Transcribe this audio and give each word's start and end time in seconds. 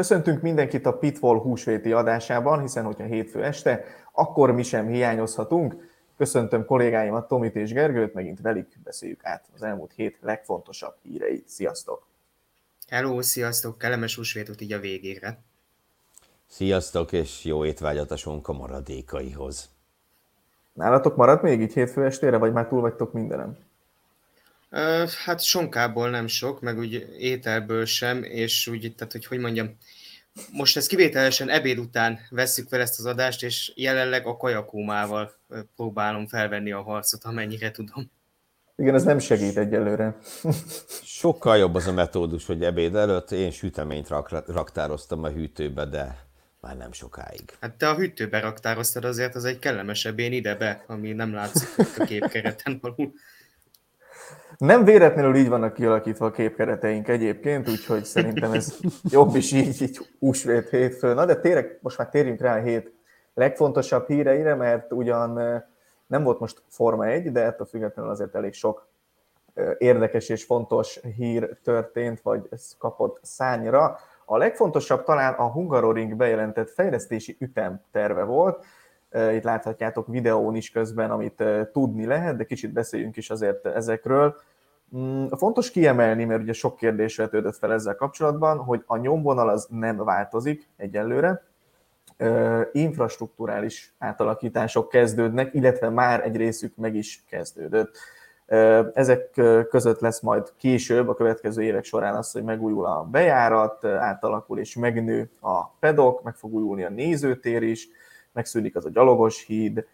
Köszöntünk 0.00 0.42
mindenkit 0.42 0.86
a 0.86 0.98
Pitfall 0.98 1.38
húsvéti 1.38 1.92
adásában, 1.92 2.60
hiszen 2.60 2.84
hogyha 2.84 3.04
hétfő 3.04 3.44
este, 3.44 3.84
akkor 4.12 4.52
mi 4.52 4.62
sem 4.62 4.88
hiányozhatunk. 4.88 5.74
Köszöntöm 6.16 6.64
kollégáimat, 6.64 7.28
Tomit 7.28 7.56
és 7.56 7.72
Gergőt, 7.72 8.14
megint 8.14 8.40
velük 8.40 8.68
beszéljük 8.84 9.24
át 9.24 9.48
az 9.54 9.62
elmúlt 9.62 9.92
hét 9.92 10.18
legfontosabb 10.20 10.94
híreit. 11.02 11.48
Sziasztok! 11.48 12.06
Hello, 12.88 13.22
sziasztok! 13.22 13.78
Kellemes 13.78 14.16
húsvétot 14.16 14.60
így 14.60 14.72
a 14.72 14.78
végére! 14.78 15.38
Sziasztok, 16.46 17.12
és 17.12 17.44
jó 17.44 17.64
étvágyat 17.64 18.10
a 18.10 18.16
sonka 18.16 18.52
maradékaihoz! 18.52 19.70
Nálatok 20.72 21.16
maradt 21.16 21.42
még 21.42 21.60
így 21.60 21.72
hétfő 21.72 22.04
estére, 22.04 22.36
vagy 22.36 22.52
már 22.52 22.68
túl 22.68 22.80
vagytok 22.80 23.12
mindenem? 23.12 23.58
Hát 25.24 25.40
sonkából 25.42 26.10
nem 26.10 26.26
sok, 26.26 26.60
meg 26.60 26.78
úgy 26.78 27.16
ételből 27.18 27.84
sem, 27.84 28.22
és 28.22 28.66
úgy, 28.66 28.94
tehát 28.96 29.12
hogy 29.12 29.26
hogy 29.26 29.38
mondjam, 29.38 29.76
most 30.52 30.76
ezt 30.76 30.88
kivételesen 30.88 31.48
ebéd 31.48 31.78
után 31.78 32.18
vesszük 32.30 32.68
fel 32.68 32.80
ezt 32.80 32.98
az 32.98 33.06
adást, 33.06 33.42
és 33.42 33.72
jelenleg 33.74 34.26
a 34.26 34.36
kajakómával 34.36 35.32
próbálom 35.76 36.26
felvenni 36.26 36.72
a 36.72 36.82
harcot, 36.82 37.24
amennyire 37.24 37.70
tudom. 37.70 38.10
Igen, 38.76 38.94
ez 38.94 39.02
nem 39.02 39.18
segít 39.18 39.56
egyelőre. 39.56 40.16
Sokkal 41.20 41.56
jobb 41.56 41.74
az 41.74 41.86
a 41.86 41.92
metódus, 41.92 42.46
hogy 42.46 42.64
ebéd 42.64 42.94
előtt 42.94 43.30
én 43.30 43.50
süteményt 43.50 44.08
rak, 44.08 44.46
raktároztam 44.46 45.24
a 45.24 45.28
hűtőbe, 45.28 45.84
de 45.84 46.28
már 46.60 46.76
nem 46.76 46.92
sokáig. 46.92 47.42
Hát 47.60 47.74
te 47.74 47.88
a 47.88 47.94
hűtőbe 47.94 48.40
raktároztad 48.40 49.04
azért, 49.04 49.34
az 49.34 49.44
egy 49.44 49.58
kellemesebb 49.58 50.18
én 50.18 50.32
ide 50.32 50.54
be, 50.54 50.84
ami 50.86 51.12
nem 51.12 51.34
látszik 51.34 51.68
a 51.98 52.04
képkereten 52.04 52.78
való. 52.80 53.12
Nem 54.60 54.84
véletlenül 54.84 55.36
így 55.36 55.48
vannak 55.48 55.72
kialakítva 55.72 56.26
a 56.26 56.30
képkereteink 56.30 57.08
egyébként, 57.08 57.68
úgyhogy 57.68 58.04
szerintem 58.04 58.52
ez 58.52 58.78
jobb 59.10 59.34
is 59.34 59.52
így, 59.52 59.82
így 59.82 60.08
húsvét 60.18 60.68
hétfőn. 60.68 61.14
Na 61.14 61.24
de 61.24 61.36
tényleg 61.36 61.78
most 61.82 61.98
már 61.98 62.08
térjünk 62.08 62.40
rá 62.40 62.56
a 62.56 62.62
hét 62.62 62.92
legfontosabb 63.34 64.06
híreire, 64.06 64.54
mert 64.54 64.92
ugyan 64.92 65.32
nem 66.06 66.22
volt 66.22 66.40
most 66.40 66.62
Forma 66.68 67.06
1, 67.06 67.32
de 67.32 67.44
ettől 67.44 67.66
függetlenül 67.66 68.10
azért 68.10 68.34
elég 68.34 68.52
sok 68.52 68.88
érdekes 69.78 70.28
és 70.28 70.44
fontos 70.44 71.00
hír 71.16 71.58
történt, 71.62 72.20
vagy 72.20 72.46
ez 72.50 72.74
kapott 72.78 73.18
szányra. 73.22 73.98
A 74.24 74.36
legfontosabb 74.36 75.04
talán 75.04 75.34
a 75.34 75.50
Hungaroring 75.50 76.16
bejelentett 76.16 76.70
fejlesztési 76.70 77.36
ütem 77.38 77.80
terve 77.92 78.22
volt. 78.22 78.64
Itt 79.34 79.42
láthatjátok 79.42 80.06
videón 80.06 80.54
is 80.54 80.70
közben, 80.70 81.10
amit 81.10 81.44
tudni 81.72 82.06
lehet, 82.06 82.36
de 82.36 82.44
kicsit 82.44 82.72
beszéljünk 82.72 83.16
is 83.16 83.30
azért 83.30 83.66
ezekről. 83.66 84.34
Mm, 84.96 85.26
fontos 85.26 85.70
kiemelni, 85.70 86.24
mert 86.24 86.42
ugye 86.42 86.52
sok 86.52 86.76
kérdés 86.76 87.16
vetődött 87.16 87.56
fel 87.56 87.72
ezzel 87.72 87.94
kapcsolatban, 87.94 88.58
hogy 88.58 88.82
a 88.86 88.96
nyomvonal 88.96 89.48
az 89.48 89.66
nem 89.70 89.96
változik 89.96 90.68
egyelőre, 90.76 91.48
infrastruktúrális 92.72 93.94
átalakítások 93.98 94.88
kezdődnek, 94.88 95.54
illetve 95.54 95.88
már 95.88 96.24
egy 96.24 96.36
részük 96.36 96.76
meg 96.76 96.94
is 96.94 97.24
kezdődött. 97.28 97.98
Ezek 98.94 99.30
között 99.70 100.00
lesz 100.00 100.20
majd 100.20 100.52
később, 100.56 101.08
a 101.08 101.14
következő 101.14 101.62
évek 101.62 101.84
során 101.84 102.14
az, 102.14 102.32
hogy 102.32 102.44
megújul 102.44 102.86
a 102.86 103.02
bejárat, 103.10 103.84
átalakul 103.84 104.58
és 104.58 104.76
megnő 104.76 105.30
a 105.40 105.66
pedok, 105.66 106.22
meg 106.22 106.34
fog 106.34 106.54
újulni 106.54 106.84
a 106.84 106.90
nézőtér 106.90 107.62
is, 107.62 107.88
megszűnik 108.32 108.76
az 108.76 108.84
a 108.84 108.90
gyalogos 108.90 109.44
híd, 109.44 109.86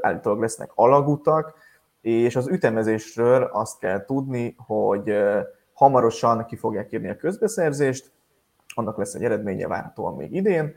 állítólag 0.00 0.40
lesznek 0.40 0.70
alagutak, 0.74 1.54
és 2.00 2.36
az 2.36 2.48
ütemezésről 2.48 3.42
azt 3.42 3.78
kell 3.78 4.04
tudni, 4.04 4.54
hogy 4.58 5.18
hamarosan 5.72 6.46
ki 6.46 6.56
fogják 6.56 6.92
írni 6.92 7.08
a 7.08 7.16
közbeszerzést, 7.16 8.10
annak 8.74 8.96
lesz 8.96 9.14
egy 9.14 9.24
eredménye 9.24 9.66
várhatóan 9.66 10.16
még 10.16 10.34
idén, 10.34 10.74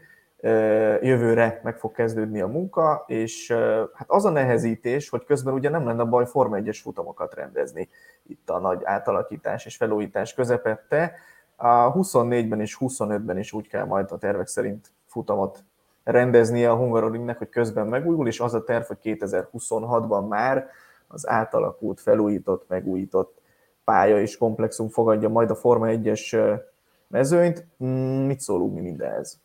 jövőre 1.02 1.60
meg 1.64 1.78
fog 1.78 1.92
kezdődni 1.92 2.42
a 2.42 2.48
munka, 2.48 3.04
és 3.08 3.52
hát 3.94 4.10
az 4.10 4.26
a 4.26 4.30
nehezítés, 4.30 5.10
hogy 5.10 5.24
közben 5.26 5.54
ugye 5.54 5.70
nem 5.70 5.86
lenne 5.86 6.04
baj 6.04 6.26
Forma 6.26 6.58
1-es 6.60 6.80
futamokat 6.82 7.34
rendezni 7.34 7.90
itt 8.28 8.50
a 8.50 8.60
nagy 8.60 8.82
átalakítás 8.84 9.66
és 9.66 9.76
felújítás 9.76 10.34
közepette. 10.34 11.14
A 11.56 11.94
24-ben 11.94 12.60
és 12.60 12.78
25-ben 12.80 13.38
is 13.38 13.54
úgy 13.54 13.68
kell 13.68 13.86
majd 13.86 14.12
a 14.12 14.18
tervek 14.18 14.48
szerint 14.48 14.92
futamot 15.06 15.64
rendeznie 16.04 16.72
a 16.72 16.76
Hungaroringnek, 16.76 17.38
hogy 17.38 17.50
közben 17.50 17.88
megújul, 17.88 18.28
és 18.28 18.40
az 18.40 18.54
a 18.54 18.64
terv, 18.64 18.84
hogy 18.84 18.98
2026-ban 19.04 20.28
már 20.28 20.70
az 21.08 21.28
átalakult, 21.28 22.02
felújított, 22.02 22.66
megújított 22.68 23.42
pálya 23.84 24.22
és 24.22 24.38
komplexum 24.38 24.90
fogadja 24.90 25.30
majd 25.30 25.50
a 25.50 25.56
Forma 25.56 25.86
1-es 25.90 26.60
mezőnyt. 27.08 27.66
Mm, 27.84 28.26
mit 28.26 28.40
szólunk 28.40 28.74
mi 28.74 28.82
mindenhez? 28.82 29.43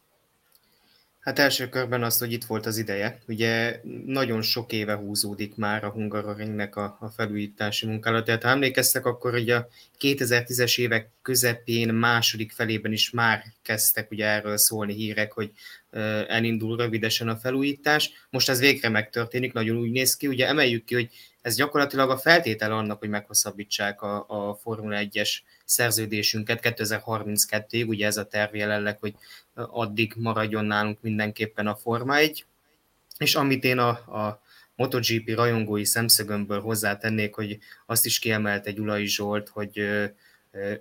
Hát 1.28 1.38
első 1.38 1.68
körben 1.68 2.02
azt, 2.02 2.18
hogy 2.18 2.32
itt 2.32 2.44
volt 2.44 2.66
az 2.66 2.78
ideje. 2.78 3.18
Ugye 3.26 3.80
nagyon 4.06 4.42
sok 4.42 4.72
éve 4.72 4.94
húzódik 4.94 5.56
már 5.56 5.84
a 5.84 5.90
Hungaroringnek 5.90 6.76
a, 6.76 6.96
a 7.00 7.08
felújítási 7.08 7.86
munkálat. 7.86 8.42
Ha 8.42 8.48
emlékeztek, 8.48 9.06
akkor 9.06 9.34
ugye 9.34 9.56
a 9.56 9.68
2010-es 10.00 10.78
évek 10.78 11.10
közepén, 11.22 11.94
második 11.94 12.52
felében 12.52 12.92
is 12.92 13.10
már 13.10 13.44
kezdtek 13.62 14.10
ugye 14.10 14.26
erről 14.26 14.56
szólni 14.56 14.94
hírek, 14.94 15.32
hogy 15.32 15.50
elindul 16.28 16.76
rövidesen 16.76 17.28
a 17.28 17.36
felújítás. 17.36 18.10
Most 18.30 18.48
ez 18.48 18.58
végre 18.58 18.88
megtörténik, 18.88 19.52
nagyon 19.52 19.76
úgy 19.76 19.90
néz 19.90 20.16
ki. 20.16 20.26
Ugye 20.26 20.46
emeljük 20.46 20.84
ki, 20.84 20.94
hogy 20.94 21.10
ez 21.48 21.56
gyakorlatilag 21.56 22.10
a 22.10 22.18
feltétel 22.18 22.72
annak, 22.72 22.98
hogy 22.98 23.08
meghosszabbítsák 23.08 24.02
a, 24.02 24.24
a 24.28 24.54
Formula 24.54 24.98
1-es 25.00 25.30
szerződésünket 25.64 26.60
2032-ig, 26.62 27.88
ugye 27.88 28.06
ez 28.06 28.16
a 28.16 28.26
terv 28.26 28.54
jelenleg, 28.54 28.98
hogy 28.98 29.14
addig 29.54 30.12
maradjon 30.16 30.64
nálunk 30.64 30.98
mindenképpen 31.00 31.66
a 31.66 31.76
Forma 31.76 32.16
1, 32.16 32.44
és 33.18 33.34
amit 33.34 33.64
én 33.64 33.78
a, 33.78 33.88
a 33.88 34.42
MotoGP 34.76 35.34
rajongói 35.34 35.84
szemszögömből 35.84 36.60
hozzátennék, 36.60 37.34
hogy 37.34 37.58
azt 37.86 38.04
is 38.04 38.18
kiemelte 38.18 38.70
Gyulai 38.70 39.06
Zsolt, 39.06 39.48
hogy 39.48 39.80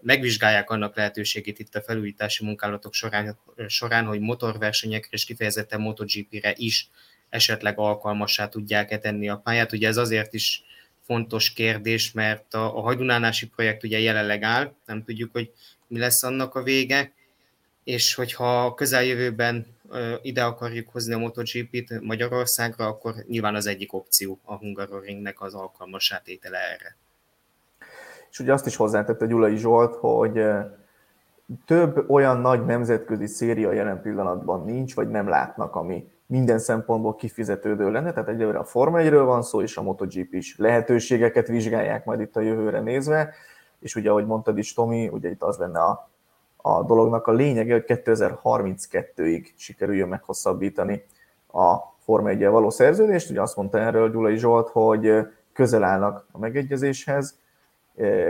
megvizsgálják 0.02 0.70
annak 0.70 0.96
lehetőségét 0.96 1.60
itt 1.60 1.76
a 1.76 1.82
felújítási 1.82 2.46
munkálatok 2.46 2.94
során, 2.94 3.38
során 3.68 4.06
hogy 4.06 4.20
motorversenyekre 4.20 5.10
és 5.12 5.26
kifejezetten 5.26 5.82
MotoGP-re 5.82 6.54
is 6.56 6.90
esetleg 7.38 7.80
alkalmassá 7.80 8.48
tudják-e 8.48 8.98
tenni 8.98 9.30
a 9.30 9.42
pályát. 9.44 9.72
Ugye 9.72 9.88
ez 9.88 9.98
azért 9.98 10.34
is 10.34 10.64
fontos 11.06 11.54
kérdés, 11.54 12.12
mert 12.12 12.54
a, 12.54 12.78
a 12.78 12.82
hajdunánási 12.82 13.48
projekt 13.48 13.84
ugye 13.84 14.00
jelenleg 14.00 14.44
áll, 14.44 14.74
nem 14.86 15.04
tudjuk, 15.04 15.32
hogy 15.32 15.52
mi 15.88 16.00
lesz 16.00 16.24
annak 16.24 16.56
a 16.56 16.64
vége, 16.64 17.12
és 17.84 18.14
hogyha 18.14 18.66
a 18.66 18.74
közeljövőben 18.74 19.66
ide 20.22 20.44
akarjuk 20.44 20.90
hozni 20.90 21.14
a 21.14 21.18
MotoGP-t 21.18 22.02
Magyarországra, 22.02 22.86
akkor 22.86 23.14
nyilván 23.28 23.56
az 23.56 23.66
egyik 23.68 23.94
opció 23.94 24.40
a 24.44 24.56
Hungaroringnek 24.56 25.42
az 25.42 25.54
alkalmas 25.54 26.12
átétele 26.12 26.58
erre. 26.58 26.96
És 28.32 28.40
ugye 28.40 28.54
azt 28.54 28.66
is 28.66 28.76
hozzátette 28.76 29.26
Gyulai 29.26 29.58
Zsolt, 29.58 29.96
hogy 29.96 30.42
több 31.66 32.10
olyan 32.10 32.42
nagy 32.42 32.66
nemzetközi 32.66 33.28
széria 33.28 33.72
jelen 33.72 34.02
pillanatban 34.02 34.66
nincs, 34.66 34.96
vagy 34.96 35.10
nem 35.10 35.28
látnak, 35.28 35.76
ami 35.76 36.08
minden 36.28 36.60
szempontból 36.60 37.16
kifizetődő 37.16 37.92
lenne, 37.92 38.14
tehát 38.14 38.30
egyelőre 38.30 38.58
a 38.58 38.64
Forma 38.64 39.00
1 39.00 39.12
van 39.12 39.42
szó, 39.42 39.62
és 39.62 39.78
a 39.78 39.82
MotoGP 39.82 40.34
is 40.34 40.58
lehetőségeket 40.58 41.48
vizsgálják 41.48 42.06
majd 42.06 42.20
itt 42.20 42.36
a 42.36 42.42
jövőre 42.42 42.80
nézve, 42.80 43.34
és 43.80 43.96
ugye, 43.96 44.10
ahogy 44.10 44.26
mondtad 44.26 44.58
is, 44.58 44.74
Tomi, 44.74 45.08
ugye 45.08 45.30
itt 45.30 45.44
az 45.44 45.58
lenne 45.58 45.80
a, 45.80 46.10
a 46.56 46.84
dolognak 46.84 47.28
a 47.28 47.32
lényege, 47.32 47.74
hogy 47.74 47.84
2032-ig 47.88 49.46
sikerüljön 49.56 50.08
meghosszabbítani 50.08 51.04
a 51.52 51.76
Forma 52.00 52.30
1 52.30 52.46
való 52.46 52.70
szerződést, 52.70 53.30
ugye 53.30 53.42
azt 53.42 53.56
mondta 53.56 53.80
erről 53.80 54.12
Gyulai 54.12 54.38
Zsolt, 54.38 54.70
hogy 54.70 55.28
közel 55.54 55.84
állnak 55.84 56.26
a 56.32 56.40
megegyezéshez, 56.40 57.40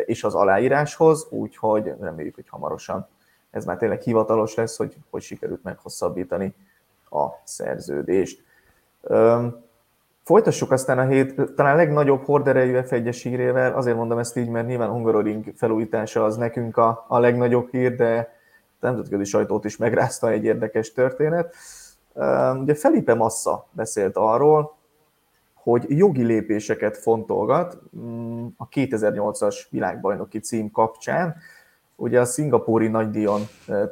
és 0.06 0.24
az 0.24 0.36
aláíráshoz, 0.36 1.28
úgyhogy 1.30 1.94
reméljük, 2.00 2.36
hogy 2.36 2.50
hamarosan 2.50 3.08
ez 3.52 3.66
már 3.66 3.78
tényleg 3.78 4.02
hivatalos 4.02 4.56
lesz, 4.56 4.78
hogy, 4.78 4.96
hogy 5.10 5.22
sikerült 5.22 5.64
meghosszabbítani 5.64 6.56
a 7.10 7.26
szerződést. 7.44 8.44
Folytassuk 10.24 10.72
aztán 10.72 11.00
a 11.00 11.06
hét 11.06 11.42
talán 11.56 11.76
legnagyobb 11.76 12.26
horderejű 12.26 12.80
F1-es 12.82 13.20
hírével, 13.24 13.74
azért 13.74 13.98
mondom 13.98 14.18
ezt 14.18 14.38
így, 14.38 14.50
mert 14.50 14.68
nyilván 14.68 14.90
Hungaroring 14.90 15.46
felújítása 15.56 16.24
az 16.24 16.38
nekünk 16.38 16.78
a, 16.78 17.06
a 17.08 17.20
legnagyobb 17.20 17.70
hír, 17.72 17.96
de 17.96 18.36
nemzetközi 18.80 19.24
sajtót 19.24 19.66
is 19.66 19.78
megrázta 19.78 20.30
egy 20.30 20.44
érdekes 20.44 20.92
történet. 20.92 21.56
Ugye 22.60 22.76
Felipe 22.76 23.14
Massa 23.14 23.68
beszélt 23.72 24.18
arról, 24.18 24.76
hogy 25.54 25.86
jogi 25.88 26.24
lépéseket 26.24 26.98
fontolgat 26.98 27.82
mm, 27.98 28.46
a 28.58 28.68
2008-as 28.70 29.56
világbajnoki 29.70 30.40
cím 30.40 30.72
kapcsán, 30.72 31.36
Ugye 32.00 32.20
a 32.20 32.26
szingapúri 32.26 32.88
nagydíjon 32.88 33.42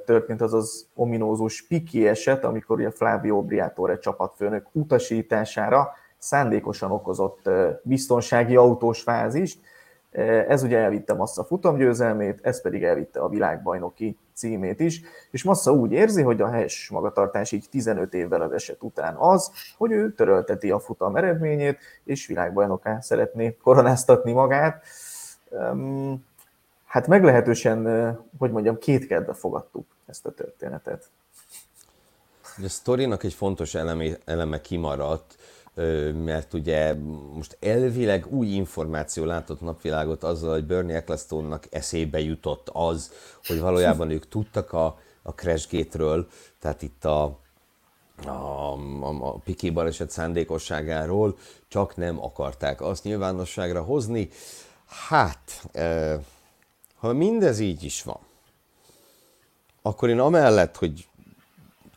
történt 0.05 0.41
az 0.41 0.53
az 0.53 0.87
ominózus 0.95 1.67
Piki 1.67 2.07
eset, 2.07 2.43
amikor 2.43 2.77
ugye 2.77 2.91
Flavio 2.91 3.41
Briatore 3.41 3.99
csapatfőnök 3.99 4.67
utasítására 4.71 5.93
szándékosan 6.17 6.91
okozott 6.91 7.49
biztonsági 7.83 8.55
autós 8.55 9.01
fázist. 9.01 9.59
Ez 10.47 10.63
ugye 10.63 10.77
elvitte 10.77 11.13
Massa 11.13 11.43
futamgyőzelmét, 11.43 12.39
ez 12.41 12.61
pedig 12.61 12.83
elvitte 12.83 13.19
a 13.19 13.29
világbajnoki 13.29 14.17
címét 14.33 14.79
is, 14.79 15.01
és 15.31 15.43
Massa 15.43 15.71
úgy 15.71 15.91
érzi, 15.91 16.21
hogy 16.21 16.41
a 16.41 16.49
helyes 16.49 16.89
magatartás 16.89 17.51
így 17.51 17.67
15 17.69 18.13
évvel 18.13 18.41
az 18.41 18.51
eset 18.51 18.83
után 18.83 19.15
az, 19.15 19.51
hogy 19.77 19.91
ő 19.91 20.13
törölteti 20.13 20.71
a 20.71 20.79
futam 20.79 21.15
eredményét, 21.15 21.77
és 22.03 22.27
világbajnoká 22.27 22.99
szeretné 22.99 23.57
koronáztatni 23.63 24.31
magát. 24.31 24.83
Hát 26.95 27.07
meglehetősen, 27.07 27.85
hogy 28.37 28.51
mondjam, 28.51 28.77
kétkedve 28.77 29.33
fogadtuk 29.33 29.85
ezt 30.05 30.25
a 30.25 30.31
történetet. 30.31 31.09
A 32.63 32.67
sztorinak 32.67 33.23
egy 33.23 33.33
fontos 33.33 33.75
eleme, 33.75 34.17
eleme 34.25 34.61
kimaradt, 34.61 35.37
mert 36.23 36.53
ugye 36.53 36.93
most 37.33 37.57
elvileg 37.61 38.25
új 38.29 38.47
információ 38.47 39.23
látott 39.25 39.61
napvilágot 39.61 40.23
azzal, 40.23 40.51
hogy 40.51 40.65
Bernie 40.65 40.95
Ecclestone-nak 40.95 41.67
eszébe 41.69 42.19
jutott 42.19 42.69
az, 42.73 43.11
hogy 43.45 43.59
valójában 43.59 44.09
ők 44.09 44.27
tudtak 44.27 44.73
a, 44.73 44.99
a 45.21 45.31
Crashgate-ről, 45.31 46.27
tehát 46.59 46.81
itt 46.81 47.05
a, 47.05 47.39
a, 48.25 48.29
a, 48.29 49.27
a 49.27 49.37
Piki 49.43 49.69
baleset 49.69 50.09
szándékosságáról, 50.09 51.37
csak 51.67 51.95
nem 51.95 52.23
akarták 52.23 52.81
azt 52.81 53.03
nyilvánosságra 53.03 53.81
hozni. 53.81 54.29
Hát, 54.85 55.67
ha 57.05 57.13
mindez 57.13 57.59
így 57.59 57.83
is 57.83 58.03
van, 58.03 58.19
akkor 59.81 60.09
én 60.09 60.19
amellett, 60.19 60.77
hogy 60.77 61.07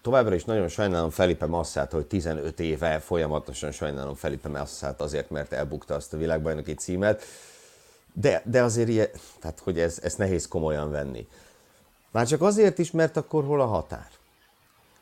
továbbra 0.03 0.35
is 0.35 0.45
nagyon 0.45 0.69
sajnálom 0.69 1.11
Felipe 1.11 1.47
Masszát, 1.47 1.93
hogy 1.93 2.07
15 2.07 2.61
éve 2.61 2.99
folyamatosan 2.99 3.71
sajnálom 3.71 4.15
Felipe 4.15 4.49
Masszát 4.49 5.01
azért, 5.01 5.31
mert 5.31 5.53
elbukta 5.53 5.95
azt 5.95 6.15
a 6.15 6.17
világbajnoki 6.17 6.75
címet, 6.75 7.25
de, 8.13 8.43
de 8.45 8.63
azért 8.63 8.89
ilyen, 8.89 9.09
tehát 9.41 9.61
hogy 9.61 9.79
ez, 9.79 9.99
ez 10.03 10.15
nehéz 10.15 10.49
komolyan 10.49 10.91
venni. 10.91 11.29
Már 12.11 12.27
csak 12.27 12.43
azért 12.43 12.79
is, 12.79 12.91
mert 12.91 13.17
akkor 13.17 13.45
hol 13.45 13.61
a 13.61 13.67
határ? 13.67 14.09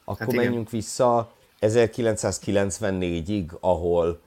Akkor 0.05 0.27
hát 0.27 0.35
menjünk 0.35 0.71
vissza 0.71 1.33
1994-ig, 1.61 3.59
ahol 3.61 4.21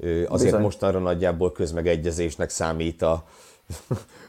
azért 0.00 0.42
Bizony. 0.42 0.60
mostanra 0.60 0.98
nagyjából 0.98 1.52
közmegegyezésnek 1.52 2.50
számít 2.50 3.02
a, 3.02 3.24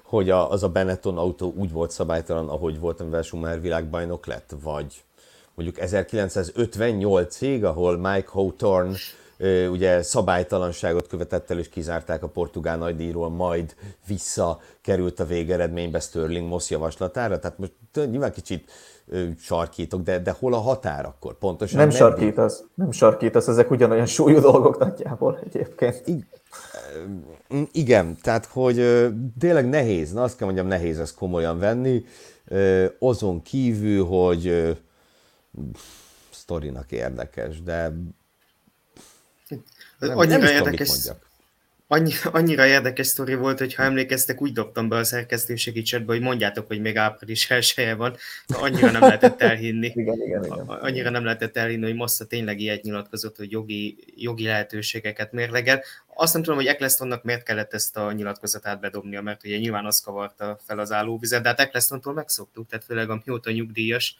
hogy 0.08 0.30
a, 0.30 0.52
az 0.52 0.64
a 0.64 0.70
Benetton 0.70 1.18
autó 1.18 1.54
úgy 1.58 1.72
volt 1.72 1.92
szabálytalan, 1.92 2.50
ahogy 2.50 2.80
volt, 2.80 3.02
amivel 3.02 3.22
Schumacher 3.22 3.62
világbajnok 3.62 4.26
lett, 4.26 4.56
vagy 4.64 5.04
mondjuk 5.56 5.78
1958-ig, 5.82 7.64
ahol 7.64 7.98
Mike 7.98 8.28
Hawthorne 8.28 8.98
ugye 9.70 10.02
szabálytalanságot 10.02 11.08
követett 11.08 11.52
el, 11.52 11.60
és 11.60 11.70
kizárták 11.70 12.24
a 12.24 12.28
portugál 12.28 12.78
nagydíjról, 12.78 13.30
majd 13.30 13.76
visszakerült 14.08 15.20
a 15.20 15.26
végeredménybe 15.26 16.00
Sterling 16.00 16.48
Moss 16.48 16.70
javaslatára. 16.70 17.40
Tehát 17.40 17.58
most 17.58 17.74
nyilván 17.94 18.32
kicsit 18.32 18.72
sarkítok, 19.40 20.02
de, 20.02 20.20
de 20.20 20.36
hol 20.40 20.54
a 20.54 20.58
határ 20.58 21.06
akkor 21.06 21.38
pontosan? 21.38 21.80
Nem 21.80 21.90
sarkítasz, 21.90 22.64
nem 22.74 22.92
sarkítasz, 22.92 23.48
ezek 23.48 23.72
ugyanolyan 23.72 24.06
súlyú 24.06 24.40
dolgok 24.40 24.78
nagyjából 24.80 25.40
egyébként. 25.44 26.02
I- 26.06 26.26
igen, 27.72 28.18
tehát 28.22 28.46
hogy 28.46 28.76
tényleg 29.40 29.70
nehéz, 29.70 30.12
na 30.12 30.24
azt 30.24 30.38
kell 30.38 30.46
mondjam, 30.46 30.68
nehéz 30.68 31.00
ezt 31.00 31.16
komolyan 31.16 31.60
venni, 31.60 32.06
azon 33.00 33.42
kívül, 33.42 34.06
hogy 34.06 34.78
sztorinak 36.32 36.92
érdekes, 36.92 37.62
de 37.62 37.94
nem, 40.00 40.18
annyira 40.18 40.38
nem 40.38 40.54
érdekes, 40.54 41.02
tudom, 41.02 41.18
annyi, 41.88 42.12
annyira 42.24 42.66
érdekes 42.66 43.08
sztori 43.08 43.36
volt, 43.36 43.60
hogy 43.60 43.74
ha 43.74 43.84
emlékeztek, 43.84 44.42
úgy 44.42 44.54
dobtam 44.54 44.90
be 44.90 44.96
a 44.96 45.04
szerkesztőségi 45.04 45.82
csetbe, 45.82 46.14
hogy 46.14 46.22
mondjátok, 46.22 46.68
hogy 46.68 46.82
még 46.82 46.98
április 46.98 47.50
elsője 47.50 47.96
van. 47.96 48.16
Annyira 48.48 48.92
nem 48.92 49.02
lehetett 49.02 49.42
elhinni. 49.42 49.88
igen, 49.96 50.22
igen, 50.26 50.44
igen. 50.44 50.68
Annyira 50.68 51.10
nem 51.10 51.24
lehetett 51.24 51.58
elhinni, 51.58 51.84
hogy 51.84 51.96
Massa 51.96 52.26
tényleg 52.26 52.60
ilyet 52.60 52.84
nyilatkozott, 52.84 53.36
hogy 53.38 53.52
jogi, 53.52 53.98
jogi 54.16 54.44
lehetőségeket 54.44 55.32
mérlegel. 55.32 55.84
Azt 56.16 56.34
nem 56.34 56.42
tudom, 56.42 56.58
hogy 56.58 56.68
Ecclestonnak 56.68 57.24
miért 57.24 57.44
kellett 57.44 57.74
ezt 57.74 57.98
a 57.98 58.12
nyilatkozatát 58.12 58.80
bedobnia, 58.80 59.22
mert 59.22 59.44
ugye 59.46 59.58
nyilván 59.58 59.86
azt 59.86 60.04
kavarta 60.04 60.60
fel 60.66 60.80
az 60.80 60.92
állóvizet, 60.92 61.42
de 61.42 61.48
hát 61.48 61.60
Ecclestontól 61.60 62.14
megszoktuk, 62.14 62.68
tehát 62.68 62.86
főleg 62.86 63.10
amióta 63.10 63.52
nyugdíjas, 63.52 64.16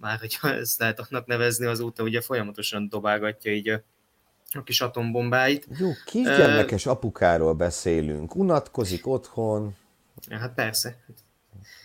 már 0.00 0.18
hogyha 0.18 0.52
ezt 0.54 0.78
lehet 0.78 1.00
annak 1.00 1.26
nevezni, 1.26 1.66
azóta 1.66 2.02
ugye 2.02 2.20
folyamatosan 2.20 2.88
dobálgatja 2.88 3.52
így 3.52 3.68
a, 3.68 3.82
a 4.52 4.62
kis 4.62 4.80
atombombáit. 4.80 5.66
Jó, 5.78 5.90
kisgyermekes 6.04 6.86
uh, 6.86 6.92
apukáról 6.92 7.54
beszélünk, 7.54 8.34
unatkozik 8.34 9.06
otthon. 9.06 9.76
Hát 10.30 10.54
persze. 10.54 10.96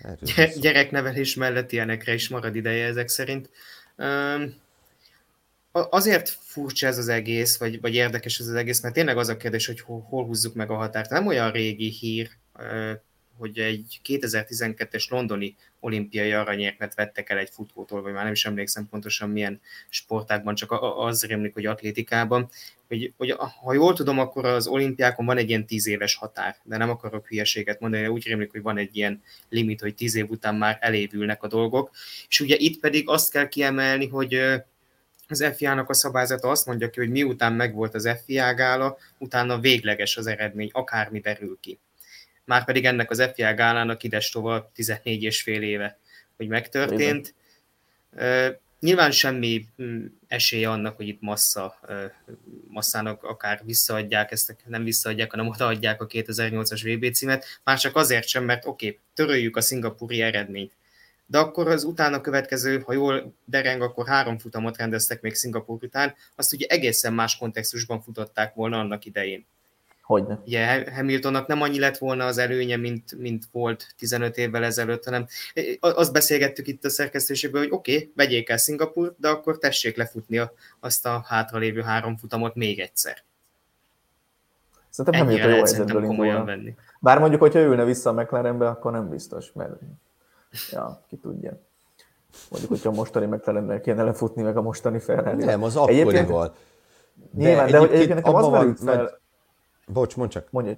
Erről 0.01 0.49
gyereknevelés 0.59 1.35
mellett 1.35 1.71
ilyenekre 1.71 2.13
is 2.13 2.29
marad 2.29 2.55
ideje 2.55 2.85
ezek 2.85 3.07
szerint. 3.07 3.49
Uh, 3.97 4.43
azért 5.71 6.29
furcsa 6.29 6.87
ez 6.87 6.97
az 6.97 7.07
egész, 7.07 7.57
vagy, 7.57 7.81
vagy 7.81 7.93
érdekes 7.93 8.39
ez 8.39 8.47
az 8.47 8.53
egész, 8.53 8.81
mert 8.81 8.93
tényleg 8.93 9.17
az 9.17 9.27
a 9.27 9.37
kérdés, 9.37 9.65
hogy 9.65 9.81
hol, 9.81 10.01
hol 10.01 10.25
húzzuk 10.25 10.53
meg 10.53 10.69
a 10.69 10.75
határt. 10.75 11.09
Nem 11.09 11.27
olyan 11.27 11.51
régi 11.51 11.89
hír, 11.89 12.29
hogy 13.41 13.59
egy 13.59 13.99
2012-es 14.05 15.09
londoni 15.09 15.55
olimpiai 15.79 16.31
aranyérmet 16.31 16.95
vettek 16.95 17.29
el 17.29 17.37
egy 17.37 17.49
futótól, 17.49 18.01
vagy 18.01 18.13
már 18.13 18.23
nem 18.23 18.31
is 18.31 18.45
emlékszem 18.45 18.87
pontosan 18.89 19.29
milyen 19.29 19.61
sportákban, 19.89 20.55
csak 20.55 20.71
az 20.95 21.23
rémlik, 21.23 21.53
hogy 21.53 21.65
atlétikában, 21.65 22.49
hogy, 22.87 23.13
hogy 23.17 23.35
ha 23.63 23.73
jól 23.73 23.93
tudom, 23.93 24.19
akkor 24.19 24.45
az 24.45 24.67
olimpiákon 24.67 25.25
van 25.25 25.37
egy 25.37 25.49
ilyen 25.49 25.65
tíz 25.65 25.87
éves 25.87 26.15
határ, 26.15 26.55
de 26.63 26.77
nem 26.77 26.89
akarok 26.89 27.27
hülyeséget 27.27 27.79
mondani, 27.79 28.07
úgy 28.07 28.25
rémlik, 28.25 28.51
hogy 28.51 28.61
van 28.61 28.77
egy 28.77 28.97
ilyen 28.97 29.23
limit, 29.49 29.81
hogy 29.81 29.95
tíz 29.95 30.15
év 30.15 30.29
után 30.29 30.55
már 30.55 30.77
elévülnek 30.81 31.43
a 31.43 31.47
dolgok, 31.47 31.91
és 32.27 32.39
ugye 32.39 32.55
itt 32.57 32.79
pedig 32.79 33.09
azt 33.09 33.31
kell 33.31 33.47
kiemelni, 33.47 34.07
hogy 34.07 34.41
az 35.27 35.51
FIA-nak 35.55 35.89
a 35.89 35.93
szabályzata 35.93 36.49
azt 36.49 36.65
mondja 36.65 36.89
ki, 36.89 36.99
hogy 36.99 37.09
miután 37.09 37.53
megvolt 37.53 37.95
az 37.95 38.09
FIA 38.25 38.53
gála, 38.53 38.97
utána 39.17 39.59
végleges 39.59 40.17
az 40.17 40.27
eredmény, 40.27 40.69
akármi 40.73 41.19
derül 41.19 41.57
ki 41.61 41.79
már 42.45 42.65
pedig 42.65 42.85
ennek 42.85 43.09
az 43.09 43.29
FIA 43.33 43.53
gálának 43.53 44.03
ides 44.03 44.29
tovább 44.29 44.71
14 44.71 45.23
és 45.23 45.41
fél 45.41 45.61
éve, 45.61 45.99
hogy 46.37 46.47
megtörtént. 46.47 47.35
Igen. 48.13 48.59
Nyilván 48.79 49.11
semmi 49.11 49.65
mm, 49.81 50.05
esélye 50.27 50.69
annak, 50.69 50.95
hogy 50.95 51.07
itt 51.07 51.21
massza, 51.21 51.79
masszának 52.67 53.23
akár 53.23 53.61
visszaadják, 53.63 54.31
ezt 54.31 54.55
nem 54.65 54.83
visszaadják, 54.83 55.31
hanem 55.31 55.47
odaadják 55.47 56.01
a 56.01 56.07
2008-as 56.07 56.95
VB 56.95 57.13
címet, 57.13 57.45
már 57.63 57.79
csak 57.79 57.95
azért 57.95 58.27
sem, 58.27 58.43
mert 58.43 58.65
oké, 58.65 58.87
okay, 58.87 58.99
töröljük 59.13 59.57
a 59.57 59.61
szingapúri 59.61 60.21
eredményt. 60.21 60.71
De 61.25 61.37
akkor 61.37 61.67
az 61.67 61.83
utána 61.83 62.21
következő, 62.21 62.79
ha 62.79 62.93
jól 62.93 63.33
dereng, 63.45 63.81
akkor 63.81 64.07
három 64.07 64.37
futamot 64.37 64.77
rendeztek 64.77 65.21
még 65.21 65.33
Szingapúr 65.33 65.83
után, 65.83 66.13
azt 66.35 66.53
ugye 66.53 66.65
egészen 66.65 67.13
más 67.13 67.37
kontextusban 67.37 68.01
futották 68.01 68.53
volna 68.53 68.79
annak 68.79 69.05
idején. 69.05 69.45
Hogyne. 70.11 70.39
Ugye 70.45 70.91
Hamiltonnak 70.93 71.47
nem 71.47 71.61
annyi 71.61 71.79
lett 71.79 71.97
volna 71.97 72.25
az 72.25 72.37
előnye, 72.37 72.77
mint, 72.77 73.17
mint 73.17 73.43
volt 73.51 73.93
15 73.97 74.37
évvel 74.37 74.63
ezelőtt, 74.63 75.03
hanem 75.03 75.27
azt 75.79 76.11
beszélgettük 76.11 76.67
itt 76.67 76.85
a 76.85 76.89
szerkesztőségből, 76.89 77.61
hogy 77.61 77.71
oké, 77.71 77.95
okay, 77.95 78.11
vegyék 78.15 78.49
el 78.49 78.57
Szingapurt, 78.57 79.15
de 79.17 79.27
akkor 79.27 79.57
tessék 79.57 79.97
lefutni 79.97 80.37
a, 80.37 80.53
azt 80.79 81.05
a 81.05 81.23
hátralévő 81.27 81.81
három 81.81 82.17
futamot 82.17 82.55
még 82.55 82.79
egyszer. 82.79 83.23
Szerintem 84.89 85.21
Hamilton 85.21 85.49
jó 85.49 85.55
helyzetből 85.55 86.05
komolyan 86.05 86.45
venni. 86.45 86.75
Bár 86.99 87.19
mondjuk, 87.19 87.41
hogyha 87.41 87.59
ülne 87.59 87.83
vissza 87.83 88.09
a 88.09 88.13
McLarenbe, 88.13 88.67
akkor 88.67 88.91
nem 88.91 89.09
biztos, 89.09 89.51
mert 89.53 89.73
ja, 90.71 91.03
ki 91.09 91.15
tudja. 91.15 91.59
Mondjuk, 92.49 92.71
hogyha 92.71 92.89
a 92.89 92.93
mostani 92.93 93.25
McLarenben 93.25 93.81
kéne 93.81 94.03
lefutni, 94.03 94.41
meg 94.41 94.57
a 94.57 94.61
mostani 94.61 94.99
Ferrari. 94.99 95.43
Nem, 95.43 95.63
az 95.63 95.75
akkorival. 95.75 96.55
Nyilván, 97.33 97.65
de, 97.65 97.79
de 97.79 97.87
egyébként 97.87 98.13
nekem 98.13 98.35
az 98.35 98.47
merült 98.47 98.79
fel, 98.79 99.20
Bocs, 99.87 100.15
mondd 100.15 100.29
csak. 100.29 100.47
Mondj. 100.49 100.71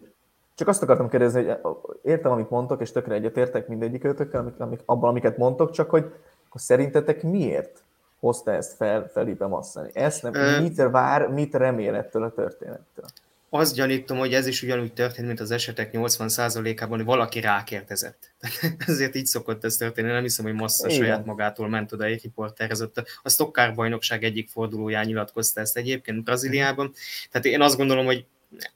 Csak 0.55 0.67
azt 0.67 0.83
akartam 0.83 1.10
kérdezni, 1.10 1.45
hogy 1.45 1.57
értem, 2.03 2.31
amit 2.31 2.50
mondtok, 2.50 2.81
és 2.81 2.91
tökre 2.91 3.13
egyetértek 3.13 3.67
mindegyik 3.67 4.03
ötökkel, 4.03 4.39
amik, 4.39 4.60
amik, 4.60 4.79
abban, 4.86 5.10
amiket 5.10 5.38
mondtok, 5.38 5.72
csak 5.72 5.89
hogy 5.89 6.03
akkor 6.48 6.62
szerintetek 6.62 7.24
miért 7.24 7.83
hozta 8.19 8.51
ezt 8.51 8.75
fel 8.75 9.10
Felipe 9.13 9.45
Massani? 9.45 9.89
Ezt 9.93 10.24
nem, 10.24 10.33
Ö... 10.33 10.62
mit 10.62 10.75
vár, 10.75 11.27
mit 11.27 11.53
remél 11.53 11.95
ettől 11.95 12.24
a 12.24 12.31
történettől? 12.31 13.05
Azt 13.50 13.75
gyanítom, 13.75 14.17
hogy 14.17 14.33
ez 14.33 14.48
is 14.48 14.62
ugyanúgy 14.63 14.93
történt, 14.93 15.27
mint 15.27 15.39
az 15.39 15.51
esetek 15.51 15.89
80%-ában, 15.93 16.98
hogy 16.98 17.05
valaki 17.05 17.39
rákérdezett. 17.39 18.31
Ezért 18.88 19.15
így 19.15 19.25
szokott 19.25 19.63
ez 19.63 19.75
történni. 19.75 20.12
Nem 20.12 20.22
hiszem, 20.22 20.45
hogy 20.45 20.53
Massa 20.53 20.88
Igen. 20.88 21.00
saját 21.00 21.25
magától 21.25 21.69
ment 21.69 21.91
oda 21.91 22.03
egy 22.03 22.22
riporterezett. 22.24 23.03
A 23.24 23.29
Stockcar 23.29 23.74
bajnokság 23.74 24.24
egyik 24.24 24.50
fordulóján 24.50 25.05
nyilatkozta 25.05 25.62
ezt 25.62 25.77
egyébként 25.77 26.24
Brazíliában. 26.24 26.93
Tehát 27.31 27.48
én 27.48 27.62
azt 27.62 27.77
gondolom, 27.77 28.05
hogy 28.05 28.25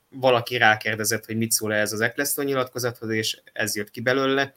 valaki 0.09 0.57
rákérdezett, 0.57 1.25
hogy 1.25 1.37
mit 1.37 1.51
szól 1.51 1.73
ez 1.73 1.93
az 1.93 2.01
Eccleston 2.01 2.45
nyilatkozathoz, 2.45 3.09
és 3.09 3.41
ez 3.53 3.75
jött 3.75 3.89
ki 3.89 4.01
belőle. 4.01 4.53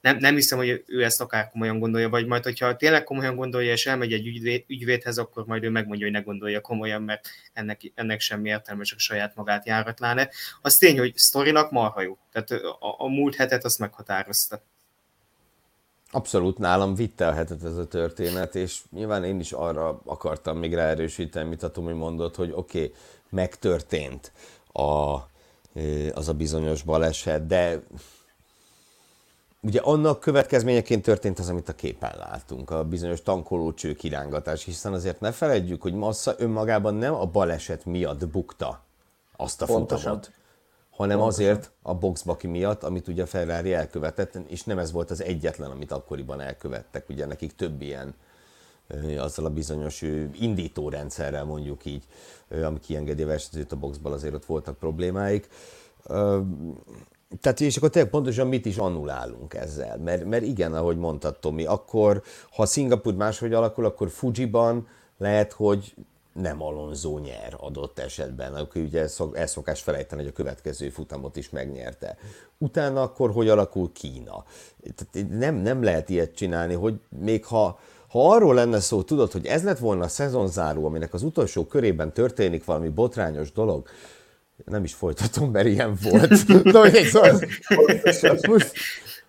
Nem, 0.00 0.16
nem 0.16 0.34
hiszem, 0.34 0.58
hogy 0.58 0.84
ő 0.86 1.04
ezt 1.04 1.20
akár 1.20 1.50
komolyan 1.50 1.78
gondolja, 1.78 2.08
vagy 2.08 2.26
majd, 2.26 2.42
hogyha 2.44 2.76
tényleg 2.76 3.04
komolyan 3.04 3.36
gondolja, 3.36 3.72
és 3.72 3.86
elmegy 3.86 4.12
egy 4.12 4.26
ügyvéd, 4.26 4.64
ügyvédhez, 4.66 5.18
akkor 5.18 5.46
majd 5.46 5.64
ő 5.64 5.70
megmondja, 5.70 6.06
hogy 6.06 6.14
ne 6.14 6.20
gondolja 6.20 6.60
komolyan, 6.60 7.02
mert 7.02 7.28
ennek, 7.52 7.80
ennek 7.94 8.20
semmi 8.20 8.48
értelme, 8.48 8.82
csak 8.82 8.98
saját 8.98 9.34
magát 9.34 9.66
járatláne. 9.66 10.30
Az 10.62 10.76
tény, 10.76 10.98
hogy 10.98 11.16
sztorinak 11.16 11.70
marha 11.70 12.00
jó. 12.00 12.18
Tehát 12.32 12.50
a, 12.50 12.94
a 12.98 13.08
múlt 13.08 13.34
hetet 13.34 13.64
azt 13.64 13.78
meghatározta. 13.78 14.62
Abszolút 16.10 16.58
nálam 16.58 16.94
vitte 16.94 17.26
a 17.28 17.32
hetet 17.32 17.64
ez 17.64 17.76
a 17.76 17.86
történet, 17.86 18.54
és 18.54 18.78
nyilván 18.90 19.24
én 19.24 19.40
is 19.40 19.52
arra 19.52 20.00
akartam 20.04 20.58
még 20.58 20.74
ráerősíteni, 20.74 21.48
mint 21.48 21.62
a 21.62 21.70
Tomi 21.70 21.92
mondott, 21.92 22.34
hogy 22.34 22.50
oké, 22.54 22.78
okay, 22.78 22.94
megtörtént 23.30 24.32
a, 24.74 25.14
az 26.12 26.28
a 26.28 26.32
bizonyos 26.32 26.82
baleset, 26.82 27.46
de 27.46 27.82
ugye 29.60 29.80
annak 29.80 30.20
következményeként 30.20 31.02
történt 31.02 31.38
az, 31.38 31.48
amit 31.48 31.68
a 31.68 31.74
képen 31.74 32.14
látunk, 32.18 32.70
a 32.70 32.84
bizonyos 32.84 33.22
tankolócső 33.22 33.94
kirángatás, 33.94 34.64
hiszen 34.64 34.92
azért 34.92 35.20
ne 35.20 35.32
feledjük, 35.32 35.82
hogy 35.82 35.94
Massa 35.94 36.34
önmagában 36.38 36.94
nem 36.94 37.14
a 37.14 37.26
baleset 37.26 37.84
miatt 37.84 38.28
bukta 38.28 38.82
azt 39.36 39.62
a 39.62 39.66
Pontosan. 39.66 40.12
futamot, 40.12 40.32
hanem 40.90 41.18
Pontosan. 41.18 41.48
azért 41.48 41.70
a 41.82 41.94
boxbaki 41.94 42.46
miatt, 42.46 42.82
amit 42.82 43.08
ugye 43.08 43.22
a 43.22 43.26
Ferrari 43.26 43.72
elkövetett, 43.72 44.34
és 44.46 44.64
nem 44.64 44.78
ez 44.78 44.92
volt 44.92 45.10
az 45.10 45.22
egyetlen, 45.22 45.70
amit 45.70 45.92
akkoriban 45.92 46.40
elkövettek, 46.40 47.08
ugye 47.08 47.26
nekik 47.26 47.54
több 47.54 47.82
ilyen 47.82 48.14
azzal 49.18 49.44
a 49.44 49.50
bizonyos 49.50 50.02
indítórendszerrel 50.40 51.44
mondjuk 51.44 51.84
így, 51.84 52.04
ami 52.64 52.80
kiengedi 52.80 53.22
a 53.22 53.26
versenyzőt 53.26 53.72
a 53.72 53.76
boxból, 53.76 54.12
azért 54.12 54.34
ott 54.34 54.44
voltak 54.44 54.78
problémáik. 54.78 55.48
Tehát 57.40 57.60
és 57.60 57.76
akkor 57.76 57.90
tényleg 57.90 58.10
pontosan 58.10 58.46
mit 58.46 58.66
is 58.66 58.76
annulálunk 58.76 59.54
ezzel, 59.54 59.98
mert, 59.98 60.24
mert 60.24 60.44
igen, 60.44 60.74
ahogy 60.74 60.96
mondtad 60.96 61.38
Tomi, 61.38 61.64
akkor 61.64 62.22
ha 62.50 62.66
Szingapur 62.66 63.14
máshogy 63.14 63.52
alakul, 63.52 63.84
akkor 63.84 64.10
Fujiban 64.10 64.88
lehet, 65.18 65.52
hogy 65.52 65.94
nem 66.32 66.62
Alonso 66.62 67.18
nyer 67.18 67.56
adott 67.60 67.98
esetben, 67.98 68.54
akkor 68.54 68.82
ugye 68.82 69.08
el 69.32 69.46
szokás 69.46 69.80
felejteni, 69.80 70.22
hogy 70.22 70.30
a 70.30 70.34
következő 70.34 70.88
futamot 70.88 71.36
is 71.36 71.50
megnyerte. 71.50 72.16
Utána 72.58 73.02
akkor 73.02 73.30
hogy 73.32 73.48
alakul 73.48 73.92
Kína? 73.92 74.44
Tehát 74.94 75.28
nem, 75.30 75.54
nem 75.54 75.82
lehet 75.82 76.08
ilyet 76.08 76.34
csinálni, 76.34 76.74
hogy 76.74 77.00
még 77.08 77.44
ha, 77.44 77.78
ha 78.14 78.30
arról 78.30 78.54
lenne 78.54 78.80
szó, 78.80 79.02
tudod, 79.02 79.32
hogy 79.32 79.46
ez 79.46 79.62
lett 79.62 79.78
volna 79.78 80.04
a 80.04 80.08
szezonzáró, 80.08 80.86
aminek 80.86 81.14
az 81.14 81.22
utolsó 81.22 81.66
körében 81.66 82.12
történik 82.12 82.64
valami 82.64 82.88
botrányos 82.88 83.52
dolog, 83.52 83.88
nem 84.64 84.84
is 84.84 84.94
folytatom, 84.94 85.50
mert 85.50 85.66
ilyen 85.66 85.96
volt. 86.02 86.46
Na, 86.72 86.78
hogy 86.78 87.04
szóval, 87.04 88.38
most 88.48 88.72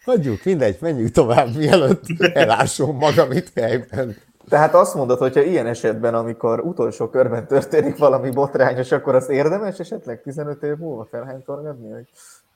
hagyjuk, 0.04 0.44
mindegy, 0.44 0.78
menjünk 0.80 1.12
tovább, 1.12 1.56
mielőtt 1.56 2.04
elásom 2.34 2.98
magam 2.98 3.32
itt 3.32 3.52
helyben. 3.56 4.18
Tehát 4.50 4.74
azt 4.74 4.96
mondod, 4.96 5.18
hogyha 5.18 5.42
ilyen 5.42 5.68
esetben, 5.68 6.14
amikor 6.14 6.60
utolsó 6.60 7.10
körben 7.10 7.48
történik 7.48 7.98
valami 7.98 8.30
botrányos, 8.30 8.92
akkor 8.92 9.16
az 9.16 9.30
érdemes 9.30 9.80
esetleg 9.80 10.22
15 10.22 10.64
év 10.64 10.76
múlva 10.78 11.08
felhánytorgadni? 11.12 11.92
Hogy 11.92 12.08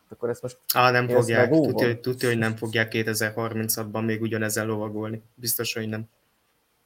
akkor 0.10 0.30
ezt 0.30 0.42
most 0.42 0.58
Á, 0.74 0.92
nem 0.92 1.08
fogják. 1.08 1.50
Tudja, 1.50 1.86
hogy, 1.86 2.00
tudja, 2.00 2.28
hogy 2.28 2.38
nem 2.38 2.56
fogják 2.56 2.92
2036-ban 2.96 4.06
még 4.06 4.22
ugyanezzel 4.22 4.66
lovagolni. 4.66 5.22
Biztos, 5.36 5.74
hogy 5.74 5.90
nem. 5.90 6.08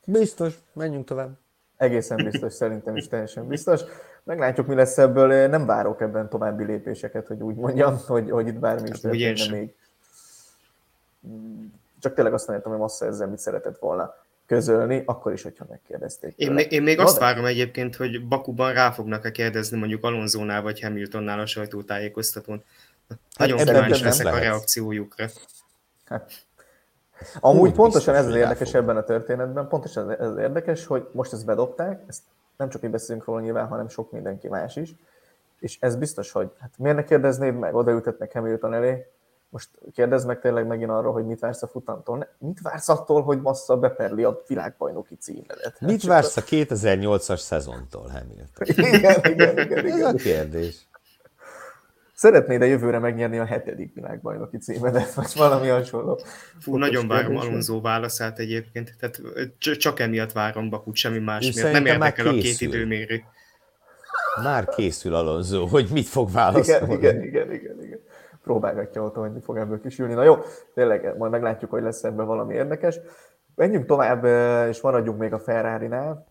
Biztos. 0.05 0.53
Menjünk 0.73 1.05
tovább. 1.05 1.37
Egészen 1.77 2.23
biztos, 2.23 2.53
szerintem 2.53 2.95
is 2.95 3.07
teljesen 3.07 3.47
biztos. 3.47 3.81
Meglátjuk, 4.23 4.67
mi 4.67 4.75
lesz 4.75 4.97
ebből. 4.97 5.47
Nem 5.47 5.65
várok 5.65 6.01
ebben 6.01 6.29
további 6.29 6.63
lépéseket, 6.63 7.27
hogy 7.27 7.41
úgy 7.41 7.55
mondjam, 7.55 7.99
hogy, 8.07 8.29
hogy 8.29 8.47
itt 8.47 8.59
bármi 8.59 8.89
is 8.89 8.89
hát, 8.89 9.01
történne 9.01 9.51
még. 9.51 9.73
Csak 11.99 12.13
tényleg 12.13 12.33
azt 12.33 12.47
mondtam, 12.47 12.71
hogy 12.71 12.81
Massa 12.81 13.05
ezzel 13.05 13.27
mit 13.27 13.39
szeretett 13.39 13.77
volna 13.77 14.15
közölni, 14.45 15.03
akkor 15.05 15.33
is, 15.33 15.43
hogyha 15.43 15.65
megkérdezték. 15.69 16.33
Én, 16.35 16.51
még, 16.51 16.71
én 16.71 16.81
még 16.81 16.99
azt 16.99 17.17
várom 17.17 17.45
egyébként, 17.45 17.95
hogy 17.95 18.27
Bakuban 18.27 18.73
rá 18.73 18.91
fognak-e 18.91 19.31
kérdezni 19.31 19.77
mondjuk 19.77 20.03
Alonzónál 20.03 20.61
vagy 20.61 20.81
Hamiltonnál 20.81 21.39
a 21.39 21.45
sajtótájékoztatón. 21.45 22.63
Nagyon 23.37 23.57
hát 23.57 23.67
kíváncsi 23.67 24.03
leszek 24.03 24.25
lehet. 24.25 24.39
a 24.39 24.43
reakciójukra. 24.43 25.25
Hát. 26.05 26.31
Amúgy 27.39 27.69
Úgy 27.69 27.75
pontosan 27.75 28.15
ez 28.15 28.25
az 28.27 28.35
érdekes 28.35 28.73
ebben 28.73 28.97
a 28.97 29.03
történetben, 29.03 29.67
pontosan 29.67 30.11
ez 30.11 30.27
az 30.27 30.37
érdekes, 30.37 30.85
hogy 30.85 31.07
most 31.11 31.33
ezt 31.33 31.45
bedobták, 31.45 32.03
ezt 32.07 32.21
nem 32.57 32.69
csak 32.69 32.81
mi 32.81 32.87
beszélünk 32.87 33.25
róla 33.25 33.39
nyilván, 33.39 33.67
hanem 33.67 33.87
sok 33.87 34.11
mindenki 34.11 34.47
más 34.47 34.75
is, 34.75 34.95
és 35.59 35.77
ez 35.79 35.95
biztos, 35.95 36.31
hogy 36.31 36.51
hát 36.59 36.71
miért 36.77 36.97
ne 36.97 37.03
kérdeznéd 37.03 37.59
meg, 37.59 37.75
odaültetnek 37.75 38.33
Hamilton 38.33 38.73
elé, 38.73 39.07
most 39.53 39.69
kérdezd 39.93 40.27
meg 40.27 40.39
tényleg 40.39 40.67
megint 40.67 40.89
arról, 40.89 41.13
hogy 41.13 41.25
mit 41.25 41.39
vársz 41.39 41.63
a 41.63 41.67
futamtól. 41.67 42.27
Mit 42.37 42.61
vársz 42.61 42.89
attól, 42.89 43.21
hogy 43.21 43.41
Massa 43.41 43.77
beperli 43.77 44.23
a 44.23 44.41
világbajnoki 44.47 45.15
címedet? 45.15 45.75
Mit 45.79 46.01
hát 46.01 46.03
vársz 46.03 46.37
a 46.37 46.41
2008-as 46.41 47.39
szezontól, 47.39 48.07
Hamilton? 48.07 48.85
igen, 48.85 49.19
igen, 49.23 49.57
igen, 49.57 49.85
igen. 49.85 49.85
Ez 49.85 50.01
a 50.01 50.13
kérdés. 50.13 50.87
Szeretnéd-e 52.23 52.65
jövőre 52.65 52.99
megnyerni 52.99 53.37
a 53.37 53.45
hetedik 53.45 53.93
világbajnoki 53.93 54.57
címedet, 54.57 55.13
vagy 55.13 55.31
valami 55.35 55.67
hasonló? 55.67 56.19
Fú, 56.59 56.77
nagyon 56.77 57.07
várom 57.07 57.37
Alonso 57.37 57.81
válaszát 57.81 58.39
egyébként, 58.39 58.95
tehát 58.99 59.21
csak 59.77 59.99
emiatt 59.99 60.31
várom 60.31 60.69
Bakut, 60.69 60.95
semmi 60.95 61.19
más 61.19 61.53
miatt. 61.53 61.71
Nem 61.71 61.85
érdekel 61.85 62.27
a 62.27 62.31
két 62.31 62.61
időmérő. 62.61 63.23
Már 64.43 64.65
készül 64.65 65.15
Alonso, 65.15 65.65
hogy 65.65 65.89
mit 65.91 66.07
fog 66.07 66.31
válaszolni. 66.31 66.93
Igen, 66.93 67.15
igen, 67.15 67.23
igen, 67.23 67.51
igen. 67.51 67.83
igen 67.83 67.99
próbálgatja 68.43 69.03
ott, 69.03 69.15
hogy 69.15 69.31
mi 69.31 69.41
fog 69.41 69.57
ebből 69.57 69.81
kisülni. 69.81 70.13
Na 70.13 70.23
jó, 70.23 70.37
tényleg 70.73 71.17
majd 71.17 71.31
meglátjuk, 71.31 71.71
hogy 71.71 71.83
lesz 71.83 72.03
ebben 72.03 72.25
valami 72.25 72.53
érdekes. 72.53 72.99
Menjünk 73.55 73.85
tovább, 73.85 74.25
és 74.69 74.81
maradjunk 74.81 75.19
még 75.19 75.33
a 75.33 75.39
Ferrari-nál. 75.39 76.27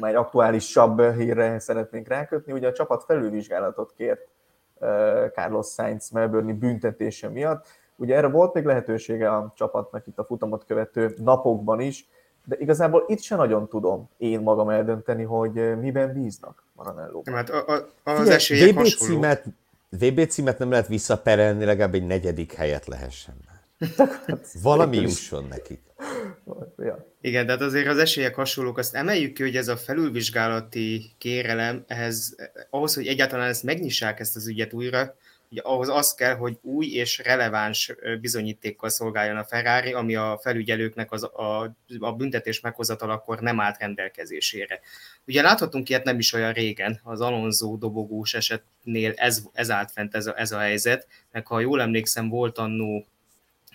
Már 0.00 0.10
egy 0.10 0.16
aktuálisabb 0.16 1.14
hírre 1.14 1.58
szeretnénk 1.58 2.08
rákötni. 2.08 2.52
Ugye 2.52 2.68
a 2.68 2.72
csapat 2.72 3.04
felülvizsgálatot 3.04 3.92
kért 3.96 4.28
Carlos 5.34 5.66
Sainz 5.66 6.10
Melbourne 6.10 6.52
büntetése 6.52 7.28
miatt. 7.28 7.66
Ugye 7.96 8.16
erre 8.16 8.28
volt 8.28 8.54
még 8.54 8.64
lehetősége 8.64 9.30
a 9.30 9.52
csapatnak 9.56 10.06
itt 10.06 10.18
a 10.18 10.24
futamot 10.24 10.64
követő 10.64 11.14
napokban 11.16 11.80
is, 11.80 12.08
de 12.44 12.56
igazából 12.58 13.04
itt 13.06 13.20
se 13.20 13.36
nagyon 13.36 13.68
tudom 13.68 14.08
én 14.16 14.40
magam 14.40 14.68
eldönteni, 14.68 15.22
hogy 15.22 15.78
miben 15.78 16.12
bíznak 16.12 16.62
maranello 16.72 17.22
Hát 17.24 17.50
a, 17.50 17.64
a, 18.02 18.10
az 18.10 18.28
esélyek 18.28 18.74
hasonló. 18.74 19.14
címet 19.14 19.44
VB 19.90 20.26
címet 20.26 20.58
nem 20.58 20.70
lehet 20.70 20.86
visszaperelni, 20.86 21.64
legalább 21.64 21.94
egy 21.94 22.06
negyedik 22.06 22.52
helyet 22.52 22.86
lehessen 22.86 23.34
már. 23.46 23.90
Valami 24.62 24.96
jusson 24.96 25.44
nekik. 25.44 25.80
Ja. 26.78 27.06
Igen, 27.20 27.46
tehát 27.46 27.60
azért 27.60 27.86
az 27.86 27.98
esélyek 27.98 28.34
hasonlók, 28.34 28.78
azt 28.78 28.94
emeljük 28.94 29.32
ki, 29.32 29.42
hogy 29.42 29.56
ez 29.56 29.68
a 29.68 29.76
felülvizsgálati 29.76 31.10
kérelem, 31.18 31.84
ehhez, 31.86 32.36
ahhoz, 32.70 32.94
hogy 32.94 33.06
egyáltalán 33.06 33.48
ezt 33.48 33.62
megnyissák 33.62 34.20
ezt 34.20 34.36
az 34.36 34.48
ügyet 34.48 34.72
újra, 34.72 35.16
ugye 35.50 35.60
ahhoz 35.60 35.88
az 35.88 36.14
kell, 36.14 36.34
hogy 36.34 36.58
új 36.62 36.86
és 36.86 37.18
releváns 37.18 37.94
bizonyítékkal 38.20 38.88
szolgáljon 38.88 39.36
a 39.36 39.44
Ferrari, 39.44 39.92
ami 39.92 40.14
a 40.14 40.38
felügyelőknek 40.42 41.12
az, 41.12 41.22
a, 41.22 41.74
a 41.98 42.12
büntetés 42.12 42.60
meghozatalakor 42.60 43.40
nem 43.40 43.60
állt 43.60 43.78
rendelkezésére. 43.78 44.80
Ugye 45.26 45.42
láthatunk 45.42 45.88
ilyet 45.88 46.04
nem 46.04 46.18
is 46.18 46.32
olyan 46.32 46.52
régen, 46.52 47.00
az 47.02 47.20
Alonso 47.20 47.76
dobogós 47.76 48.34
esetnél 48.34 49.12
ez, 49.16 49.42
ez 49.52 49.70
állt 49.70 49.90
fent 49.90 50.14
ez 50.14 50.26
a, 50.26 50.38
ez 50.40 50.52
a 50.52 50.58
helyzet, 50.58 51.06
meg 51.32 51.46
ha 51.46 51.60
jól 51.60 51.80
emlékszem, 51.80 52.28
volt 52.28 52.58
annó 52.58 53.06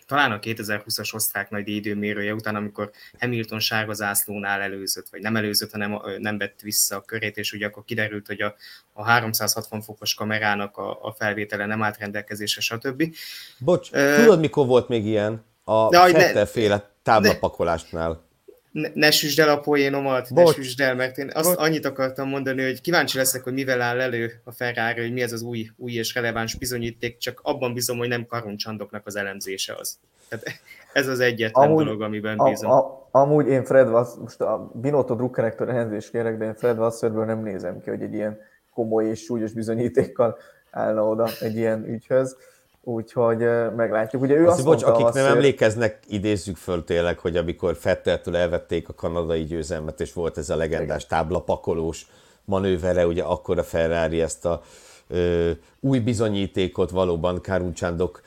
talán 0.05 0.31
a 0.31 0.39
2020-as 0.39 1.13
osztrák 1.13 1.49
nagy 1.49 1.67
időmérője 1.67 2.33
után, 2.33 2.55
amikor 2.55 2.91
Hamilton 3.19 3.59
sárga 3.59 3.93
zászlónál 3.93 4.61
előzött, 4.61 5.09
vagy 5.09 5.21
nem 5.21 5.35
előzött, 5.35 5.71
hanem 5.71 6.01
nem 6.17 6.37
vett 6.37 6.59
vissza 6.61 6.95
a 6.95 7.01
körét, 7.01 7.37
és 7.37 7.53
ugye 7.53 7.65
akkor 7.65 7.83
kiderült, 7.83 8.27
hogy 8.27 8.41
a, 8.41 8.55
a 8.93 9.03
360 9.03 9.81
fokos 9.81 10.13
kamerának 10.13 10.77
a, 10.77 11.05
a 11.05 11.11
felvétele 11.11 11.65
nem 11.65 11.83
állt 11.83 11.97
rendelkezésre, 11.97 12.61
stb. 12.61 13.15
Bocs, 13.57 13.91
uh, 13.91 14.15
tudod, 14.15 14.39
mikor 14.39 14.65
volt 14.65 14.87
még 14.87 15.05
ilyen? 15.05 15.43
A 15.63 15.93
Fettel-féle 15.95 16.91
táblapakolásnál 17.03 18.31
ne, 18.73 18.89
ne 18.93 19.11
süsd 19.11 19.39
el 19.39 19.49
a 19.49 19.59
poénomat, 19.59 20.33
Bocs. 20.33 20.55
ne 20.55 20.63
süsd 20.63 20.79
el, 20.79 20.95
mert 20.95 21.17
én 21.17 21.31
azt 21.33 21.49
Bocs. 21.49 21.59
annyit 21.59 21.85
akartam 21.85 22.29
mondani, 22.29 22.63
hogy 22.63 22.81
kíváncsi 22.81 23.17
leszek, 23.17 23.43
hogy 23.43 23.53
mivel 23.53 23.81
áll 23.81 23.99
elő 23.99 24.41
a 24.43 24.51
Ferrari, 24.51 25.01
hogy 25.01 25.13
mi 25.13 25.21
ez 25.21 25.31
az 25.31 25.41
új, 25.41 25.69
új 25.77 25.91
és 25.91 26.13
releváns 26.13 26.55
bizonyíték, 26.55 27.17
csak 27.17 27.39
abban 27.43 27.73
bízom, 27.73 27.97
hogy 27.97 28.07
nem 28.07 28.25
karoncsandoknak 28.25 29.05
az 29.05 29.15
elemzése 29.15 29.75
az. 29.79 29.97
Tehát 30.29 30.45
ez 30.93 31.07
az 31.07 31.19
egyetlen 31.19 31.67
amúgy, 31.67 31.83
dolog, 31.83 32.01
amiben 32.01 32.37
bízom. 32.43 32.71
A, 32.71 32.77
a, 32.77 33.07
amúgy 33.11 33.47
én 33.47 33.63
Fred 33.63 33.89
Vass, 33.89 34.09
most 34.21 34.41
a 34.41 34.71
Binotto 34.73 35.15
Druckerektől 35.15 35.69
elnézést 35.69 36.09
kérek, 36.09 36.37
de 36.37 36.45
én 36.45 36.55
Fred 36.55 36.77
Wasserből 36.77 37.25
nem 37.25 37.43
nézem 37.43 37.81
ki, 37.81 37.89
hogy 37.89 38.01
egy 38.01 38.13
ilyen 38.13 38.39
komoly 38.73 39.05
és 39.05 39.19
súlyos 39.19 39.53
bizonyítékkal 39.53 40.37
állna 40.71 41.07
oda 41.07 41.27
egy 41.39 41.55
ilyen 41.55 41.85
ügyhöz 41.87 42.37
úgyhogy 42.83 43.37
meglátjuk. 43.75 44.21
Ugye 44.21 44.35
ő 44.35 44.47
azt, 44.47 44.57
azt 44.57 44.65
bocs, 44.65 44.83
akik 44.83 45.05
azt, 45.05 45.15
nem 45.15 45.25
emlékeznek, 45.25 45.99
idézzük 46.07 46.57
föl 46.57 46.83
tényleg, 46.83 47.19
hogy 47.19 47.37
amikor 47.37 47.75
Fetteltől 47.75 48.35
elvették 48.35 48.89
a 48.89 48.93
kanadai 48.93 49.43
győzelmet, 49.43 50.01
és 50.01 50.13
volt 50.13 50.37
ez 50.37 50.49
a 50.49 50.55
legendás 50.55 51.05
táblapakolós 51.05 52.07
manővere, 52.45 53.07
ugye 53.07 53.23
akkor 53.23 53.57
a 53.57 53.63
Ferrari 53.63 54.21
ezt 54.21 54.45
a 54.45 54.61
ö, 55.07 55.51
új 55.79 55.99
bizonyítékot 55.99 56.89
valóban 56.89 57.41
Káruncsandok 57.41 58.21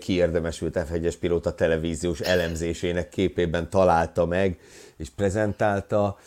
kiérdemesült 0.00 0.78
F1-es 0.90 1.14
pilóta 1.20 1.54
televíziós 1.54 2.20
elemzésének 2.20 3.08
képében 3.08 3.70
találta 3.70 4.26
meg, 4.26 4.58
és 4.96 5.10
prezentálta. 5.10 6.18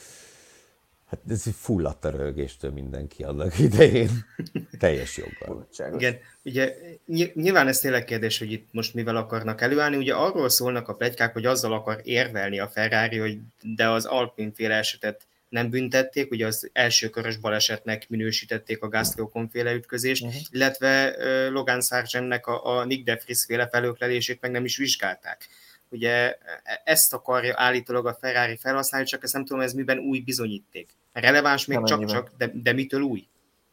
Hát 1.24 1.32
ez 1.32 1.44
fulladt 1.60 2.06
a 2.06 2.10
röhögéstől 2.10 2.72
mindenki 2.72 3.24
annak 3.24 3.60
idején. 3.70 4.10
Teljes 4.80 5.18
joggal. 5.18 5.68
Igen, 5.94 6.18
ugye 6.44 6.76
nyilván 7.34 7.68
ez 7.68 7.80
tényleg 7.80 8.06
kérdés, 8.06 8.38
hogy 8.38 8.52
itt 8.52 8.68
most 8.72 8.94
mivel 8.94 9.16
akarnak 9.16 9.62
előállni. 9.62 9.96
Ugye 9.96 10.14
arról 10.14 10.50
szólnak 10.50 10.88
a 10.88 10.94
plegykák, 10.94 11.34
hogy 11.34 11.46
azzal 11.46 11.74
akar 11.74 12.02
érvelni 12.04 12.60
a 12.60 12.68
Ferrari, 12.68 13.18
hogy 13.18 13.38
de 13.62 13.90
az 13.90 14.06
Alpine 14.06 14.52
féle 14.54 14.76
esetet 14.76 15.28
nem 15.50 15.70
büntették, 15.70 16.32
ugye 16.32 16.46
az 16.46 16.70
első 16.74 17.10
körös 17.10 17.38
balesetnek 17.38 18.10
minősítették 18.10 18.84
a 18.84 18.90
Gasly 18.90 19.22
féle 19.52 19.74
ütközést, 19.74 20.24
uh-huh. 20.24 20.42
illetve 20.50 21.16
uh, 21.18 21.52
Logan 21.52 21.82
Sargentnek 21.82 22.48
a, 22.48 22.78
a 22.78 22.86
Nick 22.86 23.04
DeFries 23.04 23.46
féle 23.48 23.68
felöklelését 23.68 24.42
meg 24.42 24.52
nem 24.52 24.66
is 24.66 24.78
vizsgálták. 24.78 25.48
Ugye 25.90 26.34
e, 26.34 26.82
ezt 26.84 27.14
akarja 27.14 27.54
állítólag 27.58 28.06
a 28.06 28.18
Ferrari 28.22 28.58
felhasználni, 28.58 29.08
csak 29.08 29.24
ezt 29.24 29.34
nem 29.34 29.46
tudom, 29.46 29.62
ez 29.62 29.74
miben 29.74 29.98
új 29.98 30.20
bizonyíték. 30.20 30.90
Releváns 31.22 31.66
még 31.66 31.84
csak-csak, 31.84 32.32
de, 32.38 32.52
de 32.54 32.74
mitől 32.74 33.02
új? 33.02 33.28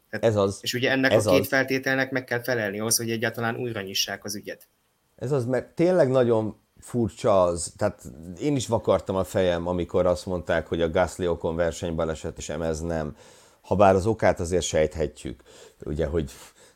Tehát, 0.09 0.25
ez 0.25 0.35
az. 0.35 0.59
És 0.61 0.73
ugye 0.73 0.91
ennek 0.91 1.11
ez 1.11 1.25
a 1.25 1.31
két 1.31 1.39
az. 1.39 1.47
feltételnek 1.47 2.11
meg 2.11 2.23
kell 2.23 2.41
felelni 2.41 2.79
ahhoz, 2.79 2.97
hogy 2.97 3.11
egyáltalán 3.11 3.55
újra 3.55 3.81
nyissák 3.81 4.23
az 4.23 4.35
ügyet. 4.35 4.67
Ez 5.15 5.31
az, 5.31 5.45
mert 5.45 5.75
tényleg 5.75 6.09
nagyon 6.09 6.55
furcsa 6.79 7.43
az, 7.43 7.73
tehát 7.77 8.03
én 8.41 8.55
is 8.55 8.67
vakartam 8.67 9.15
a 9.15 9.23
fejem, 9.23 9.67
amikor 9.67 10.05
azt 10.05 10.25
mondták, 10.25 10.67
hogy 10.67 10.81
a 10.81 10.89
Gasly 10.89 11.27
okon 11.27 11.55
versenybaleset, 11.55 12.37
és 12.37 12.49
ez 12.49 12.81
nem. 12.81 13.15
Habár 13.61 13.95
az 13.95 14.05
okát 14.05 14.39
azért 14.39 14.63
sejthetjük, 14.63 15.43
ugye, 15.85 16.05
hogy 16.05 16.31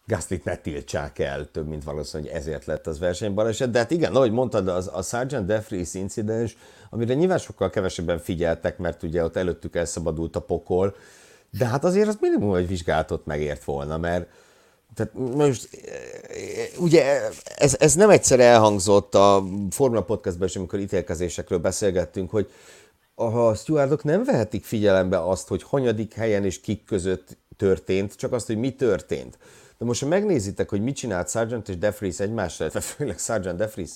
Gaslit 0.08 0.44
ne 0.44 0.56
tiltsák 0.56 1.20
el, 1.20 1.52
több 1.52 1.68
mint 1.68 1.84
valószínű, 1.84 2.24
hogy 2.24 2.32
ezért 2.32 2.66
lett 2.66 2.88
az 2.88 3.00
versenybaleset. 3.00 3.70
De 3.70 3.80
hát 3.80 3.92
igen, 3.92 4.16
ahogy 4.16 4.32
mondtad, 4.32 4.68
az, 4.68 4.90
a 4.94 5.02
Sergeant 5.02 5.46
Defries 5.46 5.94
incidens, 5.94 6.58
amire 6.90 7.14
nyilván 7.14 7.38
sokkal 7.38 7.70
kevesebben 7.70 8.20
figyeltek, 8.20 8.78
mert 8.78 9.04
ugye 9.04 9.24
ott 9.24 9.36
előttük 9.36 9.76
elszabadult 9.76 10.36
a 10.36 10.42
pokol, 10.42 10.96
de 11.58 11.66
hát 11.66 11.84
azért 11.84 12.08
az 12.08 12.18
minimum, 12.22 12.50
hogy 12.50 12.68
vizsgálatot 12.68 13.26
megért 13.26 13.64
volna, 13.64 13.98
mert 13.98 14.28
tehát 14.96 15.14
most 15.14 15.70
ugye 16.78 17.22
ez, 17.56 17.76
ez 17.80 17.94
nem 17.94 18.10
egyszer 18.10 18.40
elhangzott 18.40 19.16
a 19.16 19.44
Formula 19.70 20.04
Podcastban 20.04 20.48
is, 20.48 20.56
amikor 20.56 20.80
ítélkezésekről 20.80 21.60
beszélgettünk, 21.60 22.30
hogy 22.30 22.52
a 23.16 23.54
stewardok 23.54 24.04
nem 24.04 24.24
vehetik 24.24 24.66
figyelembe 24.66 25.24
azt, 25.24 25.48
hogy 25.48 25.64
hanyadik 25.64 26.14
helyen 26.14 26.46
és 26.46 26.62
kik 26.62 26.84
között 26.86 27.38
történt, 27.58 28.16
csak 28.16 28.32
azt, 28.32 28.48
hogy 28.48 28.58
mi 28.58 28.76
történt. 28.76 29.38
De 29.78 29.86
most, 29.86 30.02
ha 30.02 30.08
megnézitek, 30.08 30.70
hogy 30.70 30.82
mit 30.82 30.96
csinált 30.96 31.30
Sargent 31.30 31.70
és 31.70 31.78
Defries 31.78 32.20
egymással, 32.20 32.68
illetve 32.68 32.80
főleg 32.96 33.18
Sargent 33.18 33.58
defries 33.58 33.96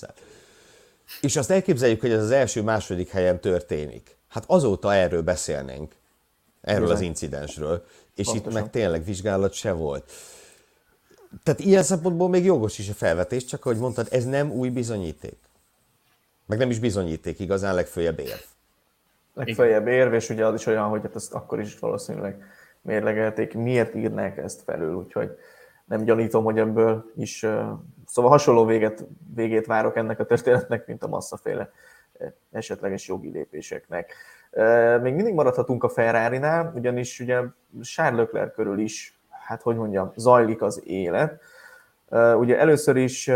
és 1.20 1.36
azt 1.36 1.50
elképzeljük, 1.50 2.00
hogy 2.00 2.10
ez 2.10 2.22
az 2.22 2.30
első-második 2.30 3.08
helyen 3.08 3.40
történik, 3.40 4.16
hát 4.28 4.44
azóta 4.46 4.94
erről 4.94 5.22
beszélnénk, 5.22 5.94
erről 6.60 6.80
Bizony. 6.80 6.96
az 6.96 7.02
incidensről, 7.02 7.84
és 8.14 8.26
Pontosan. 8.26 8.50
itt 8.50 8.58
meg 8.58 8.70
tényleg 8.70 9.04
vizsgálat 9.04 9.52
se 9.52 9.72
volt. 9.72 10.12
Tehát 11.42 11.60
ilyen 11.60 11.82
szempontból 11.82 12.28
még 12.28 12.44
jogos 12.44 12.78
is 12.78 12.88
a 12.88 12.92
felvetés, 12.92 13.44
csak 13.44 13.64
ahogy 13.64 13.78
mondtad, 13.78 14.08
ez 14.10 14.24
nem 14.24 14.50
új 14.50 14.68
bizonyíték. 14.68 15.38
Meg 16.46 16.58
nem 16.58 16.70
is 16.70 16.78
bizonyíték, 16.78 17.40
igazán 17.40 17.74
legfőjebb 17.74 18.18
érv. 18.18 18.40
Legfőjebb 19.34 19.86
érv, 19.86 20.14
és 20.14 20.28
ugye 20.28 20.46
az 20.46 20.54
is 20.54 20.66
olyan, 20.66 20.88
hogy 20.88 21.02
hát 21.02 21.16
ezt 21.16 21.32
akkor 21.32 21.60
is 21.60 21.78
valószínűleg 21.78 22.44
mérlegelték, 22.80 23.54
miért 23.54 23.94
írnák 23.94 24.36
ezt 24.36 24.62
felül, 24.62 24.94
úgyhogy 24.94 25.38
nem 25.84 26.04
gyanítom, 26.04 26.44
hogy 26.44 26.58
ebből 26.58 27.12
is, 27.16 27.46
szóval 28.06 28.30
hasonló 28.30 28.64
véget, 28.64 29.06
végét 29.34 29.66
várok 29.66 29.96
ennek 29.96 30.20
a 30.20 30.24
történetnek, 30.24 30.86
mint 30.86 31.02
a 31.02 31.08
masszaféle 31.08 31.70
esetleges 32.50 33.08
jogi 33.08 33.30
lépéseknek. 33.30 34.14
Még 35.00 35.14
mindig 35.14 35.34
maradhatunk 35.34 35.84
a 35.84 35.88
Ferrari-nál, 35.88 36.72
ugyanis 36.74 37.20
ugye 37.20 37.40
Charles 37.82 38.18
Leclerc 38.18 38.54
körül 38.54 38.78
is, 38.78 39.20
hát 39.30 39.62
hogy 39.62 39.76
mondjam, 39.76 40.12
zajlik 40.16 40.62
az 40.62 40.82
élet. 40.86 41.40
Ugye 42.36 42.58
először 42.58 42.96
is 42.96 43.30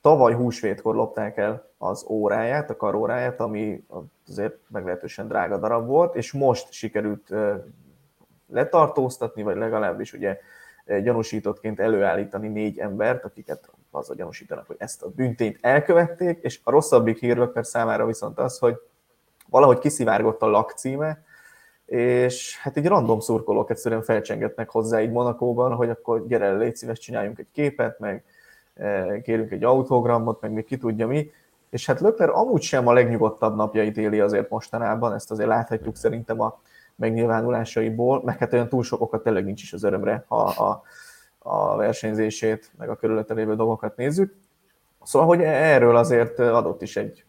tavaly 0.00 0.34
húsvétkor 0.34 0.94
lopták 0.94 1.36
el 1.36 1.70
az 1.78 2.04
óráját, 2.08 2.70
a 2.70 2.76
karóráját, 2.76 3.40
ami 3.40 3.84
azért 4.28 4.56
meglehetősen 4.68 5.28
drága 5.28 5.58
darab 5.58 5.86
volt, 5.86 6.14
és 6.14 6.32
most 6.32 6.72
sikerült 6.72 7.30
letartóztatni, 8.46 9.42
vagy 9.42 9.56
legalábbis 9.56 10.12
ugye 10.12 10.38
gyanúsítottként 11.02 11.80
előállítani 11.80 12.48
négy 12.48 12.78
embert, 12.78 13.24
akiket 13.24 13.70
azzal 13.90 14.16
gyanúsítanak, 14.16 14.66
hogy 14.66 14.76
ezt 14.78 15.02
a 15.02 15.08
büntényt 15.08 15.58
elkövették, 15.60 16.38
és 16.42 16.60
a 16.64 16.70
rosszabbik 16.70 17.18
hírlökör 17.18 17.66
számára 17.66 18.06
viszont 18.06 18.38
az, 18.38 18.58
hogy 18.58 18.76
valahogy 19.48 19.78
kiszivárgott 19.78 20.42
a 20.42 20.46
lakcíme, 20.46 21.22
és 21.86 22.58
hát 22.58 22.76
egy 22.76 22.86
random 22.86 23.20
szurkolók 23.20 23.70
egyszerűen 23.70 24.02
felcsengetnek 24.02 24.70
hozzá 24.70 25.00
így 25.00 25.10
Monakóban, 25.10 25.74
hogy 25.74 25.90
akkor 25.90 26.26
gyere, 26.26 26.56
légy 26.56 26.76
szíves, 26.76 26.98
csináljunk 26.98 27.38
egy 27.38 27.50
képet, 27.52 27.98
meg 27.98 28.24
e, 28.74 29.20
kérünk 29.20 29.50
egy 29.50 29.64
autogramot, 29.64 30.40
meg 30.40 30.52
még 30.52 30.64
ki 30.64 30.76
tudja 30.76 31.06
mi, 31.06 31.30
és 31.70 31.86
hát 31.86 32.00
Lökler 32.00 32.28
amúgy 32.28 32.62
sem 32.62 32.86
a 32.86 32.92
legnyugodtabb 32.92 33.56
napjait 33.56 33.96
éli 33.96 34.20
azért 34.20 34.50
mostanában, 34.50 35.14
ezt 35.14 35.30
azért 35.30 35.48
láthatjuk 35.48 35.96
szerintem 35.96 36.40
a 36.40 36.60
megnyilvánulásaiból, 36.98 38.22
meg 38.24 38.38
hát 38.38 38.52
olyan 38.52 38.68
túl 38.68 38.82
sok 38.82 39.00
oka 39.00 39.22
tényleg 39.22 39.44
nincs 39.44 39.62
is 39.62 39.72
az 39.72 39.82
örömre, 39.82 40.24
ha 40.28 40.42
a, 40.42 40.82
a 41.38 41.76
versenyzését, 41.76 42.70
meg 42.78 42.90
a 42.90 42.96
körülötte 42.96 43.34
lévő 43.34 43.56
dolgokat 43.56 43.96
nézzük. 43.96 44.36
Szóval, 45.02 45.28
hogy 45.28 45.42
erről 45.42 45.96
azért 45.96 46.38
adott 46.38 46.82
is 46.82 46.96
egy 46.96 47.24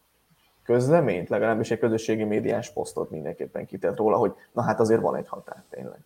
közleményt, 0.62 1.28
legalábbis 1.28 1.70
egy 1.70 1.78
közösségi 1.78 2.24
médiás 2.24 2.72
posztot 2.72 3.10
mindenképpen 3.10 3.66
kitett 3.66 3.96
róla, 3.96 4.16
hogy 4.16 4.32
na 4.52 4.62
hát 4.62 4.80
azért 4.80 5.00
van 5.00 5.16
egy 5.16 5.28
határ 5.28 5.62
tényleg. 5.70 5.98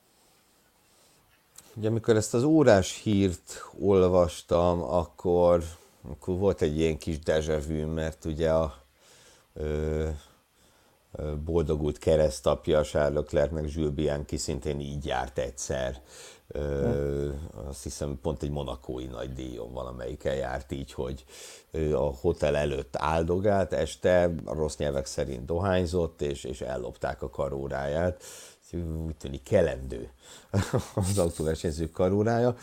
Ugye 1.77 1.89
amikor 1.89 2.17
ezt 2.17 2.35
az 2.35 2.43
órás 2.43 3.03
hírt 3.03 3.65
olvastam, 3.81 4.83
akkor, 4.83 5.63
akkor 6.11 6.39
volt 6.39 6.63
egy 6.63 6.79
ilyen 6.79 6.99
kis 6.99 7.19
dejavű, 7.19 7.85
mert 7.85 8.25
ugye 8.25 8.53
a 8.53 8.75
boldogult 11.45 11.99
keresztapja 11.99 12.83
Charles 12.83 13.15
Leclercnek, 13.15 13.73
Jules 13.73 13.95
Bianchi 13.95 14.37
szintén 14.37 14.81
így 14.81 15.05
járt 15.05 15.39
egyszer. 15.39 16.01
Ö, 16.49 17.29
azt 17.69 17.83
hiszem 17.83 18.19
pont 18.23 18.43
egy 18.43 18.51
monakói 18.51 19.07
nagy 19.07 19.33
díjon 19.33 19.73
valamelyikkel 19.73 20.35
járt 20.35 20.73
így, 20.73 20.93
hogy 20.93 21.25
a 21.93 22.15
hotel 22.21 22.57
előtt 22.57 22.97
áldogált 22.97 23.73
este, 23.73 24.35
rossz 24.47 24.77
nyelvek 24.77 25.07
szerint 25.07 25.45
dohányzott, 25.45 26.23
és, 26.23 26.45
és 26.45 26.61
ellopták 26.61 27.23
a 27.23 27.31
karóráját. 27.31 28.23
Úgy 29.07 29.17
tűnik 29.17 29.43
kelendő 29.43 30.11
az 30.95 31.19
autóversenyzők 31.19 31.91
karórája. 31.91 32.57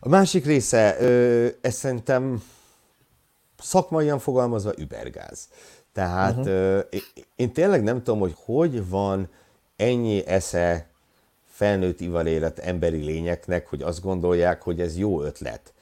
A 0.00 0.08
másik 0.08 0.44
része, 0.44 0.96
ez 1.60 1.74
szerintem 1.74 2.42
szakmaian 3.58 4.18
fogalmazva 4.18 4.72
übergáz. 4.76 5.48
Tehát 5.98 6.36
uh-huh. 6.36 6.80
én 7.36 7.52
tényleg 7.52 7.82
nem 7.82 8.02
tudom, 8.02 8.20
hogy 8.20 8.34
hogy 8.44 8.88
van 8.88 9.28
ennyi 9.76 10.26
esze 10.26 10.88
felnőtt 11.44 12.00
ivalélet 12.00 12.58
emberi 12.58 13.04
lényeknek, 13.04 13.66
hogy 13.66 13.82
azt 13.82 14.02
gondolják, 14.02 14.62
hogy 14.62 14.80
ez 14.80 14.98
jó 14.98 15.22
ötlet. 15.22 15.72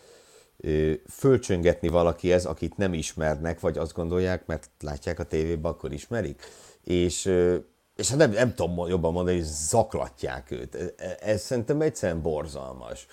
Fölcsöngetni 1.09 1.89
valaki 1.89 2.33
ez, 2.33 2.45
akit 2.45 2.77
nem 2.77 2.95
ismernek, 2.95 3.61
vagy 3.61 3.79
azt 3.79 3.93
gondolják, 3.93 4.47
mert 4.47 4.71
látják 4.81 5.19
a 5.19 5.25
tévében, 5.25 5.71
akkor 5.71 5.93
ismerik. 5.93 6.43
És, 6.85 7.25
és 7.97 8.09
hát 8.09 8.19
nem, 8.19 8.31
nem 8.31 8.55
tudom 8.55 8.89
jobban 8.89 9.13
mondani, 9.13 9.37
hogy 9.37 9.47
zaklatják 9.47 10.51
őt. 10.51 10.75
Ez, 10.75 10.93
ez 11.21 11.43
szerintem 11.43 11.81
egyszerűen 11.81 12.23
borzalmas. 12.23 13.07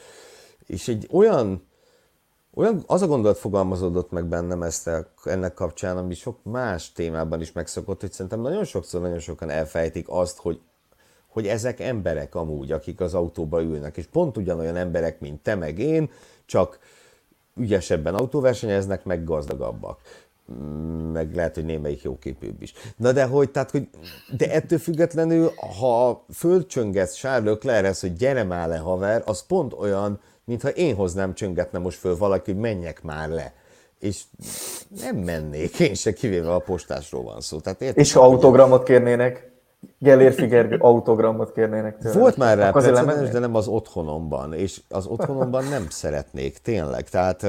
És 0.66 0.88
egy 0.88 1.08
olyan 1.12 1.68
olyan, 2.54 2.84
az 2.88 3.02
a 3.02 3.08
gondolat 3.08 3.38
fogalmazódott 3.38 4.12
meg 4.12 4.26
bennem 4.26 4.64
ezt 4.64 4.88
a, 4.88 5.08
ennek 5.24 5.54
kapcsán, 5.54 5.98
ami 5.98 6.14
sok 6.14 6.38
más 6.44 6.92
témában 6.92 7.42
is 7.42 7.52
megszokott, 7.52 8.02
hogy 8.02 8.12
szerintem 8.12 8.42
nagyon 8.42 8.64
sokszor 8.64 9.02
nagyon 9.02 9.20
sokan 9.20 9.50
elfejtik 9.50 10.06
azt, 10.10 10.38
hogy, 10.38 10.60
hogy 11.28 11.48
ezek 11.48 11.80
emberek 11.80 12.36
amúgy, 12.36 12.72
akik 12.72 13.00
az 13.00 13.14
autóba 13.14 13.62
ülnek, 13.62 13.98
és 13.98 14.06
pont 14.06 14.38
ugyanolyan 14.38 14.76
emberek, 14.76 15.20
mint 15.20 15.44
te 15.44 15.56
meg 15.56 15.80
én, 15.80 16.10
csak 16.46 16.80
ügyesebben 17.56 18.16
autóversenyeznek, 18.16 19.04
meg 19.04 19.24
gazdagabbak 19.24 20.00
meg 21.12 21.36
lehet, 21.36 21.56
hogy 21.56 21.66
némelyik 21.66 22.02
jóképűbb 22.02 22.62
is. 22.62 22.74
Na 22.96 23.12
de 23.12 23.26
hogy, 23.26 23.52
tehát, 23.52 23.72
hogy, 23.72 23.88
de 24.38 24.52
ettől 24.52 24.80
függetlenül, 24.80 25.52
ha 25.80 26.26
fölcsöngetsz 26.34 27.14
Charles 27.14 27.50
Leclerc, 27.50 28.02
hogy 28.02 28.14
gyere 28.14 28.44
már 28.44 28.68
le 28.68 28.78
haver, 28.78 29.24
az 29.26 29.46
pont 29.46 29.74
olyan, 29.74 30.20
mintha 30.46 30.70
én 30.70 30.96
hoznám 30.96 31.34
csöngetne 31.34 31.80
most 31.80 31.98
föl 31.98 32.18
valaki, 32.18 32.52
hogy 32.52 32.62
menjek 32.62 33.04
már 33.04 33.30
le. 33.30 33.54
És 34.00 34.22
nem 35.02 35.16
mennék, 35.16 35.80
én 35.80 35.94
se 35.94 36.14
kivéve 36.14 36.54
a 36.54 36.60
postásról 36.60 37.24
van 37.24 37.42
szó. 37.42 37.60
Tehát 37.60 37.82
értem, 37.82 38.04
és 38.04 38.14
ha 38.14 38.22
autogramot 38.22 38.84
kérnének, 38.84 39.52
Gellér 40.00 40.34
Figergő 40.34 40.78
autogramot 40.80 41.52
kérnének 41.52 41.98
tőle. 41.98 42.20
Volt 42.20 42.38
már 42.38 42.58
rá 42.58 42.72
precedens, 42.72 43.30
de 43.30 43.40
nem 43.40 43.56
az 43.56 43.68
otthonomban, 43.68 44.54
és 44.54 44.82
az 44.90 45.06
otthonomban 45.06 45.64
nem 45.64 45.90
szeretnék, 45.90 46.58
tényleg. 46.58 47.10
Tehát 47.10 47.46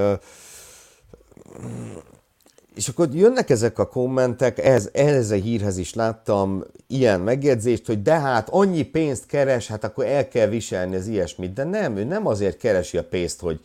És 2.74 2.88
akkor 2.88 3.08
jönnek 3.12 3.50
ezek 3.50 3.78
a 3.78 3.88
kommentek, 3.88 4.58
ehhez, 4.58 4.90
ehhez 4.92 5.30
a 5.30 5.34
hírhez 5.34 5.76
is 5.76 5.94
láttam 5.94 6.64
ilyen 6.86 7.20
megjegyzést, 7.20 7.86
hogy 7.86 8.02
de 8.02 8.18
hát 8.18 8.48
annyi 8.50 8.82
pénzt 8.82 9.26
keres, 9.26 9.66
hát 9.66 9.84
akkor 9.84 10.06
el 10.06 10.28
kell 10.28 10.46
viselni 10.46 10.96
az 10.96 11.06
ilyesmit. 11.06 11.52
De 11.52 11.64
nem, 11.64 11.96
ő 11.96 12.04
nem 12.04 12.26
azért 12.26 12.56
keresi 12.56 12.98
a 12.98 13.04
pénzt, 13.04 13.40
hogy, 13.40 13.60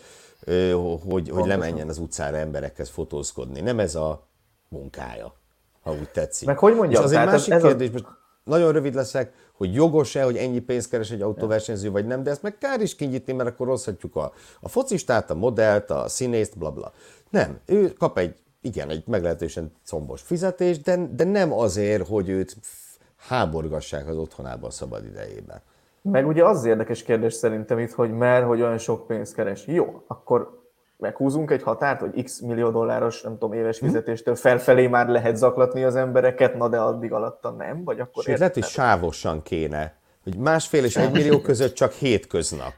hogy, 1.10 1.30
hogy 1.30 1.46
lemenjen 1.48 1.90
az 1.90 1.98
utcára 1.98 2.38
emberekhez 2.38 2.90
fotózkodni. 2.90 3.62
Nem 3.62 3.80
ez 3.80 3.96
a 3.96 4.28
munkája, 4.70 5.34
ha 5.82 5.92
úgy 5.92 6.10
tetszik. 6.10 6.48
Meg 6.48 6.58
hogy 6.58 6.76
mondjam? 6.76 7.02
És 7.02 7.08
az 7.08 7.12
egy 7.12 7.26
másik 7.26 7.54
ez 7.54 7.62
kérdés, 7.62 7.88
a... 7.88 7.92
most 7.92 8.06
nagyon 8.44 8.72
rövid 8.72 8.94
leszek, 8.94 9.34
hogy 9.54 9.74
jogos-e, 9.74 10.24
hogy 10.24 10.38
ennyi 10.38 10.60
pénzt 10.60 10.90
keres 10.90 11.12
egy 11.12 11.22
autóversenyző, 11.22 11.92
vagy 11.92 12.06
nem, 12.06 12.24
de 12.24 12.30
ezt 12.30 12.42
meg 12.42 12.58
kár 12.58 12.82
is 12.82 12.96
kinyitni, 12.96 13.34
mert 13.34 13.50
akkor 13.50 13.68
rosszhatjuk 13.68 14.16
a, 14.16 14.34
a 14.60 14.70
focistát, 14.70 15.30
a 15.30 15.36
modellt, 15.36 15.90
a 15.90 16.08
színészt, 16.08 16.58
bla 16.58 16.72
bla. 16.72 16.92
Nem, 17.30 17.60
ő 17.66 17.94
kap 17.94 18.18
egy, 18.18 18.36
igen, 18.62 18.90
egy 18.90 19.04
meglehetősen 19.08 19.72
combos 19.86 20.22
fizetést, 20.22 20.82
de, 20.82 21.08
de 21.16 21.24
nem 21.24 21.54
azért, 21.54 22.08
hogy 22.08 22.30
őt 22.30 22.58
háborgassák 23.28 24.08
az 24.08 24.18
otthonában 24.18 24.70
a 24.70 24.72
szabad 24.72 25.06
idejében. 25.06 25.62
Meg 26.02 26.28
ugye 26.28 26.46
az 26.46 26.66
érdekes 26.66 27.04
kérdés 27.04 27.34
szerintem 27.34 27.80
itt, 27.80 27.92
hogy 27.92 28.12
mert, 28.12 28.46
hogy 28.46 28.62
olyan 28.62 28.78
sok 28.78 29.08
pénzt 29.08 29.36
keres. 29.36 29.68
Jó, 29.68 30.04
akkor 30.08 30.60
meghúzunk 30.98 31.52
egy 31.52 31.64
határt, 31.64 32.00
hogy 32.00 32.24
x 32.24 32.40
millió 32.40 32.70
dolláros, 32.70 33.22
nem 33.22 33.32
tudom, 33.32 33.54
éves 33.54 33.80
hm? 33.80 33.86
fizetéstől 33.86 34.36
felfelé 34.36 34.88
már 34.88 35.08
lehet 35.08 35.38
zaklatni 35.38 35.84
az 35.84 35.96
embereket, 35.96 36.56
na 36.56 36.70
de 36.70 36.78
addig 36.78 37.12
alatta 37.12 37.50
nem, 37.50 37.84
vagy 37.84 38.00
akkor... 38.00 38.24
Sőt, 38.24 38.38
lehet, 38.38 38.54
hogy 38.54 38.64
sávosan 38.64 39.42
kéne, 39.42 39.96
hogy 40.24 40.38
másfél 40.38 40.84
és 40.84 40.96
egy 40.96 41.12
millió 41.12 41.42
között 41.42 41.74
csak 41.74 41.92
hétköznap. 41.92 42.74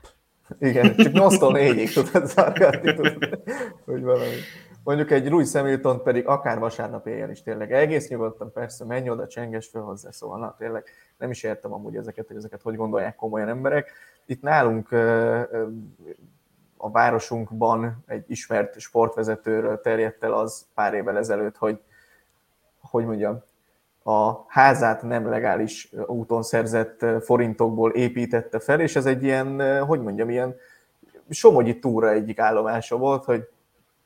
Igen, 0.60 0.96
csak 0.96 1.12
8-tól 1.14 1.54
4-ig 1.54 1.94
tudod 1.94 2.28
zargatni, 2.28 2.94
tudod, 2.94 3.40
hogy 3.86 4.02
valami. 4.02 4.36
Mondjuk 4.84 5.12
egy 5.12 5.30
Rui 5.30 5.44
Szemilton 5.44 6.04
pedig 6.04 6.28
akár 6.28 6.60
vasárnap 6.60 7.08
éjjel 7.08 7.30
is 7.30 7.42
tényleg 7.42 7.74
egész 7.74 8.10
nyugodtan, 8.10 8.52
persze, 8.52 8.86
menj 8.86 9.10
oda, 9.10 9.28
csenges 9.28 9.68
fel 9.68 9.82
hozzá, 9.82 10.12
szóval 10.12 10.40
na 10.40 10.56
tényleg 10.58 10.84
nem 11.18 11.30
is 11.30 11.44
értem 11.44 11.74
amúgy 11.74 11.96
ezeket, 11.96 12.28
hogy 12.28 12.36
ezeket 12.36 12.62
hogy 12.62 12.76
gondolják 12.76 13.16
komolyan 13.16 13.48
emberek. 13.48 13.92
Itt 14.26 14.42
nálunk 14.42 14.92
a 16.78 16.92
városunkban 16.92 18.04
egy 18.06 18.24
ismert 18.28 18.80
sportvezetőről 18.80 19.82
terjedt 19.82 20.24
el 20.24 20.34
az 20.34 20.66
pár 20.74 20.94
évvel 20.94 21.18
ezelőtt, 21.18 21.58
hogy, 21.58 21.82
hogy 22.82 23.06
mondjam, 23.06 23.44
a 24.04 24.44
házát 24.48 25.02
nem 25.02 25.30
legális 25.30 25.92
úton 26.06 26.44
szerzett 26.44 27.06
forintokból 27.24 27.92
építette 27.92 28.60
fel, 28.60 28.80
és 28.80 28.96
ez 28.96 29.06
egy 29.06 29.24
ilyen, 29.24 29.82
hogy 29.86 30.02
mondjam, 30.02 30.30
ilyen 30.30 30.56
somogyi 31.30 31.80
túra 31.80 32.10
egyik 32.10 32.40
állomása 32.40 32.98
volt, 32.98 33.24
hogy 33.24 33.50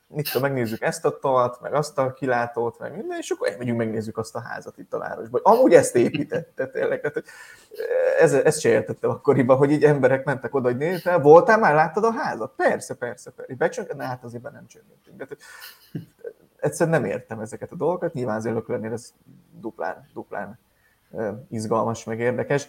mit 0.08 0.32
tudom, 0.32 0.48
megnézzük 0.48 0.82
ezt 0.82 1.04
a 1.04 1.18
tavat, 1.18 1.60
meg 1.60 1.74
azt 1.74 1.98
a 1.98 2.12
kilátót, 2.12 2.78
meg 2.78 2.96
minden, 2.96 3.18
és 3.18 3.30
akkor 3.30 3.54
megyünk, 3.58 3.78
megnézzük 3.78 4.18
azt 4.18 4.34
a 4.34 4.40
házat 4.40 4.78
itt 4.78 4.92
a 4.92 4.98
városban. 4.98 5.40
Amúgy 5.44 5.72
ezt 5.72 5.96
építette 5.96 6.66
tényleg. 6.66 7.00
Tehát, 7.00 7.24
ez, 8.20 8.32
ezt 8.32 8.60
se 8.60 8.68
értettem 8.68 9.10
akkoriban, 9.10 9.56
hogy 9.56 9.70
így 9.70 9.84
emberek 9.84 10.24
mentek 10.24 10.54
oda, 10.54 10.68
hogy 10.68 10.76
nézd 10.76 11.22
voltál 11.22 11.58
már, 11.58 11.74
láttad 11.74 12.04
a 12.04 12.12
házat? 12.12 12.52
Persze, 12.56 12.94
persze, 12.94 13.30
persze. 13.30 13.54
Becsönk, 13.54 13.96
ne, 13.96 14.04
hát 14.04 14.24
azért 14.24 14.42
nem 14.42 14.66
csöngentünk. 14.66 15.16
De, 15.16 15.26
egyszerűen 16.56 17.00
nem 17.00 17.10
értem 17.10 17.40
ezeket 17.40 17.72
a 17.72 17.76
dolgokat, 17.76 18.12
nyilván 18.12 18.36
az 18.36 18.48
lennél 18.66 18.92
ez 18.92 19.12
duplán, 19.60 20.08
duplán 20.14 20.58
izgalmas, 21.48 22.04
meg 22.04 22.20
érdekes. 22.20 22.68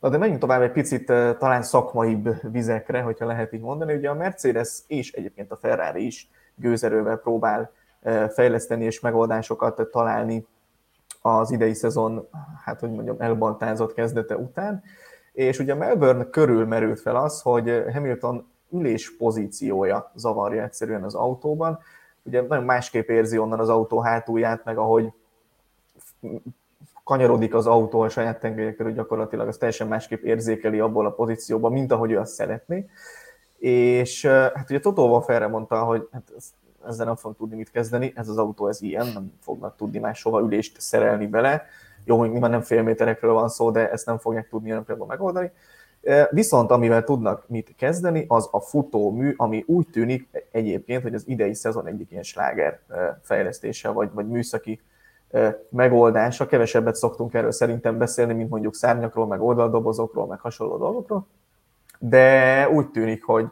Na 0.00 0.08
de 0.08 0.18
menjünk 0.18 0.40
tovább 0.40 0.62
egy 0.62 0.72
picit 0.72 1.06
talán 1.38 1.62
szakmaibb 1.62 2.52
vizekre, 2.52 3.00
hogyha 3.00 3.26
lehet 3.26 3.52
így 3.52 3.60
mondani. 3.60 3.94
Ugye 3.94 4.10
a 4.10 4.14
Mercedes 4.14 4.78
és 4.86 5.12
egyébként 5.12 5.50
a 5.50 5.56
Ferrari 5.56 6.06
is 6.06 6.30
gőzerővel 6.60 7.16
próbál 7.16 7.70
fejleszteni 8.28 8.84
és 8.84 9.00
megoldásokat 9.00 9.88
találni 9.90 10.46
az 11.22 11.50
idei 11.50 11.74
szezon, 11.74 12.28
hát 12.64 12.80
hogy 12.80 12.90
mondjam, 12.90 13.16
elbaltázott 13.18 13.94
kezdete 13.94 14.36
után. 14.36 14.82
És 15.32 15.58
ugye 15.58 15.74
Melbourne 15.74 16.24
körül 16.24 16.66
merült 16.66 17.00
fel 17.00 17.16
az, 17.16 17.40
hogy 17.40 17.84
Hamilton 17.92 18.46
ülés 18.70 19.16
pozíciója 19.16 20.12
zavarja 20.14 20.62
egyszerűen 20.62 21.04
az 21.04 21.14
autóban. 21.14 21.78
Ugye 22.22 22.42
nagyon 22.42 22.64
másképp 22.64 23.08
érzi 23.08 23.38
onnan 23.38 23.60
az 23.60 23.68
autó 23.68 24.00
hátulját, 24.00 24.64
meg 24.64 24.78
ahogy 24.78 25.12
kanyarodik 27.04 27.54
az 27.54 27.66
autó 27.66 28.00
a 28.00 28.08
saját 28.08 28.40
tengelye 28.40 28.74
körül, 28.74 28.92
gyakorlatilag 28.92 29.48
az 29.48 29.56
teljesen 29.56 29.88
másképp 29.88 30.22
érzékeli 30.22 30.80
abból 30.80 31.06
a 31.06 31.10
pozícióban, 31.10 31.72
mint 31.72 31.92
ahogy 31.92 32.10
ő 32.10 32.18
azt 32.18 32.32
szeretné. 32.32 32.88
És 33.58 34.26
hát 34.26 34.70
ugye 34.70 34.80
Totó 34.80 35.20
felre 35.20 35.46
mondta, 35.46 35.84
hogy 35.84 36.08
hát 36.12 36.32
ezzel 36.86 37.06
nem 37.06 37.16
fogunk 37.16 37.36
tudni 37.36 37.56
mit 37.56 37.70
kezdeni, 37.70 38.12
ez 38.14 38.28
az 38.28 38.38
autó 38.38 38.68
ez 38.68 38.82
ilyen, 38.82 39.06
nem 39.06 39.32
fognak 39.40 39.76
tudni 39.76 39.98
máshova 39.98 40.40
ülést 40.40 40.80
szerelni 40.80 41.26
bele. 41.26 41.64
Jó, 42.04 42.18
hogy 42.18 42.30
nyilván 42.30 42.50
nem 42.50 42.60
fél 42.60 42.82
méterekről 42.82 43.32
van 43.32 43.48
szó, 43.48 43.70
de 43.70 43.90
ezt 43.90 44.06
nem 44.06 44.18
fogják 44.18 44.48
tudni 44.48 44.68
ilyen 44.68 44.84
például 44.84 45.06
megoldani. 45.06 45.50
Viszont 46.30 46.70
amivel 46.70 47.04
tudnak 47.04 47.48
mit 47.48 47.74
kezdeni, 47.76 48.24
az 48.28 48.48
a 48.50 48.60
futómű, 48.60 49.34
ami 49.36 49.64
úgy 49.66 49.88
tűnik 49.92 50.28
egyébként, 50.50 51.02
hogy 51.02 51.14
az 51.14 51.28
idei 51.28 51.54
szezon 51.54 51.86
egyik 51.86 52.10
ilyen 52.10 52.22
sláger 52.22 52.80
fejlesztése, 53.22 53.88
vagy, 53.88 54.10
vagy 54.12 54.28
műszaki 54.28 54.80
megoldása. 55.70 56.46
Kevesebbet 56.46 56.94
szoktunk 56.94 57.34
erről 57.34 57.52
szerintem 57.52 57.98
beszélni, 57.98 58.32
mint 58.32 58.50
mondjuk 58.50 58.74
szárnyakról, 58.74 59.26
meg 59.26 59.42
oldaldobozokról, 59.42 60.26
meg 60.26 60.40
hasonló 60.40 60.76
dolgokról 60.76 61.26
de 61.98 62.68
úgy 62.70 62.90
tűnik, 62.90 63.24
hogy 63.24 63.46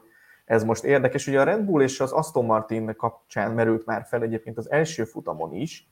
ez 0.45 0.65
most 0.65 0.85
érdekes. 0.85 1.27
Ugye 1.27 1.41
a 1.41 1.45
Red 1.45 1.61
Bull 1.61 1.83
és 1.83 2.01
az 2.01 2.13
Aston 2.13 2.45
Martin 2.45 2.95
kapcsán 2.97 3.53
merült 3.53 3.87
már 3.87 4.05
fel 4.05 4.23
egyébként 4.23 4.59
az 4.59 4.71
első 4.71 5.05
futamon 5.05 5.53
is, 5.53 5.91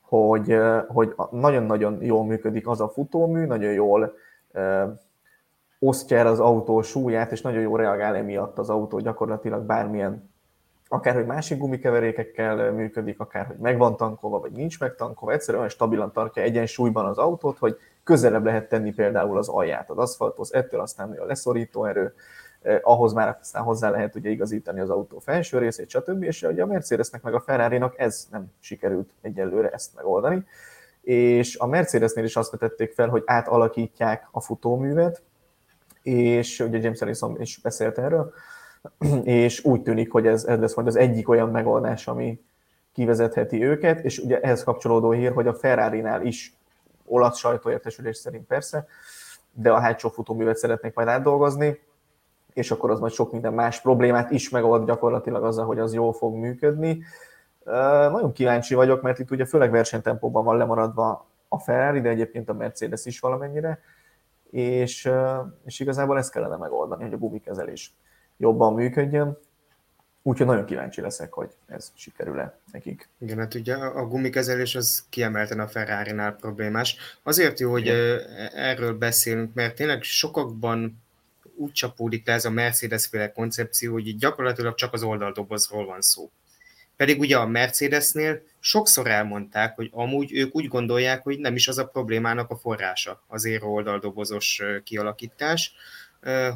hogy, 0.00 0.56
hogy 0.88 1.14
nagyon-nagyon 1.30 2.02
jól 2.02 2.24
működik 2.24 2.68
az 2.68 2.80
a 2.80 2.88
futómű, 2.88 3.44
nagyon 3.44 3.72
jól 3.72 4.14
osztja 5.78 6.16
el 6.16 6.26
az 6.26 6.40
autó 6.40 6.82
súlyát, 6.82 7.32
és 7.32 7.40
nagyon 7.40 7.60
jól 7.60 7.78
reagál 7.78 8.16
emiatt 8.16 8.58
az 8.58 8.70
autó 8.70 8.98
gyakorlatilag 8.98 9.62
bármilyen, 9.62 10.30
akár 10.88 11.14
hogy 11.14 11.26
másik 11.26 11.58
gumikeverékekkel 11.58 12.72
működik, 12.72 13.20
akár 13.20 13.46
hogy 13.46 13.56
meg 13.56 13.78
van 13.78 13.96
tankolva, 13.96 14.40
vagy 14.40 14.52
nincs 14.52 14.80
megtankolva, 14.80 15.34
egyszerűen 15.34 15.58
olyan 15.58 15.74
stabilan 15.74 16.12
tartja 16.12 16.42
egyensúlyban 16.42 17.06
az 17.06 17.18
autót, 17.18 17.58
hogy 17.58 17.76
közelebb 18.04 18.44
lehet 18.44 18.68
tenni 18.68 18.92
például 18.92 19.38
az 19.38 19.48
alját 19.48 19.90
az 19.90 19.98
aszfalthoz, 19.98 20.54
ettől 20.54 20.80
aztán 20.80 21.12
a 21.12 21.24
leszorító 21.24 21.84
erő, 21.84 22.14
eh, 22.62 22.78
ahhoz 22.82 23.12
már 23.12 23.38
aztán 23.40 23.62
hozzá 23.62 23.90
lehet 23.90 24.14
ugye 24.14 24.30
igazítani 24.30 24.80
az 24.80 24.90
autó 24.90 25.18
felső 25.18 25.58
részét, 25.58 25.88
stb. 25.88 26.22
És 26.22 26.42
ugye 26.42 26.62
a 26.62 26.66
Mercedesnek 26.66 27.22
meg 27.22 27.34
a 27.34 27.40
ferrari 27.40 27.80
ez 27.96 28.26
nem 28.30 28.52
sikerült 28.60 29.10
egyelőre 29.20 29.68
ezt 29.68 29.94
megoldani. 29.94 30.44
És 31.02 31.56
a 31.56 31.66
Mercedesnél 31.66 32.24
is 32.24 32.36
azt 32.36 32.50
vetették 32.50 32.92
fel, 32.92 33.08
hogy 33.08 33.22
átalakítják 33.26 34.28
a 34.30 34.40
futóművet, 34.40 35.22
és 36.02 36.60
ugye 36.60 36.78
James 36.78 36.98
Harrison 36.98 37.40
is 37.40 37.60
beszélt 37.62 37.98
erről, 37.98 38.32
és 39.24 39.64
úgy 39.64 39.82
tűnik, 39.82 40.12
hogy 40.12 40.26
ez, 40.26 40.44
ez 40.44 40.58
lesz 40.58 40.74
majd 40.74 40.88
az 40.88 40.96
egyik 40.96 41.28
olyan 41.28 41.50
megoldás, 41.50 42.06
ami 42.06 42.40
kivezetheti 42.92 43.64
őket, 43.64 44.04
és 44.04 44.18
ugye 44.18 44.40
ehhez 44.40 44.64
kapcsolódó 44.64 45.10
hír, 45.10 45.32
hogy 45.32 45.46
a 45.46 45.54
Ferrari-nál 45.54 46.26
is 46.26 46.56
olasz 47.06 47.38
sajtóértesülés 47.38 48.16
szerint 48.16 48.46
persze, 48.46 48.86
de 49.52 49.72
a 49.72 49.80
hátsó 49.80 50.08
futóművet 50.08 50.56
szeretnék 50.56 50.94
majd 50.94 51.08
átdolgozni, 51.08 51.80
és 52.52 52.70
akkor 52.70 52.90
az 52.90 53.00
majd 53.00 53.12
sok 53.12 53.32
minden 53.32 53.52
más 53.52 53.80
problémát 53.80 54.30
is 54.30 54.48
megold 54.48 54.86
gyakorlatilag 54.86 55.44
azzal, 55.44 55.66
hogy 55.66 55.78
az 55.78 55.94
jól 55.94 56.12
fog 56.12 56.34
működni. 56.34 57.02
Nagyon 58.10 58.32
kíváncsi 58.32 58.74
vagyok, 58.74 59.02
mert 59.02 59.18
itt 59.18 59.30
ugye 59.30 59.44
főleg 59.44 59.70
versenytempóban 59.70 60.44
van 60.44 60.56
lemaradva 60.56 61.26
a 61.48 61.58
Ferrari, 61.58 62.00
de 62.00 62.08
egyébként 62.08 62.48
a 62.48 62.52
Mercedes 62.52 63.04
is 63.04 63.20
valamennyire, 63.20 63.80
és, 64.50 65.10
és 65.64 65.80
igazából 65.80 66.18
ezt 66.18 66.32
kellene 66.32 66.56
megoldani, 66.56 67.02
hogy 67.02 67.12
a 67.12 67.18
gumikezelés 67.18 67.94
jobban 68.36 68.74
működjön. 68.74 69.38
Úgyhogy 70.22 70.46
nagyon 70.46 70.64
kíváncsi 70.64 71.00
leszek, 71.00 71.32
hogy 71.32 71.50
ez 71.66 71.92
sikerül-e 71.94 72.58
nekik. 72.72 73.08
Igen, 73.18 73.38
hát 73.38 73.54
ugye 73.54 73.74
a 73.74 74.06
gumikezelés 74.06 74.74
az 74.74 75.04
kiemelten 75.08 75.60
a 75.60 75.68
Ferrari-nál 75.68 76.36
problémás. 76.36 76.96
Azért 77.22 77.60
jó, 77.60 77.70
hogy 77.70 77.80
Igen. 77.80 78.26
erről 78.54 78.98
beszélünk, 78.98 79.54
mert 79.54 79.74
tényleg 79.74 80.02
sokakban 80.02 81.02
úgy 81.56 81.72
csapódik 81.72 82.26
le 82.26 82.32
ez 82.32 82.44
a 82.44 82.50
Mercedes-féle 82.50 83.32
koncepció, 83.32 83.92
hogy 83.92 84.16
gyakorlatilag 84.16 84.74
csak 84.74 84.92
az 84.92 85.02
oldaldobozról 85.02 85.86
van 85.86 86.00
szó. 86.00 86.30
Pedig 86.96 87.20
ugye 87.20 87.36
a 87.36 87.46
Mercedesnél 87.46 88.42
sokszor 88.60 89.06
elmondták, 89.06 89.76
hogy 89.76 89.90
amúgy 89.92 90.32
ők 90.32 90.54
úgy 90.54 90.68
gondolják, 90.68 91.22
hogy 91.22 91.38
nem 91.38 91.54
is 91.54 91.68
az 91.68 91.78
a 91.78 91.86
problémának 91.86 92.50
a 92.50 92.56
forrása 92.56 93.22
az 93.26 93.44
éró 93.44 93.74
oldaldobozos 93.74 94.62
kialakítás, 94.84 95.74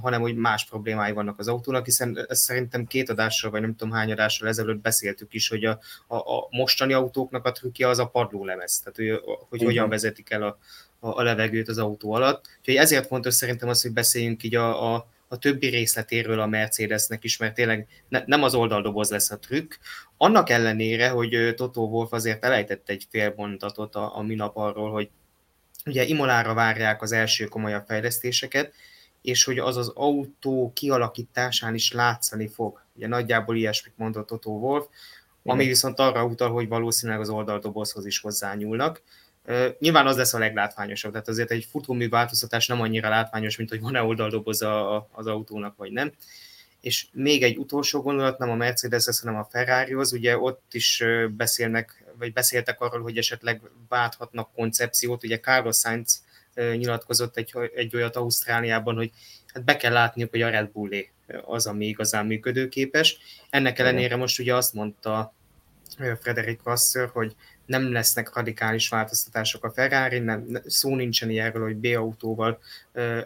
hanem 0.01 0.21
hogy 0.21 0.37
más 0.37 0.65
problémái 0.65 1.13
vannak 1.13 1.39
az 1.39 1.49
autónak, 1.49 1.85
hiszen 1.85 2.27
ezt 2.29 2.43
szerintem 2.43 2.87
két 2.87 3.11
adással, 3.11 3.51
vagy 3.51 3.61
nem 3.61 3.77
tudom 3.77 3.95
hány 3.95 4.13
adással 4.13 4.49
ezelőtt 4.49 4.81
beszéltük 4.81 5.35
is, 5.35 5.49
hogy 5.49 5.65
a, 5.65 5.79
a, 6.07 6.17
a 6.17 6.49
mostani 6.51 6.93
autóknak 6.93 7.45
a 7.45 7.53
trükkje 7.53 7.89
az 7.89 7.99
a 7.99 8.07
padlólemez, 8.07 8.79
tehát 8.79 8.97
hogy, 8.97 9.35
hogy 9.49 9.63
hogyan 9.63 9.89
vezetik 9.89 10.31
el 10.31 10.43
a, 10.43 10.59
a, 10.99 11.09
a 11.19 11.23
levegőt 11.23 11.69
az 11.69 11.79
autó 11.79 12.13
alatt. 12.13 12.45
Úgyhogy 12.59 12.75
ezért 12.75 13.07
fontos 13.07 13.35
szerintem 13.35 13.69
az, 13.69 13.83
hogy 13.83 13.93
beszéljünk 13.93 14.43
így 14.43 14.55
a, 14.55 14.95
a, 14.95 15.09
a 15.29 15.39
többi 15.39 15.67
részletéről 15.67 16.41
a 16.41 16.47
Mercedesnek 16.47 17.25
is, 17.25 17.37
mert 17.37 17.55
tényleg 17.55 17.87
ne, 18.09 18.23
nem 18.27 18.43
az 18.43 18.55
oldaldoboz 18.55 19.11
lesz 19.11 19.31
a 19.31 19.39
trükk. 19.39 19.75
Annak 20.17 20.51
ellenére, 20.51 21.09
hogy 21.09 21.55
Toto 21.57 21.81
Wolf 21.81 22.13
azért 22.13 22.45
elejtett 22.45 22.89
egy 22.89 23.07
fél 23.11 23.33
mondatot 23.37 23.95
a, 23.95 24.17
a 24.17 24.23
minap 24.23 24.57
arról, 24.57 24.91
hogy 24.91 25.09
ugye 25.87 26.05
Imolára 26.05 26.55
várják 26.55 27.03
az 27.03 27.13
első 27.13 27.45
komolyabb 27.45 27.85
fejlesztéseket, 27.87 28.73
és 29.27 29.45
hogy 29.45 29.59
az 29.59 29.77
az 29.77 29.93
autó 29.95 30.73
kialakításán 30.75 31.75
is 31.75 31.93
látszani 31.93 32.49
fog. 32.49 32.83
Ugye 32.95 33.07
nagyjából 33.07 33.57
ilyesmit 33.57 33.99
mondott 33.99 34.27
Toto 34.27 34.51
Wolf, 34.51 34.87
ami 35.45 35.59
Igen. 35.59 35.73
viszont 35.73 35.99
arra 35.99 36.25
utal, 36.25 36.51
hogy 36.51 36.69
valószínűleg 36.69 37.21
az 37.21 37.29
oldaldobozhoz 37.29 38.07
is 38.07 38.21
hozzányúlnak. 38.21 39.03
Nyilván 39.79 40.07
az 40.07 40.17
lesz 40.17 40.35
a 40.35 40.39
leglátványosabb, 40.39 41.11
tehát 41.11 41.29
azért 41.29 41.51
egy 41.51 41.69
futómű 41.71 42.09
változtatás 42.09 42.67
nem 42.67 42.81
annyira 42.81 43.09
látványos, 43.09 43.57
mint 43.57 43.69
hogy 43.69 43.81
van-e 43.81 44.03
oldaldoboz 44.03 44.63
az 45.13 45.27
autónak, 45.27 45.77
vagy 45.77 45.93
nem. 45.93 46.13
És 46.81 47.07
még 47.13 47.43
egy 47.43 47.57
utolsó 47.57 48.01
gondolat, 48.01 48.39
nem 48.39 48.51
a 48.51 48.55
Mercedes, 48.55 49.21
hanem 49.21 49.37
a 49.37 49.49
Ferrarihoz, 49.51 50.13
ugye 50.13 50.39
ott 50.39 50.75
is 50.75 51.05
beszélnek, 51.37 52.05
vagy 52.19 52.33
beszéltek 52.33 52.81
arról, 52.81 53.03
hogy 53.03 53.19
esetleg 53.19 53.61
válthatnak 53.89 54.53
koncepciót, 54.55 55.25
ugye 55.25 55.41
Carlos 55.41 55.77
Sainz 55.77 56.25
nyilatkozott 56.77 57.37
egy, 57.37 57.53
egy 57.75 57.97
olyat 57.97 58.17
Ausztráliában, 58.17 58.95
hogy 58.95 59.11
hát 59.47 59.65
be 59.65 59.77
kell 59.77 59.93
látniuk, 59.93 60.31
hogy 60.31 60.43
a 60.43 60.51
Red 60.51 60.71
Bullé 60.71 61.11
az, 61.45 61.67
ami 61.67 61.87
igazán 61.87 62.27
működőképes. 62.27 63.19
Ennek 63.51 63.79
ellenére 63.79 64.17
most 64.17 64.39
ugye 64.39 64.55
azt 64.55 64.75
mondta 64.75 65.35
Frederick 66.21 66.63
Vassar, 66.63 67.11
hogy 67.13 67.37
nem 67.67 67.93
lesznek 67.93 68.35
radikális 68.35 68.89
változtatások 68.89 69.65
a 69.65 69.71
Ferrari, 69.71 70.19
nem, 70.19 70.59
szó 70.67 70.95
nincsen 70.95 71.31
ilyenről, 71.31 71.63
hogy 71.63 71.77
B-autóval 71.77 72.59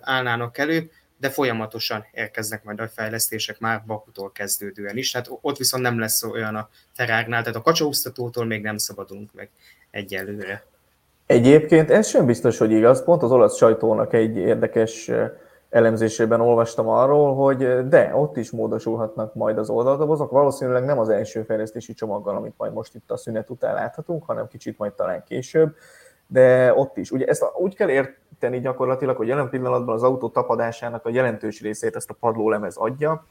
állnának 0.00 0.58
elő, 0.58 0.90
de 1.18 1.30
folyamatosan 1.30 2.06
érkeznek 2.12 2.64
majd 2.64 2.80
a 2.80 2.88
fejlesztések 2.88 3.58
már 3.58 3.84
Bakutól 3.86 4.32
kezdődően 4.32 4.96
is, 4.96 5.10
tehát 5.10 5.28
ott 5.30 5.56
viszont 5.56 5.82
nem 5.82 5.98
lesz 5.98 6.22
olyan 6.22 6.54
a 6.54 6.68
Ferrari-nál, 6.92 7.40
tehát 7.40 7.58
a 7.58 7.62
kacsaúztatótól 7.62 8.44
még 8.44 8.62
nem 8.62 8.76
szabadunk 8.76 9.32
meg 9.34 9.50
egyelőre. 9.90 10.64
Egyébként 11.30 11.90
ez 11.90 12.06
sem 12.06 12.26
biztos, 12.26 12.58
hogy 12.58 12.70
igaz. 12.70 13.04
Pont 13.04 13.22
az 13.22 13.32
olasz 13.32 13.56
sajtónak 13.56 14.12
egy 14.12 14.36
érdekes 14.36 15.10
elemzésében 15.68 16.40
olvastam 16.40 16.88
arról, 16.88 17.34
hogy 17.34 17.88
de, 17.88 18.12
ott 18.14 18.36
is 18.36 18.50
módosulhatnak 18.50 19.34
majd 19.34 19.58
az 19.58 19.70
oldaldobozok, 19.70 20.30
valószínűleg 20.30 20.84
nem 20.84 20.98
az 20.98 21.08
első 21.08 21.42
fejlesztési 21.42 21.94
csomaggal, 21.94 22.36
amit 22.36 22.54
majd 22.56 22.72
most 22.72 22.94
itt 22.94 23.10
a 23.10 23.16
szünet 23.16 23.50
után 23.50 23.74
láthatunk, 23.74 24.24
hanem 24.24 24.48
kicsit 24.48 24.78
majd 24.78 24.92
talán 24.92 25.22
később, 25.26 25.74
de 26.26 26.74
ott 26.74 26.96
is. 26.96 27.10
Ugye 27.10 27.26
ezt 27.26 27.44
úgy 27.58 27.74
kell 27.74 27.88
érteni 27.88 28.60
gyakorlatilag, 28.60 29.16
hogy 29.16 29.28
jelen 29.28 29.50
pillanatban 29.50 29.94
az 29.94 30.02
autó 30.02 30.28
tapadásának 30.28 31.06
a 31.06 31.10
jelentős 31.10 31.60
részét 31.60 31.96
ezt 31.96 32.10
a 32.10 32.16
padlólemez 32.20 32.76
adja, 32.76 33.26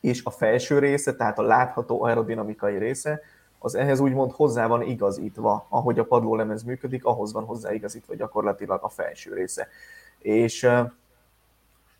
és 0.00 0.24
a 0.24 0.30
felső 0.30 0.78
része, 0.78 1.14
tehát 1.14 1.38
a 1.38 1.42
látható 1.42 2.02
aerodinamikai 2.02 2.78
része, 2.78 3.20
az 3.64 3.74
ehhez 3.74 4.00
úgymond 4.00 4.32
hozzá 4.32 4.66
van 4.66 4.82
igazítva, 4.82 5.66
ahogy 5.68 5.98
a 5.98 6.04
padlólemez 6.04 6.62
működik, 6.62 7.04
ahhoz 7.04 7.32
van 7.32 7.44
hozzá 7.44 7.72
igazítva 7.72 8.14
gyakorlatilag 8.14 8.78
a 8.82 8.88
felső 8.88 9.34
része. 9.34 9.68
És 10.18 10.68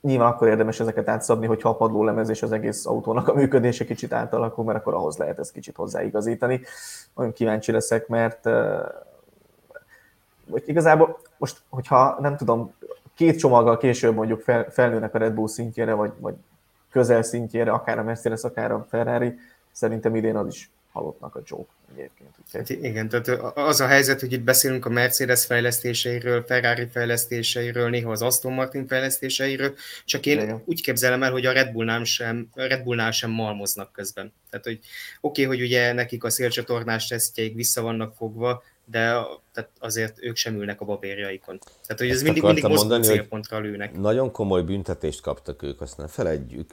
nyilván 0.00 0.32
akkor 0.32 0.48
érdemes 0.48 0.80
ezeket 0.80 1.08
átszabni, 1.08 1.46
hogyha 1.46 1.68
a 1.68 1.76
padlólemez 1.76 2.28
és 2.28 2.42
az 2.42 2.52
egész 2.52 2.86
autónak 2.86 3.28
a 3.28 3.34
működése 3.34 3.84
kicsit 3.84 4.12
átalakul, 4.12 4.64
mert 4.64 4.78
akkor 4.78 4.94
ahhoz 4.94 5.16
lehet 5.16 5.38
ezt 5.38 5.52
kicsit 5.52 5.76
hozzáigazítani. 5.76 6.60
Nagyon 7.14 7.32
kíváncsi 7.32 7.72
leszek, 7.72 8.08
mert 8.08 8.44
vagy 10.46 10.62
igazából 10.66 11.18
most, 11.36 11.62
hogyha 11.68 12.16
nem 12.20 12.36
tudom, 12.36 12.74
két 13.14 13.38
csomaggal 13.38 13.76
később 13.76 14.14
mondjuk 14.14 14.40
fel, 14.40 14.70
felnőnek 14.70 15.14
a 15.14 15.18
Red 15.18 15.34
Bull 15.34 15.48
szintjére, 15.48 15.92
vagy, 15.92 16.12
vagy 16.18 16.34
közel 16.90 17.22
szintjére, 17.22 17.72
akár 17.72 17.98
a 17.98 18.02
Mercedes, 18.02 18.42
akár 18.42 18.72
a 18.72 18.86
Ferrari, 18.88 19.34
szerintem 19.72 20.14
idén 20.14 20.36
az 20.36 20.46
is 20.46 20.73
halottnak 20.94 21.34
a 21.34 21.42
joke 21.46 21.72
egyébként. 21.92 22.30
Hát 22.52 22.70
igen, 22.70 23.08
tehát 23.08 23.28
az 23.56 23.80
a 23.80 23.86
helyzet, 23.86 24.20
hogy 24.20 24.32
itt 24.32 24.42
beszélünk 24.42 24.86
a 24.86 24.88
Mercedes 24.88 25.44
fejlesztéseiről, 25.44 26.44
Ferrari 26.44 26.86
fejlesztéseiről, 26.86 27.90
néha 27.90 28.10
az 28.10 28.22
Aston 28.22 28.52
Martin 28.52 28.86
fejlesztéseiről, 28.86 29.74
csak 30.04 30.26
én 30.26 30.40
igen. 30.40 30.62
úgy 30.64 30.82
képzelem 30.82 31.22
el, 31.22 31.30
hogy 31.32 31.46
a 31.46 31.52
Red 31.52 31.72
Bullnál 31.72 32.04
sem, 32.04 32.48
Red 32.54 32.82
Bullnál 32.82 33.10
sem 33.10 33.30
malmoznak 33.30 33.92
közben. 33.92 34.32
Tehát, 34.50 34.66
hogy 34.66 34.78
oké, 35.20 35.44
okay, 35.44 35.56
hogy 35.56 35.66
ugye 35.66 35.92
nekik 35.92 36.24
a 36.24 36.30
szélcsatornás 36.30 37.06
tesztjeik 37.06 37.54
vissza 37.54 37.82
vannak 37.82 38.14
fogva, 38.16 38.62
de 38.84 38.98
tehát 39.52 39.70
azért 39.78 40.16
ők 40.20 40.36
sem 40.36 40.54
ülnek 40.54 40.80
a 40.80 40.84
babérjaikon. 40.84 41.58
Tehát, 41.58 41.98
hogy 41.98 42.08
ez 42.08 42.14
Ezt 42.14 42.24
mindig, 42.24 42.42
mindig 42.42 42.64
mozgó 42.64 43.02
célpontra 43.02 43.58
lőnek. 43.58 43.96
Nagyon 43.96 44.30
komoly 44.30 44.62
büntetést 44.62 45.20
kaptak 45.20 45.62
ők, 45.62 45.80
azt 45.80 45.96
ne 45.96 46.08
feledjük 46.08 46.70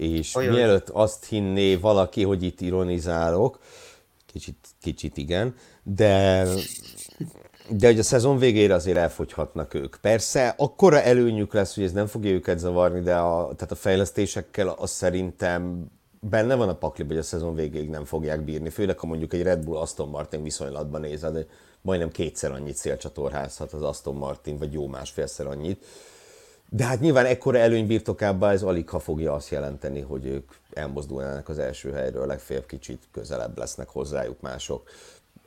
és 0.00 0.34
Olyan. 0.34 0.54
mielőtt 0.54 0.88
azt 0.88 1.24
hinné 1.24 1.74
valaki, 1.74 2.22
hogy 2.22 2.42
itt 2.42 2.60
ironizálok, 2.60 3.58
kicsit, 4.26 4.56
kicsit 4.80 5.16
igen, 5.16 5.54
de, 5.82 6.44
de 7.68 7.86
hogy 7.86 7.98
a 7.98 8.02
szezon 8.02 8.38
végére 8.38 8.74
azért 8.74 8.96
elfogyhatnak 8.96 9.74
ők. 9.74 9.96
Persze, 9.96 10.54
akkora 10.58 11.02
előnyük 11.02 11.52
lesz, 11.52 11.74
hogy 11.74 11.84
ez 11.84 11.92
nem 11.92 12.06
fogja 12.06 12.30
őket 12.30 12.58
zavarni, 12.58 13.00
de 13.00 13.16
a, 13.16 13.54
tehát 13.54 13.70
a 13.70 13.74
fejlesztésekkel 13.74 14.68
az 14.68 14.90
szerintem 14.90 15.86
benne 16.20 16.54
van 16.54 16.68
a 16.68 16.74
pakli, 16.74 17.04
hogy 17.06 17.18
a 17.18 17.22
szezon 17.22 17.54
végéig 17.54 17.88
nem 17.88 18.04
fogják 18.04 18.44
bírni, 18.44 18.68
főleg 18.68 18.98
ha 18.98 19.06
mondjuk 19.06 19.32
egy 19.32 19.42
Red 19.42 19.64
Bull 19.64 19.76
Aston 19.76 20.08
Martin 20.08 20.42
viszonylatban 20.42 21.00
nézed, 21.00 21.46
majdnem 21.80 22.10
kétszer 22.10 22.50
annyit 22.50 22.76
szélcsatorházhat 22.76 23.72
az 23.72 23.82
Aston 23.82 24.14
Martin, 24.14 24.58
vagy 24.58 24.72
jó 24.72 24.86
másfélszer 24.86 25.46
annyit 25.46 25.84
de 26.72 26.84
hát 26.84 27.00
nyilván 27.00 27.26
ekkora 27.26 27.58
előny 27.58 27.86
birtokában 27.86 28.50
ez 28.50 28.62
alig 28.62 28.88
ha 28.88 28.98
fogja 28.98 29.32
azt 29.32 29.50
jelenteni, 29.50 30.00
hogy 30.00 30.26
ők 30.26 30.50
elmozdulnának 30.72 31.48
az 31.48 31.58
első 31.58 31.92
helyről, 31.92 32.26
legfeljebb 32.26 32.66
kicsit 32.66 33.02
közelebb 33.12 33.58
lesznek 33.58 33.88
hozzájuk 33.88 34.40
mások. 34.40 34.88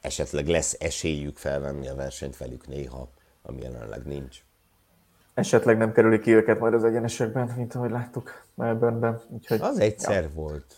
Esetleg 0.02 0.48
lesz 0.48 0.76
esélyük 0.80 1.38
felvenni 1.38 1.88
a 1.88 1.96
versenyt 1.96 2.38
velük 2.38 2.68
néha, 2.68 3.08
ami 3.42 3.62
jelenleg 3.62 4.06
nincs. 4.06 4.44
Esetleg 5.34 5.78
nem 5.78 5.92
kerülik 5.92 6.22
ki 6.22 6.34
őket 6.34 6.60
majd 6.60 6.74
az 6.74 6.84
egyenesekben, 6.84 7.54
mint 7.58 7.76
ahogy 7.76 7.92
láttuk 7.92 8.44
Melbourneben. 8.56 9.22
Úgyhogy, 9.30 9.60
az 9.62 9.80
egyszer 9.80 10.24
ja. 10.24 10.30
volt. 10.34 10.76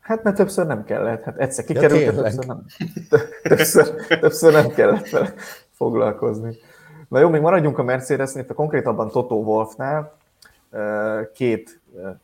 Hát 0.00 0.22
mert 0.22 0.36
többször 0.36 0.66
nem 0.66 0.84
kellett. 0.84 1.22
Hát 1.22 1.38
egyszer 1.38 1.64
kikerült, 1.64 2.02
ja, 2.02 2.12
többször 2.12 2.46
nem, 2.46 2.66
többször, 3.42 4.06
többször 4.06 4.52
nem 4.52 4.68
kellett 4.68 5.08
vele 5.08 5.34
foglalkozni. 5.70 6.56
Na 7.08 7.18
jó, 7.18 7.28
még 7.28 7.40
maradjunk 7.40 7.78
a 7.78 7.82
Mercedesnél, 7.82 8.44
de 8.44 8.54
konkrétabban 8.54 9.08
Toto 9.08 9.34
Wolfnál 9.34 10.16
két 11.32 11.80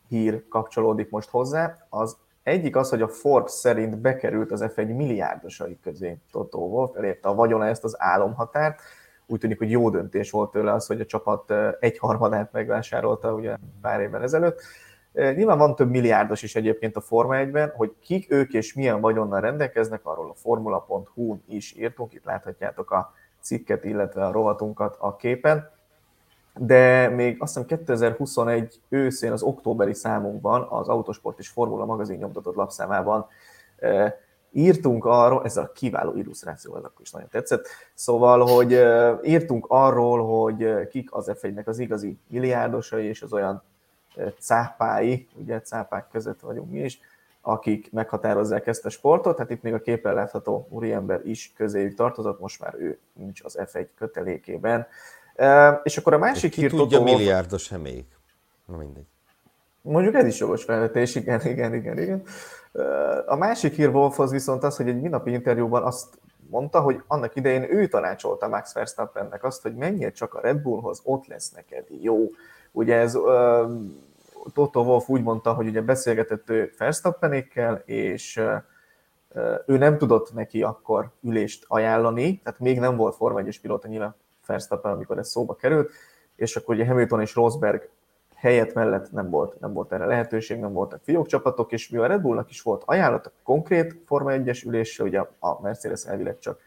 hír 0.09 0.49
kapcsolódik 0.49 1.11
most 1.11 1.31
hozzá. 1.31 1.87
Az 1.89 2.17
egyik 2.43 2.77
az, 2.77 2.91
hogy 2.91 3.03
a 3.03 3.09
Forbes 3.09 3.51
szerint 3.51 3.99
bekerült 3.99 4.51
az 4.51 4.65
F1 4.75 4.97
milliárdosai 4.97 5.79
közé 5.83 6.19
Toto 6.31 6.59
Wolf, 6.59 6.97
elérte 6.97 7.29
a 7.29 7.35
vagyona 7.35 7.67
ezt 7.67 7.85
az 7.85 7.95
álomhatárt. 7.99 8.81
Úgy 9.27 9.39
tűnik, 9.39 9.59
hogy 9.59 9.71
jó 9.71 9.91
döntés 9.91 10.31
volt 10.31 10.51
tőle 10.51 10.73
az, 10.73 10.87
hogy 10.87 11.01
a 11.01 11.07
csapat 11.07 11.53
egyharmadát 11.81 12.53
megvásárolta 12.53 13.35
ugye 13.35 13.57
pár 13.81 14.01
évvel 14.01 14.23
ezelőtt. 14.23 14.61
Nyilván 15.13 15.59
van 15.59 15.75
több 15.75 15.91
milliárdos 15.91 16.43
is 16.43 16.55
egyébként 16.55 16.97
a 16.97 17.01
Forma 17.01 17.35
1-ben, 17.37 17.73
hogy 17.77 17.95
kik 18.01 18.33
ők 18.33 18.53
és 18.53 18.75
milyen 18.75 19.01
vagyonnal 19.01 19.41
rendelkeznek, 19.41 20.01
arról 20.05 20.31
a 20.31 20.35
formula.hu 20.35 21.37
is 21.49 21.77
írtunk, 21.77 22.13
itt 22.15 22.25
láthatjátok 22.25 22.91
a 22.91 23.13
cikket, 23.43 23.85
illetve 23.85 24.27
a 24.27 24.33
rovatunkat 24.33 24.97
a 24.99 25.17
képen. 25.17 25.71
De 26.59 27.09
még 27.09 27.37
azt 27.41 27.53
hiszem 27.53 27.69
2021 27.69 28.81
őszén 28.89 29.33
az 29.33 29.43
októberi 29.43 29.95
számunkban, 29.95 30.67
az 30.71 30.89
Autosport 30.89 31.39
és 31.39 31.49
Formula 31.49 31.85
magazin 31.85 32.19
nyomtatott 32.19 32.55
lapszámában 32.55 33.27
e, 33.79 34.19
írtunk 34.51 35.05
arról, 35.05 35.45
ez 35.45 35.57
a 35.57 35.73
kiváló 35.73 36.15
illusztráció, 36.15 36.77
ez 36.77 36.85
akkor 36.85 37.01
is 37.01 37.11
nagyon 37.11 37.29
tetszett, 37.29 37.67
szóval, 37.95 38.47
hogy 38.47 38.73
e, 38.73 39.19
írtunk 39.23 39.67
arról, 39.69 40.43
hogy 40.43 40.89
kik 40.89 41.15
az 41.15 41.33
f 41.37 41.47
az 41.65 41.79
igazi 41.79 42.19
milliárdosai, 42.29 43.07
és 43.07 43.23
az 43.23 43.33
olyan 43.33 43.63
e, 44.17 44.33
cápái, 44.39 45.29
ugye 45.35 45.61
cápák 45.61 46.09
között 46.11 46.41
vagyunk 46.41 46.71
mi 46.71 46.81
is, 46.81 47.01
akik 47.43 47.93
meghatározzák 47.93 48.67
ezt 48.67 48.87
a 48.87 48.91
sportot. 48.91 49.39
Hát 49.39 49.51
itt 49.51 49.63
még 49.63 49.75
a 49.75 49.81
képen 49.81 50.15
látható 50.15 50.67
úriember 50.71 51.21
is 51.25 51.53
közéjük 51.57 51.95
tartozott, 51.95 52.41
most 52.41 52.61
már 52.61 52.75
ő 52.79 52.99
nincs 53.13 53.45
az 53.45 53.59
F1 53.61 53.87
kötelékében. 53.99 54.87
És 55.83 55.97
akkor 55.97 56.13
a 56.13 56.19
másik 56.19 56.55
hír... 56.55 56.71
tudja, 56.71 56.99
Toto 56.99 57.03
milliárdos 57.03 57.69
még. 57.69 58.05
Na 58.67 58.77
mindegy. 58.77 59.05
Mondjuk 59.81 60.15
ez 60.15 60.27
is 60.27 60.39
jogos 60.39 60.65
felvetés, 60.65 61.15
igen, 61.15 61.41
igen, 61.45 61.75
igen, 61.75 61.99
igen. 61.99 62.23
A 63.27 63.37
másik 63.37 63.75
hír 63.75 63.89
Wolfhoz 63.89 64.31
viszont 64.31 64.63
az, 64.63 64.77
hogy 64.77 64.89
egy 64.89 65.01
minapi 65.01 65.33
interjúban 65.33 65.83
azt 65.83 66.19
mondta, 66.51 66.81
hogy 66.81 67.03
annak 67.07 67.37
idején 67.37 67.63
ő 67.63 67.87
tanácsolta 67.87 68.49
Max 68.49 68.73
Verstappennek 68.73 69.45
azt, 69.45 69.63
hogy 69.63 69.75
menjél 69.75 70.13
csak 70.13 70.35
a 70.35 70.41
Red 70.41 70.57
Bullhoz, 70.57 71.01
ott 71.05 71.27
lesz 71.27 71.51
neked 71.51 71.85
jó. 72.01 72.27
Ugye 72.73 72.97
ez 72.97 73.19
Toto 74.55 74.81
Wolf 74.81 75.09
úgy 75.09 75.23
mondta, 75.23 75.53
hogy 75.53 75.67
ugye 75.67 75.81
beszélgetett 75.81 76.51
ő 76.51 76.73
Verstappenékkel, 76.79 77.83
és 77.85 78.43
ő 79.67 79.77
nem 79.79 79.99
tudott 79.99 80.33
neki 80.35 80.63
akkor 80.63 81.11
ülést 81.23 81.65
ajánlani, 81.69 82.41
tehát 82.45 82.61
még 82.61 82.79
nem 82.79 82.97
volt 82.97 83.15
Forma 83.15 83.39
1 83.39 83.61
pilóta 83.61 83.89
nyilván 83.89 84.15
Verstappen, 84.47 84.93
amikor 84.93 85.19
ez 85.19 85.29
szóba 85.29 85.55
került, 85.55 85.91
és 86.37 86.57
akkor 86.57 86.75
ugye 86.75 86.87
Hamilton 86.87 87.21
és 87.21 87.35
Rosberg 87.35 87.89
helyet 88.35 88.75
mellett 88.75 89.13
nem 89.13 89.31
volt, 89.31 89.61
nem 89.61 89.73
volt 89.73 89.93
erre 89.93 90.07
lehetőség, 90.07 90.59
nem 90.59 90.73
voltak 90.73 91.01
fiókcsapatok, 91.03 91.73
és 91.73 91.89
mivel 91.89 92.07
a 92.07 92.09
Red 92.09 92.21
Bullnak 92.21 92.51
is 92.51 92.63
volt 92.63 92.83
ajánlat, 92.87 93.33
konkrét 93.43 94.03
Forma 94.07 94.31
1-es 94.33 94.67
ülésre, 94.67 95.05
ugye 95.05 95.25
a 95.39 95.61
Mercedes 95.63 96.05
elvileg 96.05 96.39
csak 96.39 96.61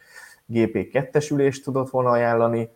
GP2-es 0.50 1.32
ülést 1.32 1.64
tudott 1.64 1.90
volna 1.90 2.10
ajánlani, 2.10 2.70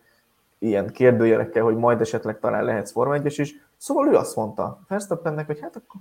ilyen 0.60 0.92
kérdőjelekkel, 0.92 1.62
hogy 1.62 1.76
majd 1.76 2.00
esetleg 2.00 2.38
talán 2.38 2.64
lehetsz 2.64 2.92
Forma 2.92 3.14
1 3.14 3.38
is. 3.38 3.54
Szóval 3.76 4.08
ő 4.08 4.16
azt 4.16 4.36
mondta 4.36 4.80
Verstappennek, 4.88 5.46
hogy 5.46 5.60
hát 5.60 5.76
akkor 5.76 6.00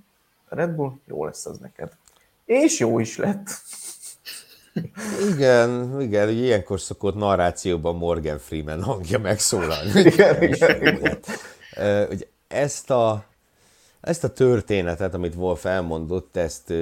Red 0.49 0.69
Bull 0.69 0.91
jó 1.05 1.25
lesz 1.25 1.45
az 1.45 1.57
neked. 1.57 1.91
És 2.45 2.79
jó 2.79 2.99
is 2.99 3.17
lett. 3.17 3.47
Igen, 5.33 6.01
igen, 6.01 6.29
ilyenkor 6.29 6.79
szokott 6.79 7.15
narrációban 7.15 7.95
Morgan 7.95 8.37
Freeman 8.37 8.83
hangja 8.83 9.19
megszólalni. 9.19 9.99
Igen, 9.99 10.41
igen, 10.41 10.81
igen. 10.81 11.19
Ugye 12.09 12.25
ezt 12.47 12.89
a, 12.89 13.23
ezt 14.01 14.23
a 14.23 14.33
történetet, 14.33 15.13
amit 15.13 15.35
Wolf 15.35 15.65
elmondott, 15.65 16.37
ezt 16.37 16.73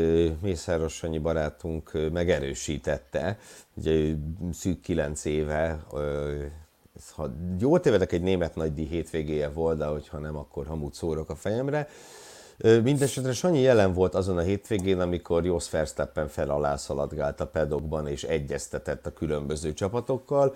Mészáros 0.41 0.93
Sanyi 0.93 1.17
barátunk 1.17 1.91
megerősítette. 2.13 3.37
Ugye 3.73 4.15
szűk 4.53 4.81
kilenc 4.81 5.25
éve, 5.25 5.79
ha 7.15 7.29
jól 7.59 7.79
tévedek, 7.79 8.11
egy 8.11 8.21
német 8.21 8.55
nagydíj 8.55 8.85
hétvégéje 8.85 9.49
volt, 9.49 9.77
de 9.77 9.85
hogyha 9.85 10.17
nem, 10.17 10.37
akkor 10.37 10.65
hamut 10.65 10.93
szórok 10.93 11.29
a 11.29 11.35
fejemre. 11.35 11.87
Mindenesetre 12.57 13.33
Sanyi 13.33 13.59
jelen 13.59 13.93
volt 13.93 14.15
azon 14.15 14.37
a 14.37 14.41
hétvégén, 14.41 14.99
amikor 14.99 15.45
Jos 15.45 15.69
Verstappen 15.69 16.27
fel 16.27 16.49
alá 16.49 16.75
szaladgált 16.75 17.39
a 17.39 17.47
pedokban 17.47 18.07
és 18.07 18.23
egyeztetett 18.23 19.05
a 19.05 19.13
különböző 19.13 19.73
csapatokkal. 19.73 20.55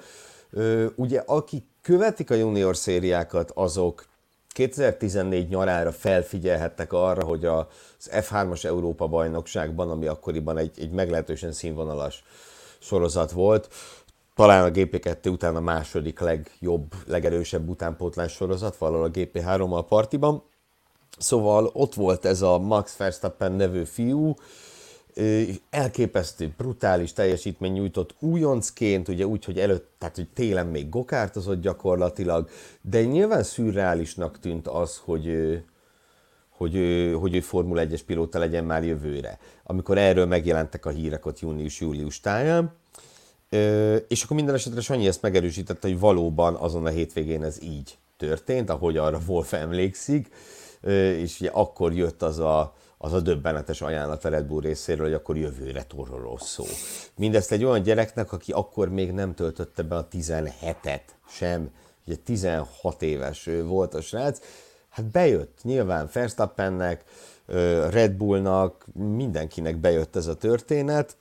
Ugye, 0.95 1.23
akik 1.25 1.65
követik 1.81 2.31
a 2.31 2.33
junior 2.33 2.77
szériákat, 2.77 3.51
azok 3.51 4.05
2014 4.47 5.49
nyarára 5.49 5.91
felfigyelhettek 5.91 6.93
arra, 6.93 7.23
hogy 7.23 7.45
az 7.45 7.65
F3-as 8.11 8.65
Európa 8.65 9.07
bajnokságban, 9.07 9.89
ami 9.89 10.07
akkoriban 10.07 10.57
egy, 10.57 10.71
egy 10.79 10.91
meglehetősen 10.91 11.51
színvonalas 11.51 12.23
sorozat 12.79 13.31
volt, 13.31 13.69
talán 14.41 14.63
a 14.63 14.71
GP2 14.71 15.31
után 15.31 15.55
a 15.55 15.59
második 15.59 16.19
legjobb, 16.19 16.93
legerősebb 17.07 17.69
utánpótlás 17.69 18.31
sorozat, 18.31 18.77
valahol 18.77 19.05
a 19.05 19.11
GP3-mal 19.11 19.85
partiban. 19.87 20.43
Szóval 21.17 21.69
ott 21.73 21.93
volt 21.93 22.25
ez 22.25 22.41
a 22.41 22.59
Max 22.59 22.97
Verstappen 22.97 23.51
nevű 23.51 23.83
fiú, 23.83 24.33
elképesztő, 25.69 26.53
brutális 26.57 27.13
teljesítmény 27.13 27.71
nyújtott 27.71 28.15
újoncként, 28.19 29.07
ugye 29.07 29.25
úgy, 29.25 29.45
hogy 29.45 29.59
előtt, 29.59 29.89
tehát 29.97 30.15
hogy 30.15 30.27
télen 30.33 30.67
még 30.67 30.89
gokártozott 30.89 31.61
gyakorlatilag, 31.61 32.49
de 32.81 33.03
nyilván 33.03 33.43
szürreálisnak 33.43 34.39
tűnt 34.39 34.67
az, 34.67 35.01
hogy, 35.03 35.57
hogy, 36.49 36.73
hogy 37.19 37.35
ő 37.35 37.39
Formula 37.39 37.83
1-es 37.85 38.01
pilóta 38.05 38.39
legyen 38.39 38.65
már 38.65 38.83
jövőre. 38.83 39.39
Amikor 39.63 39.97
erről 39.97 40.25
megjelentek 40.25 40.85
a 40.85 40.89
hírek 40.89 41.25
ott 41.25 41.39
június-július 41.39 42.19
táján, 42.19 42.79
és 44.07 44.23
akkor 44.23 44.35
minden 44.35 44.55
esetre 44.55 44.81
Sanyi 44.81 45.07
ezt 45.07 45.21
megerősítette, 45.21 45.87
hogy 45.87 45.99
valóban 45.99 46.55
azon 46.55 46.85
a 46.85 46.89
hétvégén 46.89 47.43
ez 47.43 47.61
így 47.61 47.97
történt, 48.17 48.69
ahogy 48.69 48.97
arra 48.97 49.19
Wolf 49.27 49.53
emlékszik, 49.53 50.29
és 51.17 51.39
ugye 51.39 51.49
akkor 51.49 51.93
jött 51.93 52.21
az 52.21 52.39
a, 52.39 52.73
az 52.97 53.13
a 53.13 53.19
döbbenetes 53.19 53.81
ajánlat 53.81 54.25
a 54.25 54.29
Red 54.29 54.45
Bull 54.45 54.61
részéről, 54.61 55.05
hogy 55.05 55.13
akkor 55.13 55.37
jövőre 55.37 55.83
Toro 55.83 56.37
szó. 56.37 56.65
Mindezt 57.15 57.51
egy 57.51 57.63
olyan 57.63 57.81
gyereknek, 57.81 58.31
aki 58.31 58.51
akkor 58.51 58.89
még 58.89 59.11
nem 59.11 59.33
töltötte 59.33 59.83
be 59.83 59.95
a 59.95 60.07
17-et 60.07 61.01
sem, 61.29 61.69
ugye 62.05 62.15
16 62.15 63.01
éves 63.01 63.49
volt 63.63 63.93
a 63.93 64.01
srác, 64.01 64.39
hát 64.89 65.05
bejött 65.05 65.59
nyilván 65.63 66.09
Verstappennek, 66.13 67.03
Red 67.89 68.11
Bullnak, 68.11 68.85
mindenkinek 68.93 69.77
bejött 69.77 70.15
ez 70.15 70.27
a 70.27 70.35
történet. 70.35 71.17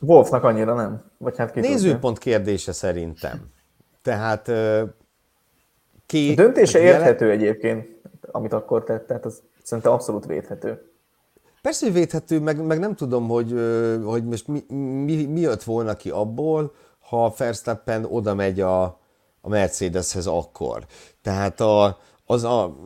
Wolfnak 0.00 0.44
annyira 0.44 0.74
nem? 0.74 1.04
Vagy 1.18 1.36
hát 1.36 1.54
Nézőpont 1.54 2.18
kérdése 2.18 2.72
szerintem. 2.72 3.50
Tehát 4.02 4.50
ki... 6.06 6.30
A 6.30 6.34
döntése 6.34 6.78
érthető 6.78 7.30
egyébként, 7.30 7.88
amit 8.30 8.52
akkor 8.52 8.84
tett, 8.84 9.06
tehát 9.06 9.24
az 9.24 9.42
szerintem 9.62 9.92
abszolút 9.92 10.26
védhető. 10.26 10.92
Persze, 11.62 11.86
hogy 11.86 11.94
védhető, 11.94 12.40
meg, 12.40 12.64
meg 12.64 12.78
nem 12.78 12.94
tudom, 12.94 13.28
hogy, 13.28 13.54
hogy 14.04 14.24
most 14.24 14.48
mi, 14.48 14.64
mi, 15.04 15.24
mi 15.24 15.40
jött 15.40 15.62
volna 15.62 15.94
ki 15.94 16.10
abból, 16.10 16.72
ha 16.98 17.34
Verstappen 17.36 18.04
oda 18.04 18.34
megy 18.34 18.60
a, 18.60 18.82
a 19.40 19.48
Mercedeshez 19.48 20.26
akkor. 20.26 20.86
Tehát 21.22 21.60
a, 21.60 21.98
az 22.30 22.44
a, 22.44 22.76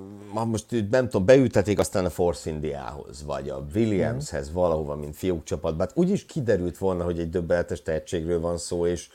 most 0.46 0.66
nem 0.90 1.08
tudom, 1.08 1.26
beültetik 1.26 1.78
aztán 1.78 2.04
a 2.04 2.10
Force 2.10 2.50
Indiához, 2.50 3.24
vagy 3.24 3.48
a 3.48 3.64
Williamshez 3.74 4.50
mm. 4.50 4.54
valahova, 4.54 4.96
mint 4.96 5.16
fiúk 5.16 5.44
csapatban. 5.44 5.86
Hát 5.86 5.96
úgyis 5.96 6.26
kiderült 6.26 6.78
volna, 6.78 7.04
hogy 7.04 7.18
egy 7.18 7.28
döbbenetes 7.28 7.82
tehetségről 7.82 8.40
van 8.40 8.58
szó, 8.58 8.86
és 8.86 9.08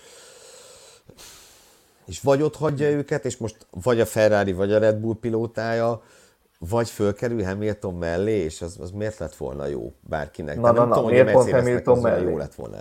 és 2.05 2.21
vagy 2.21 2.41
ott 2.41 2.55
hagyja 2.55 2.89
őket, 2.89 3.25
és 3.25 3.37
most 3.37 3.67
vagy 3.83 3.99
a 3.99 4.05
Ferrari, 4.05 4.53
vagy 4.53 4.73
a 4.73 4.79
Red 4.79 4.95
Bull 4.95 5.15
pilótája, 5.19 6.01
vagy 6.59 6.89
fölkerül 6.89 7.43
Hamilton 7.43 7.93
mellé, 7.93 8.31
és 8.31 8.61
az, 8.61 8.77
az 8.79 8.91
miért 8.91 9.17
lett 9.17 9.35
volna 9.35 9.65
jó 9.65 9.93
bárkinek? 9.99 10.55
Na, 10.55 10.61
De 10.61 10.67
na, 10.67 10.79
nem 10.79 10.87
na, 10.87 10.95
tudom, 10.95 11.09
miért 11.09 11.31
pont 11.31 11.51
Hamilton 11.51 11.99
mellé? 11.99 12.29
Jó 12.29 12.37
lett 12.37 12.55
volna. 12.55 12.77